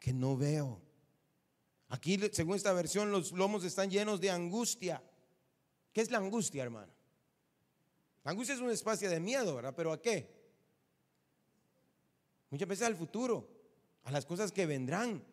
que 0.00 0.12
no 0.12 0.36
veo. 0.36 0.82
Aquí, 1.90 2.18
según 2.32 2.56
esta 2.56 2.72
versión, 2.72 3.12
los 3.12 3.30
lomos 3.30 3.62
están 3.62 3.88
llenos 3.88 4.20
de 4.20 4.32
angustia. 4.32 5.00
¿Qué 5.92 6.00
es 6.00 6.10
la 6.10 6.18
angustia, 6.18 6.64
hermano? 6.64 6.92
La 8.24 8.32
angustia 8.32 8.56
es 8.56 8.60
un 8.60 8.72
espacio 8.72 9.08
de 9.08 9.20
miedo, 9.20 9.54
¿verdad? 9.54 9.74
Pero 9.76 9.92
¿a 9.92 10.02
qué? 10.02 10.43
Muchas 12.54 12.68
veces 12.68 12.86
al 12.86 12.94
futuro, 12.94 13.48
a 14.04 14.12
las 14.12 14.26
cosas 14.26 14.52
que 14.52 14.64
vendrán. 14.64 15.24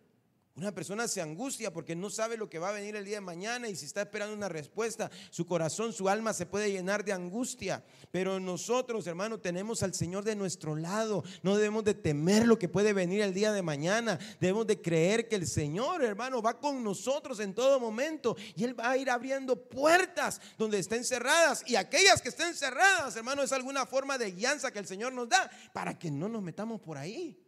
Una 0.54 0.74
persona 0.74 1.08
se 1.08 1.22
angustia 1.22 1.72
porque 1.72 1.96
no 1.96 2.10
sabe 2.10 2.36
lo 2.36 2.50
que 2.50 2.60
va 2.60 2.70
a 2.70 2.74
venir 2.74 2.98
el 2.98 3.06
día 3.06 3.16
de 3.16 3.22
mañana 3.22 3.70
y 3.70 3.76
si 3.78 3.86
está 3.86 4.02
esperando 4.02 4.36
una 4.36 4.50
respuesta, 4.50 5.10
su 5.30 5.46
corazón, 5.46 5.94
su 5.94 6.10
alma 6.10 6.34
se 6.34 6.46
puede 6.46 6.70
llenar 6.70 7.06
de 7.06 7.14
angustia. 7.14 7.86
Pero 8.12 8.38
nosotros, 8.38 9.08
hermano, 9.08 9.40
tenemos 9.40 9.82
al 9.82 9.94
Señor 9.94 10.26
de 10.26 10.36
nuestro 10.36 10.76
lado. 10.76 11.24
No 11.42 11.56
debemos 11.56 11.86
de 11.86 11.94
temer 11.94 12.46
lo 12.46 12.60
que 12.60 12.68
puede 12.68 12.92
venir 12.92 13.22
el 13.22 13.34
día 13.34 13.54
de 13.54 13.62
mañana. 13.62 14.20
Debemos 14.42 14.68
de 14.68 14.82
creer 14.82 15.30
que 15.30 15.38
el 15.38 15.48
Señor, 15.48 16.04
hermano, 16.04 16.42
va 16.42 16.60
con 16.60 16.84
nosotros 16.84 17.40
en 17.40 17.54
todo 17.54 17.80
momento 17.80 18.36
y 18.54 18.66
Él 18.66 18.78
va 18.78 18.92
a 18.92 18.98
ir 18.98 19.10
abriendo 19.10 19.56
puertas 19.56 20.42
donde 20.58 20.80
estén 20.80 21.06
cerradas. 21.06 21.64
Y 21.66 21.78
aquellas 21.78 22.22
que 22.22 22.28
estén 22.28 22.54
cerradas, 22.56 23.16
hermano, 23.16 23.42
es 23.42 23.54
alguna 23.54 23.86
forma 23.86 24.18
de 24.18 24.32
guianza 24.32 24.70
que 24.70 24.80
el 24.80 24.86
Señor 24.86 25.14
nos 25.14 25.30
da 25.30 25.50
para 25.72 25.98
que 25.98 26.12
no 26.12 26.28
nos 26.28 26.42
metamos 26.42 26.82
por 26.82 26.98
ahí. 26.98 27.41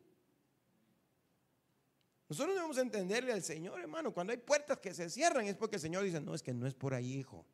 Nosotros 2.33 2.55
debemos 2.55 2.79
entenderle 2.79 3.31
al 3.31 3.43
Señor, 3.43 3.79
hermano. 3.79 4.11
Cuando 4.11 4.31
hay 4.31 4.39
puertas 4.39 4.79
que 4.79 4.91
se 4.91 5.07
cierran 5.07 5.45
es 5.45 5.55
porque 5.55 5.75
el 5.75 5.81
Señor 5.83 6.03
dice, 6.03 6.19
no, 6.19 6.33
es 6.33 6.41
que 6.41 6.51
no 6.51 6.65
es 6.65 6.73
por 6.73 6.95
ahí, 6.95 7.13
hijo. 7.13 7.45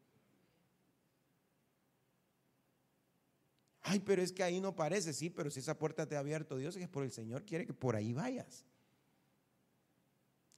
Ay, 3.81 3.99
pero 3.99 4.21
es 4.21 4.31
que 4.31 4.41
ahí 4.41 4.61
no 4.61 4.73
parece, 4.73 5.11
sí, 5.11 5.29
pero 5.29 5.51
si 5.51 5.59
esa 5.59 5.77
puerta 5.77 6.07
te 6.07 6.15
ha 6.15 6.19
abierto 6.19 6.55
Dios 6.55 6.77
es 6.77 6.87
por 6.87 7.03
el 7.03 7.11
Señor, 7.11 7.43
quiere 7.43 7.65
que 7.65 7.73
por 7.73 7.97
ahí 7.97 8.13
vayas. 8.13 8.63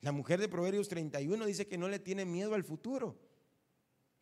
La 0.01 0.11
mujer 0.11 0.39
de 0.39 0.47
Proverbios 0.47 0.87
31 0.87 1.43
dice 1.47 1.67
que 1.67 1.79
no 1.79 1.87
le 1.87 1.97
tiene 1.97 2.23
miedo 2.23 2.53
al 2.53 2.63
futuro. 2.63 3.17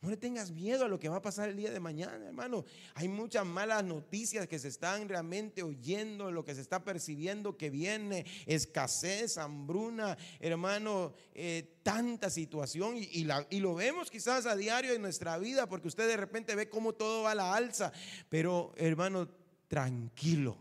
No 0.02 0.10
le 0.10 0.16
tengas 0.16 0.52
miedo 0.52 0.86
a 0.86 0.88
lo 0.88 0.98
que 0.98 1.10
va 1.10 1.18
a 1.18 1.22
pasar 1.22 1.50
el 1.50 1.58
día 1.58 1.72
de 1.72 1.80
mañana, 1.82 2.26
hermano. 2.26 2.64
Hay 2.94 3.10
muchas 3.10 3.46
malas 3.46 3.84
noticias 3.84 4.48
que 4.48 4.58
se 4.58 4.70
están 4.70 5.10
realmente 5.10 5.62
oyendo, 5.62 6.32
lo 6.32 6.46
que 6.46 6.56
se 6.56 6.62
está 6.62 6.86
percibiendo 6.86 7.58
que 7.58 7.70
viene, 7.70 8.26
escasez, 8.46 9.38
hambruna, 9.38 10.18
hermano, 10.40 11.14
eh, 11.34 11.80
tanta 11.84 12.30
situación 12.30 12.96
y, 12.96 13.10
y, 13.12 13.60
lo 13.60 13.76
vemos 13.76 14.10
quizás 14.10 14.46
a 14.46 14.56
diario 14.56 14.94
en 14.94 15.02
nuestra 15.02 15.38
vida 15.38 15.68
porque 15.68 15.90
usted 15.90 16.08
de 16.08 16.16
repente 16.16 16.56
ve 16.56 16.70
cómo 16.70 16.94
todo 16.94 17.24
va 17.24 17.32
a 17.32 17.36
la 17.36 17.54
alza. 17.54 17.92
Pero, 18.30 18.72
hermano, 18.78 19.28
tranquilo. 19.68 20.58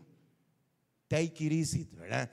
Take 1.07 1.45
it 1.45 1.51
easy, 1.53 1.87
¿verdad? 1.93 2.29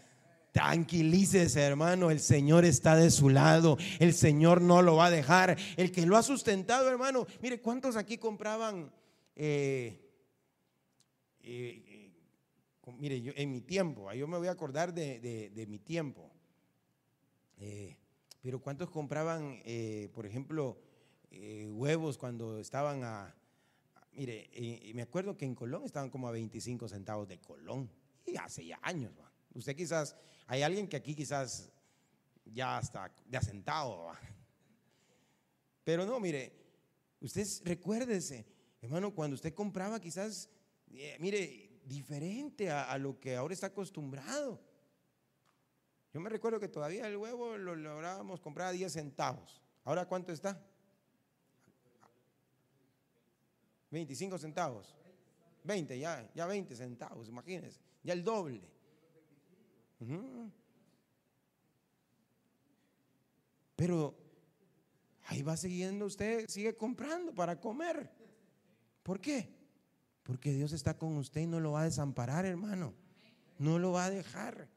Tranquilícese, 0.56 1.60
hermano, 1.60 2.10
el 2.10 2.18
Señor 2.18 2.64
está 2.64 2.96
de 2.96 3.10
su 3.10 3.28
lado, 3.28 3.76
el 3.98 4.14
Señor 4.14 4.62
no 4.62 4.80
lo 4.80 4.96
va 4.96 5.06
a 5.06 5.10
dejar. 5.10 5.58
El 5.76 5.92
que 5.92 6.06
lo 6.06 6.16
ha 6.16 6.22
sustentado, 6.22 6.88
hermano, 6.88 7.26
mire, 7.42 7.60
¿cuántos 7.60 7.94
aquí 7.94 8.16
compraban? 8.16 8.90
Eh, 9.34 10.00
eh, 11.42 11.84
eh, 11.86 12.12
mire, 12.96 13.20
yo, 13.20 13.34
en 13.36 13.50
mi 13.50 13.60
tiempo, 13.60 14.10
yo 14.14 14.26
me 14.26 14.38
voy 14.38 14.48
a 14.48 14.52
acordar 14.52 14.94
de, 14.94 15.66
mi 15.68 15.78
tiempo, 15.78 16.32
pero 18.40 18.58
¿cuántos 18.58 18.88
compraban, 18.88 19.60
por 20.14 20.24
ejemplo, 20.24 20.80
huevos 21.66 22.16
cuando 22.16 22.60
estaban 22.60 23.04
a, 23.04 23.36
mire, 24.12 24.48
me 24.94 25.02
acuerdo 25.02 25.36
que 25.36 25.44
en 25.44 25.54
Colón 25.54 25.84
estaban 25.84 26.08
como 26.08 26.28
a 26.28 26.32
25 26.32 26.88
centavos 26.88 27.28
de 27.28 27.40
Colón, 27.40 27.90
y 28.24 28.38
hace 28.38 28.64
ya 28.64 28.78
años, 28.80 29.12
Usted 29.56 29.74
quizás, 29.74 30.14
hay 30.46 30.62
alguien 30.62 30.88
que 30.88 30.96
aquí 30.96 31.14
quizás 31.14 31.70
ya 32.44 32.78
está 32.78 33.12
de 33.26 33.36
asentado. 33.36 34.12
Pero 35.84 36.06
no, 36.06 36.20
mire, 36.20 36.52
usted 37.20 37.46
recuérdese, 37.64 38.46
hermano, 38.80 39.14
cuando 39.14 39.34
usted 39.34 39.54
compraba 39.54 40.00
quizás, 40.00 40.48
eh, 40.92 41.16
mire, 41.20 41.80
diferente 41.84 42.70
a, 42.70 42.96
lo 42.98 43.18
que 43.20 43.36
ahora 43.36 43.54
está 43.54 43.68
acostumbrado. 43.68 44.60
Yo 46.12 46.20
me 46.20 46.30
recuerdo 46.30 46.58
que 46.58 46.68
todavía 46.68 47.06
el 47.06 47.16
huevo 47.16 47.56
lo 47.56 47.76
lográbamos 47.76 48.40
comprar 48.40 48.68
a 48.68 48.72
10 48.72 48.92
centavos. 48.92 49.62
¿Ahora 49.84 50.06
cuánto 50.06 50.32
está? 50.32 50.60
25 53.90 54.38
centavos. 54.38 54.96
20, 55.64 55.98
ya, 55.98 56.28
ya 56.34 56.46
20 56.46 56.76
centavos, 56.76 57.28
imagínense, 57.28 57.80
ya 58.02 58.12
el 58.12 58.22
doble. 58.22 58.75
Pero 63.76 64.16
ahí 65.24 65.42
va 65.42 65.56
siguiendo 65.56 66.06
usted, 66.06 66.48
sigue 66.48 66.76
comprando 66.76 67.34
para 67.34 67.60
comer. 67.60 68.10
¿Por 69.02 69.20
qué? 69.20 69.54
Porque 70.22 70.52
Dios 70.52 70.72
está 70.72 70.96
con 70.96 71.16
usted 71.16 71.42
y 71.42 71.46
no 71.46 71.60
lo 71.60 71.72
va 71.72 71.82
a 71.82 71.84
desamparar, 71.84 72.44
hermano. 72.44 72.94
No 73.58 73.78
lo 73.78 73.92
va 73.92 74.06
a 74.06 74.10
dejar. 74.10 74.68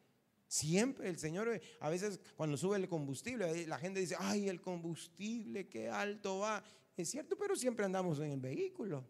Siempre 0.48 1.10
el 1.10 1.18
Señor, 1.18 1.62
a 1.80 1.90
veces 1.90 2.20
cuando 2.36 2.58
sube 2.58 2.78
el 2.78 2.90
combustible, 2.90 3.68
la 3.68 3.78
gente 3.78 4.00
dice, 4.00 4.16
ay, 4.18 4.50
el 4.50 4.62
combustible, 4.62 5.68
qué 5.68 5.90
alto 5.90 6.40
va. 6.40 6.64
Es 6.98 7.10
cierto, 7.10 7.38
pero 7.38 7.56
siempre 7.56 7.86
andamos 7.86 8.20
en 8.20 8.32
el 8.32 8.40
vehículo. 8.40 9.06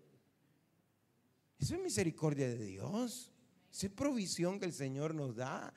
Eso 1.57 1.75
es 1.75 1.81
misericordia 1.81 2.47
de 2.47 2.63
Dios. 2.63 3.31
Esa 3.71 3.87
es 3.87 3.93
provisión 3.93 4.59
que 4.59 4.65
el 4.65 4.73
Señor 4.73 5.13
nos 5.13 5.35
da. 5.35 5.73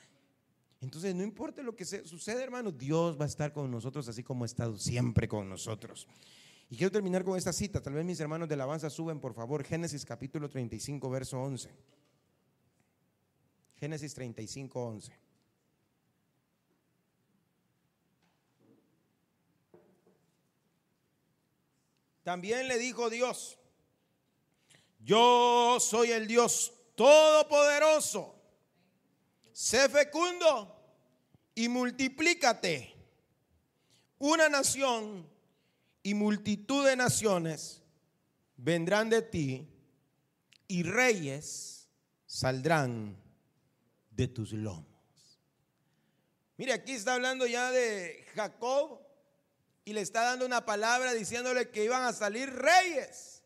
Entonces, 0.82 1.14
no 1.14 1.22
importa 1.22 1.62
lo 1.62 1.76
que 1.76 1.84
suceda, 1.84 2.42
hermano, 2.42 2.72
Dios 2.72 3.18
va 3.18 3.24
a 3.24 3.28
estar 3.28 3.52
con 3.52 3.70
nosotros 3.70 4.08
así 4.08 4.24
como 4.24 4.42
ha 4.42 4.46
estado 4.46 4.76
siempre 4.76 5.28
con 5.28 5.48
nosotros. 5.48 6.08
Y 6.68 6.76
quiero 6.76 6.90
terminar 6.90 7.22
con 7.22 7.38
esta 7.38 7.52
cita. 7.52 7.80
Tal 7.80 7.94
vez 7.94 8.04
mis 8.04 8.18
hermanos 8.18 8.48
de 8.48 8.54
alabanza 8.54 8.90
suben, 8.90 9.20
por 9.20 9.32
favor, 9.32 9.62
Génesis 9.62 10.04
capítulo 10.04 10.50
35, 10.50 11.08
verso 11.08 11.40
11. 11.40 11.70
Génesis 13.76 14.12
35, 14.12 14.84
11. 14.84 15.12
También 22.24 22.66
le 22.66 22.78
dijo 22.78 23.08
Dios, 23.08 23.56
yo 24.98 25.78
soy 25.78 26.10
el 26.10 26.26
Dios 26.26 26.72
todopoderoso 26.96 28.41
sé 29.52 29.88
fecundo 29.88 30.76
y 31.54 31.68
multiplícate. 31.68 32.94
Una 34.18 34.48
nación 34.48 35.28
y 36.02 36.14
multitud 36.14 36.86
de 36.86 36.96
naciones 36.96 37.82
vendrán 38.56 39.10
de 39.10 39.22
ti 39.22 39.68
y 40.68 40.82
reyes 40.84 41.88
saldrán 42.26 43.16
de 44.10 44.28
tus 44.28 44.52
lomos. 44.52 44.86
Mire, 46.56 46.72
aquí 46.72 46.92
está 46.92 47.14
hablando 47.14 47.46
ya 47.46 47.70
de 47.70 48.24
Jacob 48.34 49.00
y 49.84 49.92
le 49.92 50.00
está 50.00 50.22
dando 50.22 50.46
una 50.46 50.64
palabra 50.64 51.12
diciéndole 51.12 51.70
que 51.70 51.84
iban 51.84 52.04
a 52.04 52.12
salir 52.12 52.48
reyes 52.50 53.42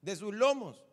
de 0.00 0.14
sus 0.14 0.32
lomos. 0.32 0.87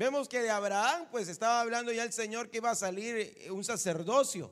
Vemos 0.00 0.30
que 0.30 0.40
de 0.40 0.48
Abraham, 0.48 1.08
pues 1.10 1.28
estaba 1.28 1.60
hablando 1.60 1.92
ya 1.92 2.04
el 2.04 2.12
Señor 2.14 2.48
que 2.48 2.56
iba 2.56 2.70
a 2.70 2.74
salir 2.74 3.16
eh, 3.16 3.50
un 3.50 3.62
sacerdocio. 3.62 4.50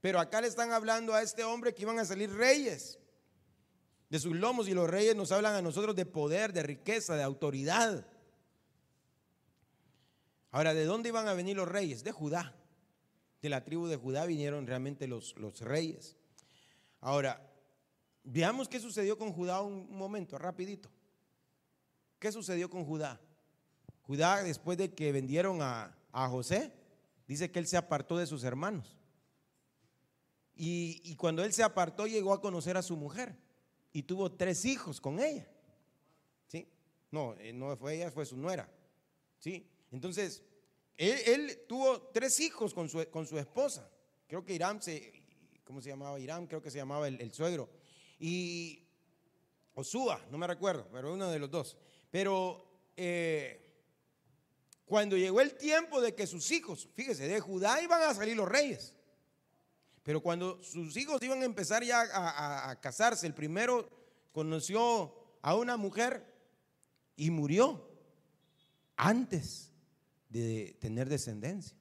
Pero 0.00 0.20
acá 0.20 0.40
le 0.40 0.46
están 0.46 0.70
hablando 0.70 1.12
a 1.14 1.20
este 1.20 1.42
hombre 1.42 1.74
que 1.74 1.82
iban 1.82 1.98
a 1.98 2.04
salir 2.04 2.32
reyes 2.32 3.00
de 4.08 4.20
sus 4.20 4.36
lomos 4.36 4.68
y 4.68 4.72
los 4.72 4.88
reyes 4.88 5.16
nos 5.16 5.32
hablan 5.32 5.56
a 5.56 5.62
nosotros 5.62 5.96
de 5.96 6.06
poder, 6.06 6.52
de 6.52 6.62
riqueza, 6.62 7.16
de 7.16 7.24
autoridad. 7.24 8.06
Ahora, 10.52 10.74
¿de 10.74 10.84
dónde 10.84 11.08
iban 11.08 11.26
a 11.26 11.34
venir 11.34 11.56
los 11.56 11.66
reyes? 11.66 12.04
De 12.04 12.12
Judá. 12.12 12.54
De 13.42 13.48
la 13.48 13.64
tribu 13.64 13.88
de 13.88 13.96
Judá 13.96 14.26
vinieron 14.26 14.64
realmente 14.64 15.08
los, 15.08 15.34
los 15.38 15.60
reyes. 15.60 16.16
Ahora, 17.00 17.44
veamos 18.22 18.68
qué 18.68 18.78
sucedió 18.78 19.18
con 19.18 19.32
Judá 19.32 19.60
un 19.60 19.90
momento, 19.90 20.38
rapidito. 20.38 20.88
¿Qué 22.20 22.30
sucedió 22.30 22.70
con 22.70 22.84
Judá? 22.84 23.20
Judá, 24.06 24.42
después 24.42 24.78
de 24.78 24.94
que 24.94 25.12
vendieron 25.12 25.62
a, 25.62 25.96
a 26.12 26.28
José, 26.28 26.72
dice 27.26 27.50
que 27.50 27.58
él 27.58 27.66
se 27.66 27.76
apartó 27.76 28.16
de 28.18 28.26
sus 28.26 28.44
hermanos. 28.44 28.98
Y, 30.56 31.00
y, 31.04 31.16
cuando 31.16 31.42
él 31.42 31.52
se 31.52 31.64
apartó, 31.64 32.06
llegó 32.06 32.32
a 32.32 32.40
conocer 32.40 32.76
a 32.76 32.82
su 32.82 32.96
mujer 32.96 33.36
y 33.92 34.04
tuvo 34.04 34.30
tres 34.30 34.64
hijos 34.64 35.00
con 35.00 35.18
ella. 35.18 35.48
¿Sí? 36.46 36.68
No, 37.10 37.34
eh, 37.38 37.52
no 37.52 37.76
fue 37.76 37.96
ella, 37.96 38.10
fue 38.10 38.26
su 38.26 38.36
nuera. 38.36 38.70
¿Sí? 39.38 39.68
Entonces, 39.90 40.44
él, 40.96 41.64
tuvo 41.68 42.02
tres 42.12 42.38
hijos 42.40 42.72
con 42.72 42.88
su, 42.88 43.08
con 43.10 43.26
su, 43.26 43.38
esposa. 43.38 43.90
Creo 44.26 44.44
que 44.44 44.54
Irán 44.54 44.80
se, 44.80 45.12
¿cómo 45.64 45.80
se 45.80 45.90
llamaba? 45.90 46.20
Irán, 46.20 46.46
creo 46.46 46.62
que 46.62 46.70
se 46.70 46.78
llamaba 46.78 47.08
el, 47.08 47.32
suegro. 47.32 47.68
Y 48.18 48.86
Osúa, 49.74 50.24
no 50.30 50.38
me 50.38 50.46
recuerdo, 50.46 50.88
pero 50.92 51.12
uno 51.12 51.30
de 51.30 51.38
los 51.38 51.50
dos. 51.50 51.76
Pero 52.10 52.92
eh, 52.96 53.63
cuando 54.84 55.16
llegó 55.16 55.40
el 55.40 55.54
tiempo 55.54 56.00
de 56.00 56.14
que 56.14 56.26
sus 56.26 56.50
hijos, 56.50 56.88
fíjese, 56.94 57.26
de 57.26 57.40
Judá 57.40 57.80
iban 57.82 58.02
a 58.02 58.14
salir 58.14 58.36
los 58.36 58.48
reyes. 58.48 58.94
Pero 60.02 60.20
cuando 60.20 60.62
sus 60.62 60.96
hijos 60.96 61.22
iban 61.22 61.40
a 61.40 61.46
empezar 61.46 61.82
ya 61.82 62.02
a, 62.12 62.78
casarse, 62.80 63.26
el 63.26 63.32
primero 63.32 63.88
conoció 64.32 65.14
a 65.40 65.54
una 65.54 65.78
mujer 65.78 66.30
y 67.16 67.30
murió 67.30 67.88
antes 68.96 69.72
de 70.28 70.76
tener 70.80 71.08
descendencia. 71.08 71.76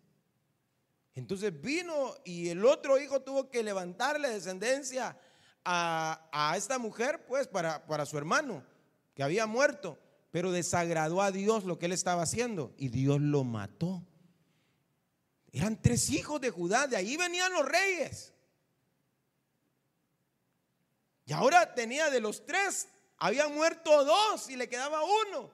Entonces 1.16 1.60
vino 1.62 2.16
y 2.24 2.48
el 2.48 2.66
otro 2.66 2.98
hijo 2.98 3.22
tuvo 3.22 3.50
que 3.50 3.62
levantarle 3.62 4.30
descendencia 4.30 5.20
a, 5.66 6.54
esta 6.56 6.80
mujer, 6.80 7.26
pues 7.28 7.48
para, 7.48 7.86
para 7.86 8.06
su 8.06 8.18
hermano, 8.18 8.64
que 9.14 9.24
había 9.24 9.46
muerto, 9.46 10.00
pero 10.34 10.52
desagradó 10.52 11.22
a 11.22 11.32
Dios 11.32 11.64
lo 11.64 11.78
que 11.78 11.86
él 11.86 11.92
estaba 11.92 12.24
haciendo 12.24 12.74
y 12.76 12.88
Dios 12.88 13.22
lo 13.22 13.44
mató. 13.44 14.04
Eran 15.52 15.80
tres 15.80 16.10
hijos 16.10 16.42
de 16.42 16.50
Judá, 16.50 16.88
de 16.88 16.96
ahí 16.96 17.16
venían 17.18 17.54
los 17.54 17.64
reyes. 17.64 18.34
Y 21.28 21.34
ahora 21.34 21.76
tenía 21.76 22.10
de 22.10 22.20
los 22.20 22.48
tres, 22.48 22.88
habían 23.18 23.54
muerto 23.54 24.04
dos 24.04 24.50
y 24.50 24.56
le 24.56 24.68
quedaba 24.68 25.02
uno. 25.04 25.52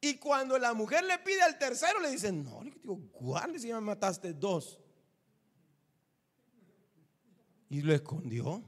Y 0.00 0.16
cuando 0.16 0.58
la 0.58 0.74
mujer 0.74 1.04
le 1.04 1.16
pide 1.20 1.42
al 1.42 1.56
tercero, 1.56 2.00
le 2.00 2.10
dicen, 2.10 2.42
no, 2.42 2.64
le 2.64 2.72
digo, 2.72 2.96
guarde 3.12 3.60
si 3.60 3.72
me 3.72 3.80
mataste 3.80 4.32
dos. 4.32 4.76
Y 7.70 7.80
lo 7.80 7.94
escondió. 7.94 8.60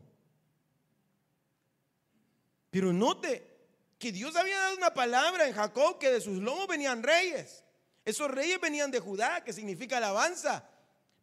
Pero 2.71 2.93
note 2.93 3.56
que 3.99 4.13
Dios 4.13 4.37
había 4.37 4.59
dado 4.59 4.77
una 4.77 4.93
palabra 4.93 5.47
en 5.49 5.55
Jacob 5.55 5.99
que 5.99 6.11
de 6.11 6.21
sus 6.21 6.39
lomos 6.39 6.67
venían 6.67 7.03
reyes. 7.03 7.65
Esos 8.05 8.31
reyes 8.31 8.61
venían 8.61 8.91
de 8.91 9.01
Judá, 9.01 9.43
que 9.43 9.53
significa 9.53 9.97
alabanza. 9.97 10.69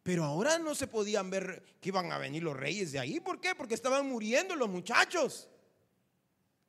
Pero 0.02 0.24
ahora 0.24 0.58
no 0.58 0.74
se 0.74 0.86
podían 0.86 1.30
ver 1.30 1.62
que 1.80 1.88
iban 1.88 2.12
a 2.12 2.18
venir 2.18 2.42
los 2.42 2.56
reyes 2.56 2.92
de 2.92 2.98
ahí. 2.98 3.20
¿Por 3.20 3.40
qué? 3.40 3.54
Porque 3.54 3.74
estaban 3.74 4.06
muriendo 4.06 4.54
los 4.54 4.68
muchachos. 4.68 5.48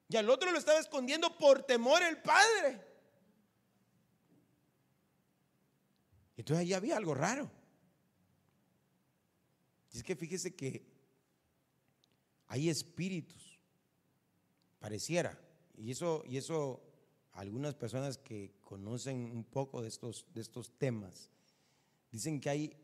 Y 0.08 0.16
al 0.16 0.30
otro 0.30 0.52
lo 0.52 0.58
estaba 0.58 0.80
escondiendo 0.80 1.38
por 1.38 1.64
temor 1.64 2.02
el 2.02 2.22
padre. 2.22 2.82
Entonces 6.38 6.66
ahí 6.66 6.74
había 6.74 6.96
algo 6.96 7.14
raro. 7.14 7.52
Y 9.92 9.98
es 9.98 10.04
que 10.04 10.16
fíjese 10.16 10.56
que 10.56 10.86
hay 12.48 12.70
espíritus, 12.70 13.60
pareciera, 14.80 15.38
y 15.78 15.92
eso, 15.92 16.24
y 16.28 16.38
eso 16.38 16.82
algunas 17.36 17.76
personas 17.76 18.18
que 18.18 18.54
conocen 18.62 19.18
un 19.18 19.44
poco 19.44 19.82
de 19.82 19.90
estos, 19.90 20.26
de 20.34 20.42
estos 20.42 20.72
temas, 20.78 21.30
dicen 22.12 22.40
que 22.40 22.50
hay 22.50 22.78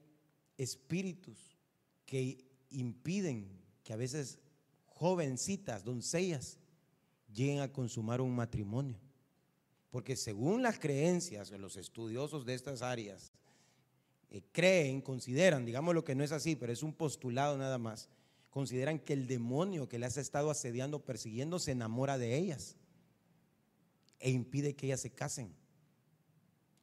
espíritus 0.58 1.58
que 2.06 2.46
impiden 2.70 3.50
que 3.84 3.94
a 3.94 3.96
veces 3.96 4.40
jovencitas, 4.86 5.86
doncellas, 5.86 6.60
lleguen 7.34 7.62
a 7.62 7.72
consumar 7.72 8.20
un 8.20 8.36
matrimonio. 8.36 9.00
Porque 9.90 10.18
según 10.18 10.62
las 10.62 10.80
creencias 10.80 11.52
los 11.52 11.78
estudiosos 11.78 12.46
de 12.46 12.54
estas 12.54 12.82
áreas, 12.82 13.32
eh, 14.30 14.42
creen, 14.52 15.02
consideran, 15.02 15.66
digamos 15.66 15.96
lo 15.96 16.04
que 16.04 16.16
no 16.16 16.26
es 16.26 16.34
así, 16.34 16.58
pero 16.58 16.74
es 16.74 16.84
un 16.84 16.94
postulado 16.94 17.58
nada 17.58 17.78
más, 17.78 18.10
consideran 18.50 19.00
que 19.00 19.14
el 19.14 19.28
demonio 19.28 19.88
que 19.88 19.98
les 19.98 20.18
ha 20.18 20.22
estado 20.22 20.52
asediando, 20.52 21.06
persiguiendo, 21.06 21.58
se 21.58 21.72
enamora 21.72 22.18
de 22.18 22.38
ellas 22.38 22.76
e 24.22 24.30
impide 24.30 24.76
que 24.76 24.86
ellas 24.86 25.02
se 25.02 25.12
casen. 25.12 25.54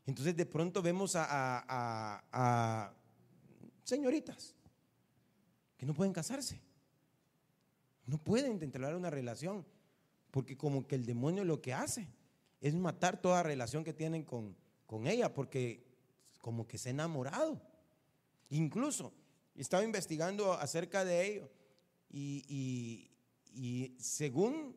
Entonces 0.05 0.36
de 0.36 0.45
pronto 0.45 0.82
vemos 0.82 1.12
a, 1.14 2.95
señoritas 3.84 4.55
que 5.76 5.86
no 5.86 5.95
pueden 5.95 6.12
casarse. 6.12 6.61
No 8.07 8.18
pueden 8.18 8.53
intentar 8.53 8.95
una 8.95 9.11
relación. 9.11 9.64
Porque 10.30 10.57
como 10.57 10.86
que 10.86 10.95
el 10.95 11.07
demonio 11.07 11.45
lo 11.45 11.62
que 11.62 11.72
hace 11.72 12.09
es 12.61 12.74
matar 12.74 13.20
toda 13.20 13.43
relación 13.43 13.84
que 13.84 13.93
tienen 13.93 14.24
con, 14.24 14.57
con 14.86 15.07
ella. 15.07 15.32
Porque 15.32 15.86
como 16.41 16.66
que 16.66 16.78
se 16.78 16.89
ha 16.89 16.93
enamorado. 16.93 17.61
Incluso 18.49 19.12
estaba 19.55 19.84
investigando 19.84 20.53
acerca 20.55 21.05
de 21.05 21.26
ello. 21.26 21.51
y 22.11 23.95
según 23.99 24.74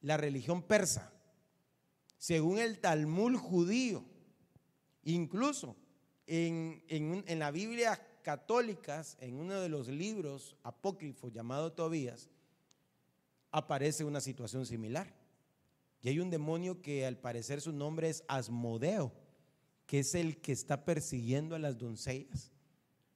la 0.00 0.16
religión 0.16 0.62
persa, 0.62 1.12
según 2.18 2.58
el 2.58 2.78
Talmud 2.78 3.36
judío. 3.36 4.04
Incluso 5.04 5.76
en, 6.26 7.38
la 7.38 7.50
Biblia 7.50 8.00
católica, 8.22 9.04
en 9.20 9.36
uno 9.36 9.60
de 9.60 9.68
los 9.68 9.88
libros 9.88 10.56
apócrifos 10.62 11.32
llamado 11.32 11.72
Tobías, 11.72 12.30
aparece 13.52 14.04
una 14.04 14.20
situación 14.20 14.66
similar. 14.66 15.14
Y 16.02 16.08
hay 16.08 16.20
un 16.20 16.30
demonio 16.30 16.82
que 16.82 17.06
al 17.06 17.18
parecer 17.18 17.60
su 17.60 17.72
nombre 17.72 18.08
es 18.08 18.24
Asmodeo, 18.28 19.12
que 19.86 20.00
es 20.00 20.14
el 20.14 20.40
que 20.40 20.52
está 20.52 20.84
persiguiendo 20.84 21.54
a 21.54 21.58
las 21.58 21.78
doncellas 21.78 22.52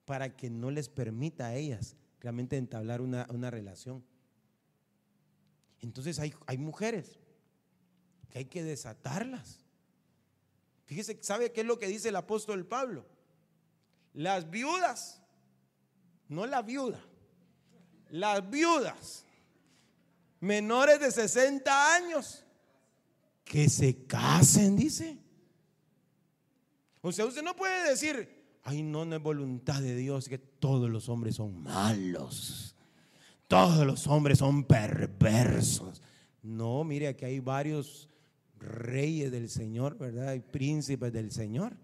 para 0.05 0.37
que 0.37 0.51
no 0.51 0.71
les 0.71 0.89
permita 0.89 1.49
a 1.49 1.57
ellas 1.57 1.97
realmente 2.21 2.57
entablar 2.57 3.01
una, 3.01 3.51
relación. 3.51 4.05
Entonces 5.81 6.19
hay, 6.19 6.35
hay 6.47 6.59
mujeres 6.59 7.20
que 8.31 8.39
hay 8.39 8.45
que 8.47 8.63
desatarlas. 8.63 9.59
Fíjese, 10.87 11.19
¿sabe 11.23 11.53
qué 11.53 11.61
es 11.61 11.67
lo 11.67 11.79
que 11.79 11.87
dice 11.87 12.09
el 12.09 12.17
apóstol 12.17 12.67
Pablo? 12.67 13.05
Las 14.15 14.51
viudas, 14.51 15.21
no 16.29 16.47
la 16.47 16.63
viuda, 16.63 17.01
las 18.11 18.49
viudas 18.51 19.25
menores 20.41 21.01
de 21.01 21.11
60 21.11 21.95
años 21.95 22.45
que 23.45 23.69
se 23.69 24.05
casen, 24.07 24.77
dice. 24.77 25.19
O 27.03 27.13
sea, 27.13 27.25
usted 27.27 27.43
no 27.43 27.55
puede 27.55 27.89
decir, 27.89 28.29
ay, 28.65 28.83
no, 28.83 29.05
no 29.05 29.17
es 29.17 29.23
voluntad 29.23 29.81
de 29.81 29.95
Dios 29.97 30.29
que 30.29 30.39
todos 30.39 30.91
los 30.91 31.09
hombres 31.09 31.37
son 31.37 31.63
malos. 31.63 32.75
Todos 33.47 33.87
los 33.87 34.07
hombres 34.07 34.39
son 34.39 34.65
perversos. 34.65 36.03
No, 36.43 36.85
mire, 36.85 37.09
aquí 37.09 37.25
hay 37.25 37.41
varios 37.41 38.10
reyes 38.61 39.33
del 39.33 39.49
Señor, 39.49 39.99
¿verdad? 39.99 40.35
Y 40.35 40.41
príncipes 40.41 41.13
del 41.13 41.33
Señor. 41.33 41.77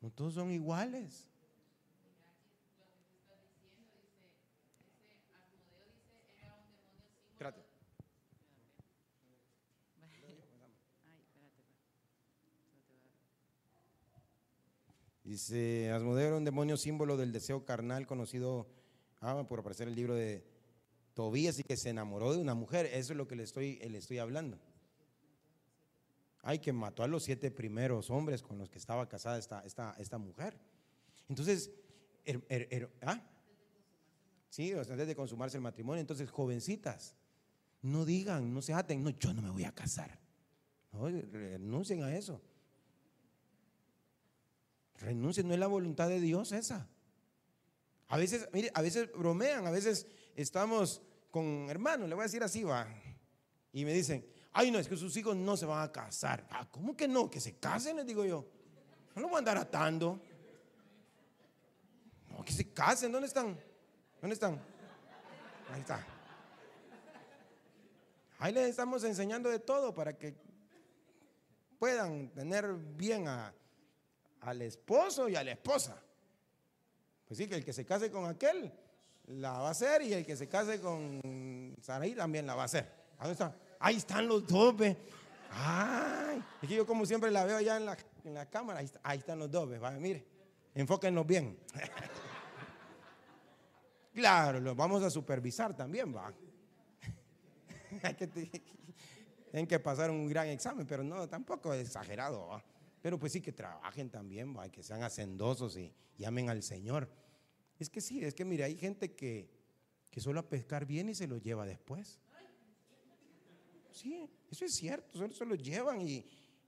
No 0.00 0.10
todos 0.10 0.34
son 0.34 0.52
iguales. 0.52 1.26
Trate. 7.36 7.64
Dice, 15.24 15.90
Asmodeo 15.90 16.28
era 16.28 16.36
un 16.36 16.44
demonio 16.44 16.76
símbolo 16.76 17.16
del 17.16 17.32
deseo 17.32 17.64
carnal 17.64 18.06
conocido 18.06 18.66
ah, 19.20 19.44
por 19.46 19.60
aparecer 19.60 19.88
el 19.88 19.94
libro 19.94 20.14
de 20.14 20.47
Tobías 21.18 21.58
y 21.58 21.64
que 21.64 21.76
se 21.76 21.90
enamoró 21.90 22.32
de 22.32 22.38
una 22.38 22.54
mujer. 22.54 22.86
Eso 22.86 23.12
es 23.12 23.16
lo 23.16 23.26
que 23.26 23.34
le 23.34 23.42
estoy, 23.42 23.80
le 23.80 23.98
estoy 23.98 24.18
hablando. 24.18 24.56
Ay, 26.42 26.60
que 26.60 26.72
mató 26.72 27.02
a 27.02 27.08
los 27.08 27.24
siete 27.24 27.50
primeros 27.50 28.08
hombres 28.08 28.40
con 28.40 28.56
los 28.56 28.70
que 28.70 28.78
estaba 28.78 29.08
casada 29.08 29.36
esta, 29.36 29.64
esta, 29.64 29.96
esta 29.98 30.16
mujer. 30.18 30.56
Entonces, 31.28 31.72
¿ah? 33.02 33.20
Sí, 34.48 34.72
antes 34.72 35.08
de 35.08 35.16
consumarse 35.16 35.56
el 35.56 35.60
matrimonio. 35.60 36.00
Entonces, 36.00 36.30
jovencitas, 36.30 37.16
no 37.82 38.04
digan, 38.04 38.54
no 38.54 38.62
se 38.62 38.72
aten, 38.72 39.02
no, 39.02 39.10
yo 39.10 39.34
no 39.34 39.42
me 39.42 39.50
voy 39.50 39.64
a 39.64 39.72
casar. 39.72 40.20
Renuncien 40.92 42.04
a 42.04 42.16
eso. 42.16 42.40
Renuncien, 44.98 45.48
no 45.48 45.54
es 45.54 45.58
la 45.58 45.66
voluntad 45.66 46.08
de 46.08 46.20
Dios 46.20 46.52
esa. 46.52 46.88
A 48.06 48.16
veces, 48.18 48.48
mire, 48.52 48.70
a 48.72 48.82
veces 48.82 49.10
bromean, 49.10 49.66
a 49.66 49.72
veces 49.72 50.06
estamos 50.36 51.02
con 51.30 51.68
hermanos, 51.68 52.08
le 52.08 52.14
voy 52.14 52.22
a 52.22 52.26
decir 52.26 52.42
así, 52.42 52.64
va. 52.64 52.86
Y 53.72 53.84
me 53.84 53.92
dicen, 53.92 54.26
ay, 54.52 54.70
no, 54.70 54.78
es 54.78 54.88
que 54.88 54.96
sus 54.96 55.16
hijos 55.16 55.36
no 55.36 55.56
se 55.56 55.66
van 55.66 55.82
a 55.82 55.92
casar. 55.92 56.46
Ah, 56.50 56.66
¿cómo 56.70 56.96
que 56.96 57.06
no? 57.06 57.30
Que 57.30 57.40
se 57.40 57.58
casen, 57.58 57.96
les 57.96 58.06
digo 58.06 58.24
yo. 58.24 58.46
No 59.14 59.22
lo 59.22 59.28
voy 59.28 59.36
a 59.36 59.38
andar 59.38 59.56
atando. 59.56 60.20
No, 62.30 62.44
que 62.44 62.52
se 62.52 62.72
casen, 62.72 63.12
¿dónde 63.12 63.28
están? 63.28 63.58
¿Dónde 64.20 64.34
están? 64.34 64.60
Ahí 65.72 65.80
está. 65.80 66.06
Ahí 68.38 68.52
les 68.52 68.68
estamos 68.68 69.02
enseñando 69.04 69.50
de 69.50 69.58
todo 69.58 69.92
para 69.92 70.16
que 70.16 70.34
puedan 71.78 72.30
tener 72.30 72.72
bien 72.74 73.28
a, 73.28 73.52
al 74.40 74.62
esposo 74.62 75.28
y 75.28 75.36
a 75.36 75.44
la 75.44 75.52
esposa. 75.52 76.00
Pues 77.26 77.38
sí, 77.38 77.46
que 77.46 77.56
el 77.56 77.64
que 77.64 77.72
se 77.72 77.84
case 77.84 78.10
con 78.10 78.26
aquel 78.26 78.72
la 79.28 79.52
va 79.52 79.68
a 79.68 79.70
hacer 79.70 80.02
y 80.02 80.12
el 80.12 80.24
que 80.24 80.36
se 80.36 80.48
case 80.48 80.80
con 80.80 81.20
Saraí 81.80 82.14
también 82.14 82.46
la 82.46 82.54
va 82.54 82.62
a 82.62 82.66
hacer. 82.66 82.90
Ahí 83.78 83.96
están 83.96 84.26
los 84.26 84.46
dos. 84.46 84.74
Ay, 85.50 86.42
es 86.62 86.68
que 86.68 86.74
yo 86.74 86.86
como 86.86 87.06
siempre 87.06 87.30
la 87.30 87.44
veo 87.44 87.56
allá 87.56 87.76
en 87.76 87.86
la, 87.86 87.96
en 88.24 88.34
la 88.34 88.46
cámara, 88.46 88.80
ahí, 89.02 89.18
están 89.18 89.38
los 89.38 89.50
dos, 89.50 89.68
mire, 89.98 90.26
enfóquenlos 90.74 91.26
bien. 91.26 91.58
claro, 94.14 94.60
los 94.60 94.76
vamos 94.76 95.02
a 95.02 95.10
supervisar 95.10 95.74
también, 95.74 96.14
va. 96.14 96.32
Tienen 99.50 99.66
que 99.66 99.78
pasar 99.78 100.10
un 100.10 100.26
gran 100.26 100.48
examen, 100.48 100.86
pero 100.86 101.02
no, 101.02 101.26
tampoco 101.28 101.72
es 101.72 101.86
exagerado, 101.86 102.48
va. 102.48 102.62
Pero 103.00 103.18
pues 103.18 103.32
sí 103.32 103.40
que 103.40 103.52
trabajen 103.52 104.10
también, 104.10 104.54
va, 104.54 104.68
que 104.68 104.82
sean 104.82 105.02
hacendosos 105.02 105.78
y, 105.78 105.94
llamen 106.18 106.50
al 106.50 106.62
Señor. 106.62 107.08
Es 107.78 107.88
que 107.90 108.00
sí, 108.00 108.24
es 108.24 108.34
que 108.34 108.44
mire, 108.44 108.64
hay 108.64 108.76
gente 108.76 109.12
que, 109.12 109.48
que 110.10 110.20
solo 110.20 110.40
a 110.40 110.48
pescar 110.48 110.84
bien 110.84 111.08
y 111.08 111.14
se 111.14 111.26
lo 111.26 111.38
lleva 111.38 111.64
después. 111.64 112.18
Sí, 113.92 114.28
eso 114.50 114.64
es 114.64 114.74
cierto, 114.74 115.18
solo 115.18 115.32
se 115.32 115.44
lo 115.44 115.54
llevan 115.54 116.00
y, 116.00 116.24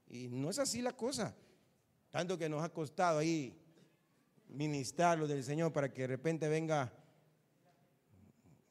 y 0.07 0.27
no 0.27 0.49
es 0.49 0.59
así 0.59 0.81
la 0.81 0.95
cosa. 0.95 1.35
Tanto 2.11 2.37
que 2.37 2.49
nos 2.49 2.63
ha 2.63 2.69
costado 2.69 3.19
ahí 3.19 3.57
ministrar 4.49 5.17
lo 5.17 5.27
del 5.27 5.43
Señor 5.43 5.71
para 5.71 5.93
que 5.93 6.01
de 6.01 6.07
repente 6.07 6.47
venga 6.47 6.91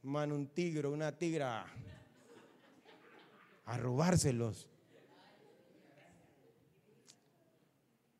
man 0.03 0.33
un 0.33 0.47
tigre, 0.47 0.89
una 0.89 1.17
tigra 1.17 1.67
a 3.65 3.77
robárselos. 3.79 4.69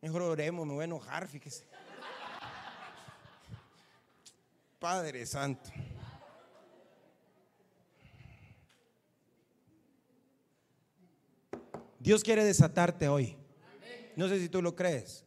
Mejor 0.01 0.23
oremos, 0.23 0.67
me 0.67 0.73
voy 0.73 0.83
a 0.83 0.85
enojar, 0.85 1.29
fíjese. 1.29 1.67
Padre 4.81 5.27
Santo. 5.27 5.71
Dios 11.99 12.25
quiere 12.25 12.43
desatarte 12.43 13.07
hoy. 13.07 13.37
No 14.17 14.27
sé 14.29 14.41
si 14.41 14.49
tú 14.49 14.63
lo 14.63 14.75
crees. 14.75 15.27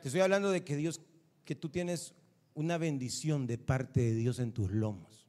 Te 0.00 0.08
estoy 0.08 0.20
hablando 0.20 0.50
de 0.52 0.62
que 0.62 0.76
Dios, 0.76 1.00
que 1.44 1.56
tú 1.56 1.68
tienes 1.70 2.14
una 2.54 2.78
bendición 2.78 3.48
de 3.48 3.58
parte 3.58 4.00
de 4.00 4.14
Dios 4.14 4.38
en 4.38 4.52
tus 4.52 4.70
lomos. 4.70 5.28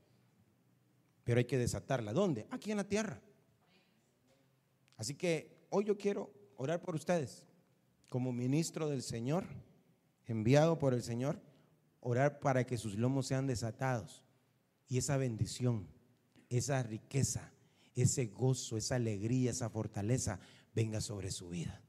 Pero 1.24 1.39
hay 1.39 1.45
que 1.45 1.57
desatarla. 1.57 2.13
¿Dónde? 2.13 2.45
Aquí 2.51 2.70
en 2.70 2.78
la 2.78 2.88
tierra. 2.88 3.20
Así 4.95 5.16
que 5.16 5.57
hoy 5.72 5.86
yo 5.86 5.97
quiero 5.97 6.32
orar 6.55 6.82
por 6.82 6.93
ustedes 6.93 7.47
como 8.09 8.32
ministro 8.32 8.88
del 8.88 9.01
Señor, 9.01 9.43
enviado 10.28 10.78
por 10.78 10.93
el 10.93 11.01
Señor, 11.01 11.41
orar 12.05 12.39
para 12.39 12.65
que 12.65 12.77
sus 12.77 12.95
lomos 12.95 13.25
sean 13.25 13.47
desatados 13.47 14.23
y 14.87 14.99
esa 14.99 15.17
bendición, 15.17 15.87
esa 16.49 16.83
riqueza, 16.83 17.51
ese 17.95 18.27
gozo, 18.27 18.77
esa 18.77 18.95
alegría, 18.95 19.49
esa 19.49 19.69
fortaleza 19.69 20.39
venga 20.73 21.01
sobre 21.01 21.31
su 21.31 21.49
vida. 21.49 21.81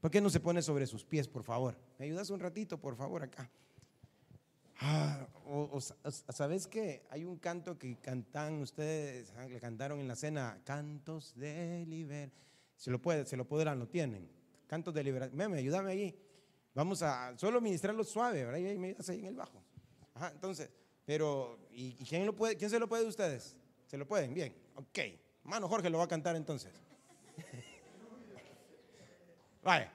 ¿Por 0.00 0.10
qué 0.10 0.20
no 0.20 0.28
se 0.28 0.40
pone 0.40 0.60
sobre 0.60 0.86
sus 0.86 1.04
pies, 1.04 1.26
por 1.26 1.42
favor? 1.42 1.78
¿Me 1.98 2.04
ayudas 2.04 2.28
un 2.28 2.40
ratito, 2.40 2.78
por 2.78 2.96
favor, 2.96 3.22
acá? 3.22 3.50
Ah, 4.80 5.26
¿Sabes 6.28 6.66
qué? 6.66 7.06
Hay 7.08 7.24
un 7.24 7.36
canto 7.36 7.78
que 7.78 7.96
cantan 7.96 8.60
ustedes, 8.60 9.32
ah, 9.38 9.46
le 9.46 9.60
cantaron 9.60 10.00
en 10.00 10.08
la 10.08 10.16
cena, 10.16 10.60
cantos 10.64 11.34
de 11.36 11.86
liber. 11.86 12.30
Se 12.76 12.90
lo 12.90 13.00
puede, 13.00 13.24
se 13.24 13.36
lo 13.36 13.46
podrán, 13.46 13.78
lo 13.78 13.88
tienen. 13.88 14.28
Cantos 14.66 14.92
de 14.92 15.04
liberación. 15.04 15.36
Meme, 15.38 15.58
ayúdame 15.58 15.92
ahí. 15.92 16.18
Vamos 16.74 17.02
a 17.02 17.38
solo 17.38 17.60
ministrarlo 17.60 18.02
suave, 18.02 18.44
¿verdad? 18.44 18.58
Y 18.58 18.78
me 18.78 18.88
ayudas 18.88 19.08
ahí 19.08 19.20
en 19.20 19.26
el 19.26 19.36
bajo. 19.36 19.61
Entonces, 20.30 20.70
pero, 21.04 21.58
¿y, 21.70 22.04
quién, 22.04 22.26
lo 22.26 22.34
puede, 22.34 22.56
quién 22.56 22.70
se 22.70 22.78
lo 22.78 22.88
puede 22.88 23.02
de 23.02 23.08
ustedes? 23.08 23.56
¿Se 23.86 23.96
lo 23.96 24.06
pueden? 24.06 24.34
Bien, 24.34 24.54
ok. 24.76 24.98
Mano 25.44 25.68
Jorge 25.68 25.90
lo 25.90 25.98
va 25.98 26.04
a 26.04 26.08
cantar 26.08 26.36
entonces. 26.36 26.72
Vale. 29.62 29.90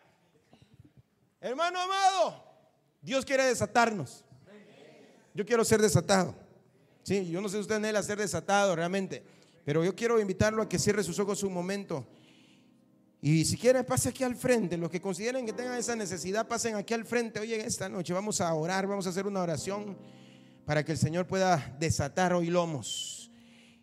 Hermano 1.39 1.79
amado, 1.79 2.43
Dios 3.01 3.23
quiere 3.23 3.45
desatarnos. 3.45 4.23
Yo 5.33 5.45
quiero 5.45 5.63
ser 5.63 5.81
desatado. 5.81 6.35
Sí, 7.03 7.29
yo 7.29 7.39
no 7.39 7.47
sé 7.47 7.57
si 7.57 7.61
usted 7.61 7.75
anhela 7.75 8.03
ser 8.03 8.17
desatado 8.17 8.75
realmente, 8.75 9.23
pero 9.63 9.83
yo 9.83 9.95
quiero 9.95 10.19
invitarlo 10.19 10.63
a 10.63 10.67
que 10.67 10.79
cierre 10.79 11.03
sus 11.03 11.19
ojos 11.19 11.43
un 11.43 11.53
momento. 11.53 12.05
Y 13.21 13.45
si 13.45 13.57
quiere, 13.57 13.83
pase 13.83 14.09
aquí 14.09 14.23
al 14.23 14.35
frente. 14.35 14.77
Los 14.77 14.89
que 14.89 15.01
consideren 15.01 15.45
que 15.45 15.53
tengan 15.53 15.77
esa 15.77 15.95
necesidad, 15.95 16.47
pasen 16.47 16.75
aquí 16.75 16.93
al 16.93 17.05
frente. 17.05 17.39
Oye, 17.39 17.65
esta 17.65 17.89
noche 17.89 18.13
vamos 18.13 18.41
a 18.41 18.53
orar, 18.53 18.87
vamos 18.87 19.07
a 19.07 19.09
hacer 19.09 19.25
una 19.25 19.41
oración 19.41 19.97
para 20.65 20.83
que 20.83 20.91
el 20.91 20.97
Señor 20.97 21.27
pueda 21.27 21.75
desatar 21.79 22.33
hoy 22.33 22.47
lomos 22.47 23.31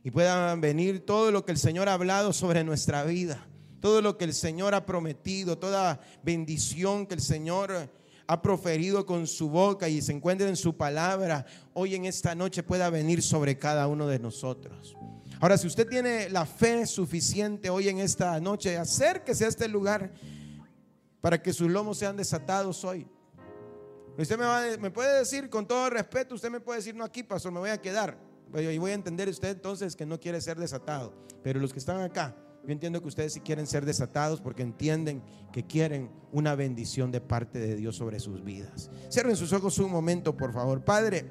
y 0.03 0.11
pueda 0.11 0.55
venir 0.55 1.05
todo 1.05 1.31
lo 1.31 1.45
que 1.45 1.53
el 1.53 1.59
Señor 1.59 1.89
ha 1.89 1.95
hablado 1.95 2.33
sobre 2.33 2.63
nuestra 2.63 3.05
vida 3.05 3.47
todo 3.85 4.01
lo 4.01 4.17
que 4.17 4.25
el 4.25 4.33
Señor 4.33 4.75
ha 4.75 4.87
prometido, 4.87 5.59
toda 5.59 6.01
bendición 6.23 7.07
que 7.07 7.13
el 7.13 7.21
Señor 7.21 7.91
ha 8.27 8.41
proferido 8.41 9.05
con 9.05 9.27
su 9.27 9.51
boca 9.51 9.91
y 9.91 10.01
se 10.01 10.13
encuentra 10.13 10.49
en 10.49 10.57
su 10.57 10.75
palabra, 10.75 11.45
hoy 11.75 11.95
en 11.95 12.07
esta 12.07 12.35
noche 12.35 12.63
pueda 12.63 12.89
venir 12.89 13.23
sobre 13.23 13.59
cada 13.59 13.87
uno 13.87 14.07
de 14.07 14.19
nosotros. 14.19 14.97
Ahora, 15.45 15.59
si 15.59 15.67
usted 15.67 15.87
tiene 15.87 16.31
la 16.31 16.47
fe 16.47 16.87
suficiente 16.87 17.69
hoy 17.69 17.91
en 17.91 17.99
esta 17.99 18.41
noche, 18.41 18.79
acérquese 18.79 19.45
a 19.45 19.49
este 19.49 19.69
lugar 19.69 20.11
para 21.21 21.43
que 21.43 21.53
sus 21.53 21.71
lomos 21.71 21.99
sean 21.99 22.17
desatados 22.17 22.83
hoy. 22.83 23.07
Usted 24.17 24.39
me, 24.39 24.79
me 24.79 24.91
puede 24.91 25.19
decir 25.19 25.51
con 25.51 25.67
todo 25.67 25.91
respeto, 25.91 26.35
usted 26.35 26.49
me 26.49 26.61
puede 26.61 26.79
decir, 26.79 26.95
no 26.95 27.05
aquí, 27.05 27.23
pastor, 27.23 27.53
me 27.53 27.59
voy 27.59 27.69
a 27.69 27.79
quedar. 27.79 28.17
Y 28.55 28.79
voy 28.79 28.93
a 28.93 28.95
entender 28.95 29.29
usted 29.29 29.51
entonces 29.51 29.95
que 29.95 30.07
no 30.07 30.19
quiere 30.19 30.41
ser 30.41 30.59
desatado. 30.59 31.13
Pero 31.43 31.61
los 31.61 31.75
que 31.75 31.79
están 31.79 32.01
acá, 32.01 32.35
yo 32.65 32.73
entiendo 32.73 33.03
que 33.03 33.09
ustedes 33.09 33.35
sí 33.35 33.41
quieren 33.41 33.67
ser 33.67 33.85
desatados 33.85 34.41
porque 34.41 34.63
entienden 34.63 35.23
que 35.53 35.67
quieren 35.67 36.11
una 36.33 36.55
bendición 36.55 37.13
de 37.13 37.21
parte 37.21 37.59
de 37.59 37.77
Dios 37.77 37.97
sobre 37.97 38.19
sus 38.19 38.43
vidas. 38.43 38.91
Cierren 39.11 39.37
sus 39.37 39.53
ojos 39.53 39.79
un 39.79 39.93
momento, 39.93 40.35
por 40.35 40.55
favor. 40.55 40.83
Padre, 40.83 41.31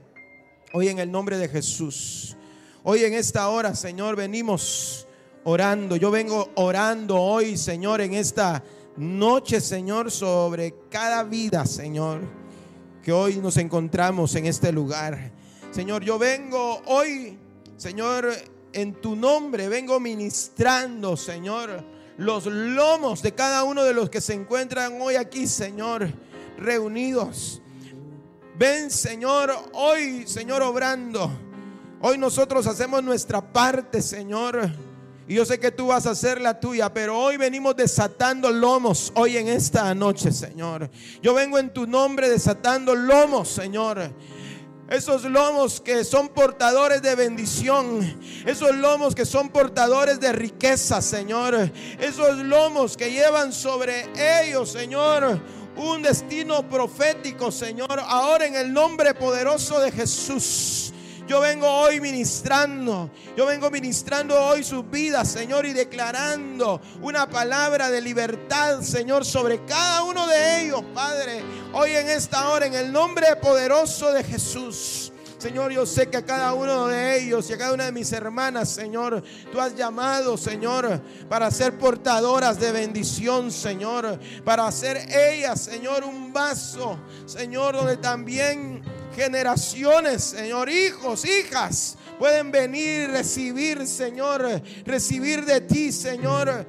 hoy 0.71 0.89
en 0.89 0.99
el 0.99 1.09
nombre 1.09 1.39
de 1.39 1.49
Jesús, 1.49 2.37
hoy 2.83 3.03
en 3.03 3.13
esta 3.13 3.47
hora, 3.49 3.75
Señor, 3.75 4.15
venimos 4.15 5.07
orando. 5.43 5.95
Yo 5.95 6.11
vengo 6.11 6.49
orando 6.55 7.19
hoy, 7.19 7.57
Señor, 7.57 8.01
en 8.01 8.13
esta 8.13 8.63
noche, 8.97 9.61
Señor, 9.61 10.11
sobre 10.11 10.75
cada 10.89 11.23
vida, 11.23 11.65
Señor, 11.65 12.21
que 13.01 13.11
hoy 13.11 13.37
nos 13.37 13.57
encontramos 13.57 14.35
en 14.35 14.45
este 14.45 14.71
lugar. 14.71 15.31
Señor, 15.71 16.03
yo 16.03 16.19
vengo 16.19 16.81
hoy, 16.85 17.37
Señor, 17.77 18.29
en 18.73 18.93
tu 19.01 19.15
nombre 19.15 19.69
vengo 19.69 19.99
ministrando, 19.99 21.17
Señor, 21.17 21.83
los 22.17 22.45
lomos 22.45 23.21
de 23.21 23.33
cada 23.33 23.63
uno 23.63 23.83
de 23.83 23.93
los 23.93 24.09
que 24.09 24.21
se 24.21 24.33
encuentran 24.33 25.01
hoy 25.01 25.15
aquí, 25.15 25.47
Señor, 25.47 26.07
reunidos. 26.57 27.61
Ven, 28.55 28.91
Señor, 28.91 29.51
hoy, 29.73 30.27
Señor, 30.27 30.61
obrando. 30.61 31.31
Hoy 32.05 32.17
nosotros 32.17 32.67
hacemos 32.67 33.01
nuestra 33.01 33.39
parte, 33.39 34.01
Señor. 34.01 34.69
Y 35.25 35.35
yo 35.35 35.45
sé 35.45 35.57
que 35.57 35.71
tú 35.71 35.87
vas 35.87 36.05
a 36.05 36.09
hacer 36.09 36.41
la 36.41 36.59
tuya, 36.59 36.93
pero 36.93 37.17
hoy 37.17 37.37
venimos 37.37 37.77
desatando 37.77 38.51
lomos, 38.51 39.13
hoy 39.15 39.37
en 39.37 39.47
esta 39.47 39.95
noche, 39.95 40.33
Señor. 40.33 40.89
Yo 41.21 41.33
vengo 41.33 41.57
en 41.57 41.69
tu 41.71 41.87
nombre 41.87 42.29
desatando 42.29 42.93
lomos, 42.93 43.47
Señor 43.47 44.11
Esos 44.89 45.23
lomos 45.23 45.79
que 45.79 46.03
son 46.03 46.27
portadores 46.27 47.01
de 47.01 47.15
bendición. 47.15 48.19
Esos 48.45 48.75
lomos 48.75 49.15
que 49.15 49.25
son 49.25 49.47
portadores 49.47 50.19
de 50.19 50.33
riqueza, 50.33 51.01
Señor. 51.01 51.71
Esos 52.01 52.37
lomos 52.39 52.97
que 52.97 53.11
llevan 53.11 53.53
sobre 53.53 54.09
ellos, 54.43 54.73
Señor, 54.73 55.39
un 55.77 56.01
destino 56.01 56.67
profético, 56.67 57.49
Señor. 57.49 57.97
Ahora 58.05 58.45
en 58.45 58.55
el 58.55 58.73
nombre 58.73 59.13
poderoso 59.13 59.79
de 59.79 59.89
Jesús. 59.89 60.92
Yo 61.25 61.39
vengo 61.39 61.67
hoy 61.67 62.01
ministrando, 62.01 63.09
yo 63.37 63.45
vengo 63.45 63.71
ministrando 63.71 64.37
hoy 64.37 64.61
sus 64.61 64.89
vidas, 64.89 65.31
Señor, 65.31 65.65
y 65.65 65.71
declarando 65.71 66.81
una 67.01 67.29
palabra 67.29 67.89
de 67.89 68.01
libertad, 68.01 68.81
Señor, 68.81 69.23
sobre 69.23 69.63
cada 69.63 70.03
uno 70.03 70.27
de 70.27 70.65
ellos, 70.65 70.83
Padre. 70.93 71.41
Hoy 71.71 71.91
en 71.91 72.09
esta 72.09 72.49
hora, 72.49 72.65
en 72.65 72.73
el 72.73 72.91
nombre 72.91 73.37
poderoso 73.37 74.11
de 74.11 74.21
Jesús. 74.23 75.13
Señor, 75.37 75.71
yo 75.71 75.85
sé 75.85 76.09
que 76.09 76.17
a 76.17 76.25
cada 76.25 76.53
uno 76.53 76.87
de 76.87 77.19
ellos 77.19 77.49
y 77.49 77.53
a 77.53 77.57
cada 77.57 77.73
una 77.73 77.85
de 77.85 77.91
mis 77.91 78.11
hermanas, 78.13 78.69
Señor, 78.69 79.23
tú 79.51 79.59
has 79.59 79.75
llamado, 79.75 80.37
Señor, 80.37 81.01
para 81.27 81.51
ser 81.51 81.77
portadoras 81.77 82.59
de 82.59 82.71
bendición, 82.71 83.51
Señor, 83.51 84.19
para 84.45 84.67
hacer 84.67 85.05
ellas, 85.09 85.61
Señor, 85.61 86.03
un 86.03 86.31
vaso, 86.31 86.97
Señor, 87.25 87.75
donde 87.75 87.97
también 87.97 88.83
generaciones, 89.15 90.23
Señor, 90.23 90.69
hijos, 90.69 91.25
hijas, 91.25 91.97
pueden 92.19 92.51
venir 92.51 93.09
recibir, 93.09 93.87
Señor, 93.87 94.61
recibir 94.85 95.45
de 95.45 95.61
ti, 95.61 95.91
Señor. 95.91 96.67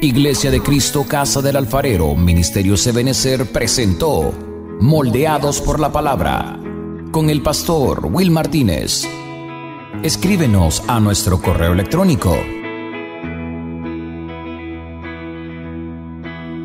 Iglesia 0.00 0.50
de 0.50 0.60
Cristo, 0.60 1.04
Casa 1.06 1.40
del 1.40 1.56
Alfarero, 1.56 2.16
Ministerio 2.16 2.76
Sebenecer 2.76 3.46
presentó 3.52 4.32
Moldeados 4.80 5.60
por 5.60 5.78
la 5.78 5.92
Palabra 5.92 6.58
con 7.12 7.30
el 7.30 7.42
pastor 7.42 8.06
Will 8.06 8.30
Martínez. 8.30 9.06
Escríbenos 10.02 10.82
a 10.88 10.98
nuestro 10.98 11.40
correo 11.40 11.72
electrónico. 11.72 12.36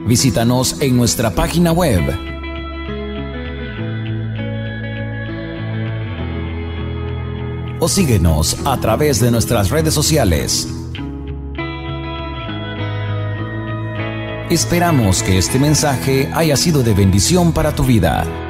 Visítanos 0.08 0.82
en 0.82 0.96
nuestra 0.98 1.36
página 1.36 1.74
web 1.74 2.37
o 7.80 7.88
síguenos 7.88 8.58
a 8.66 8.78
través 8.78 9.20
de 9.20 9.32
nuestras 9.32 9.70
redes 9.70 9.94
sociales. 9.94 10.68
Esperamos 14.50 15.24
que 15.24 15.38
este 15.38 15.60
mensaje 15.60 16.32
haya 16.34 16.56
sido 16.56 16.82
de 16.82 16.94
bendición 16.94 17.52
para 17.52 17.76
tu 17.76 17.84
vida. 17.84 18.47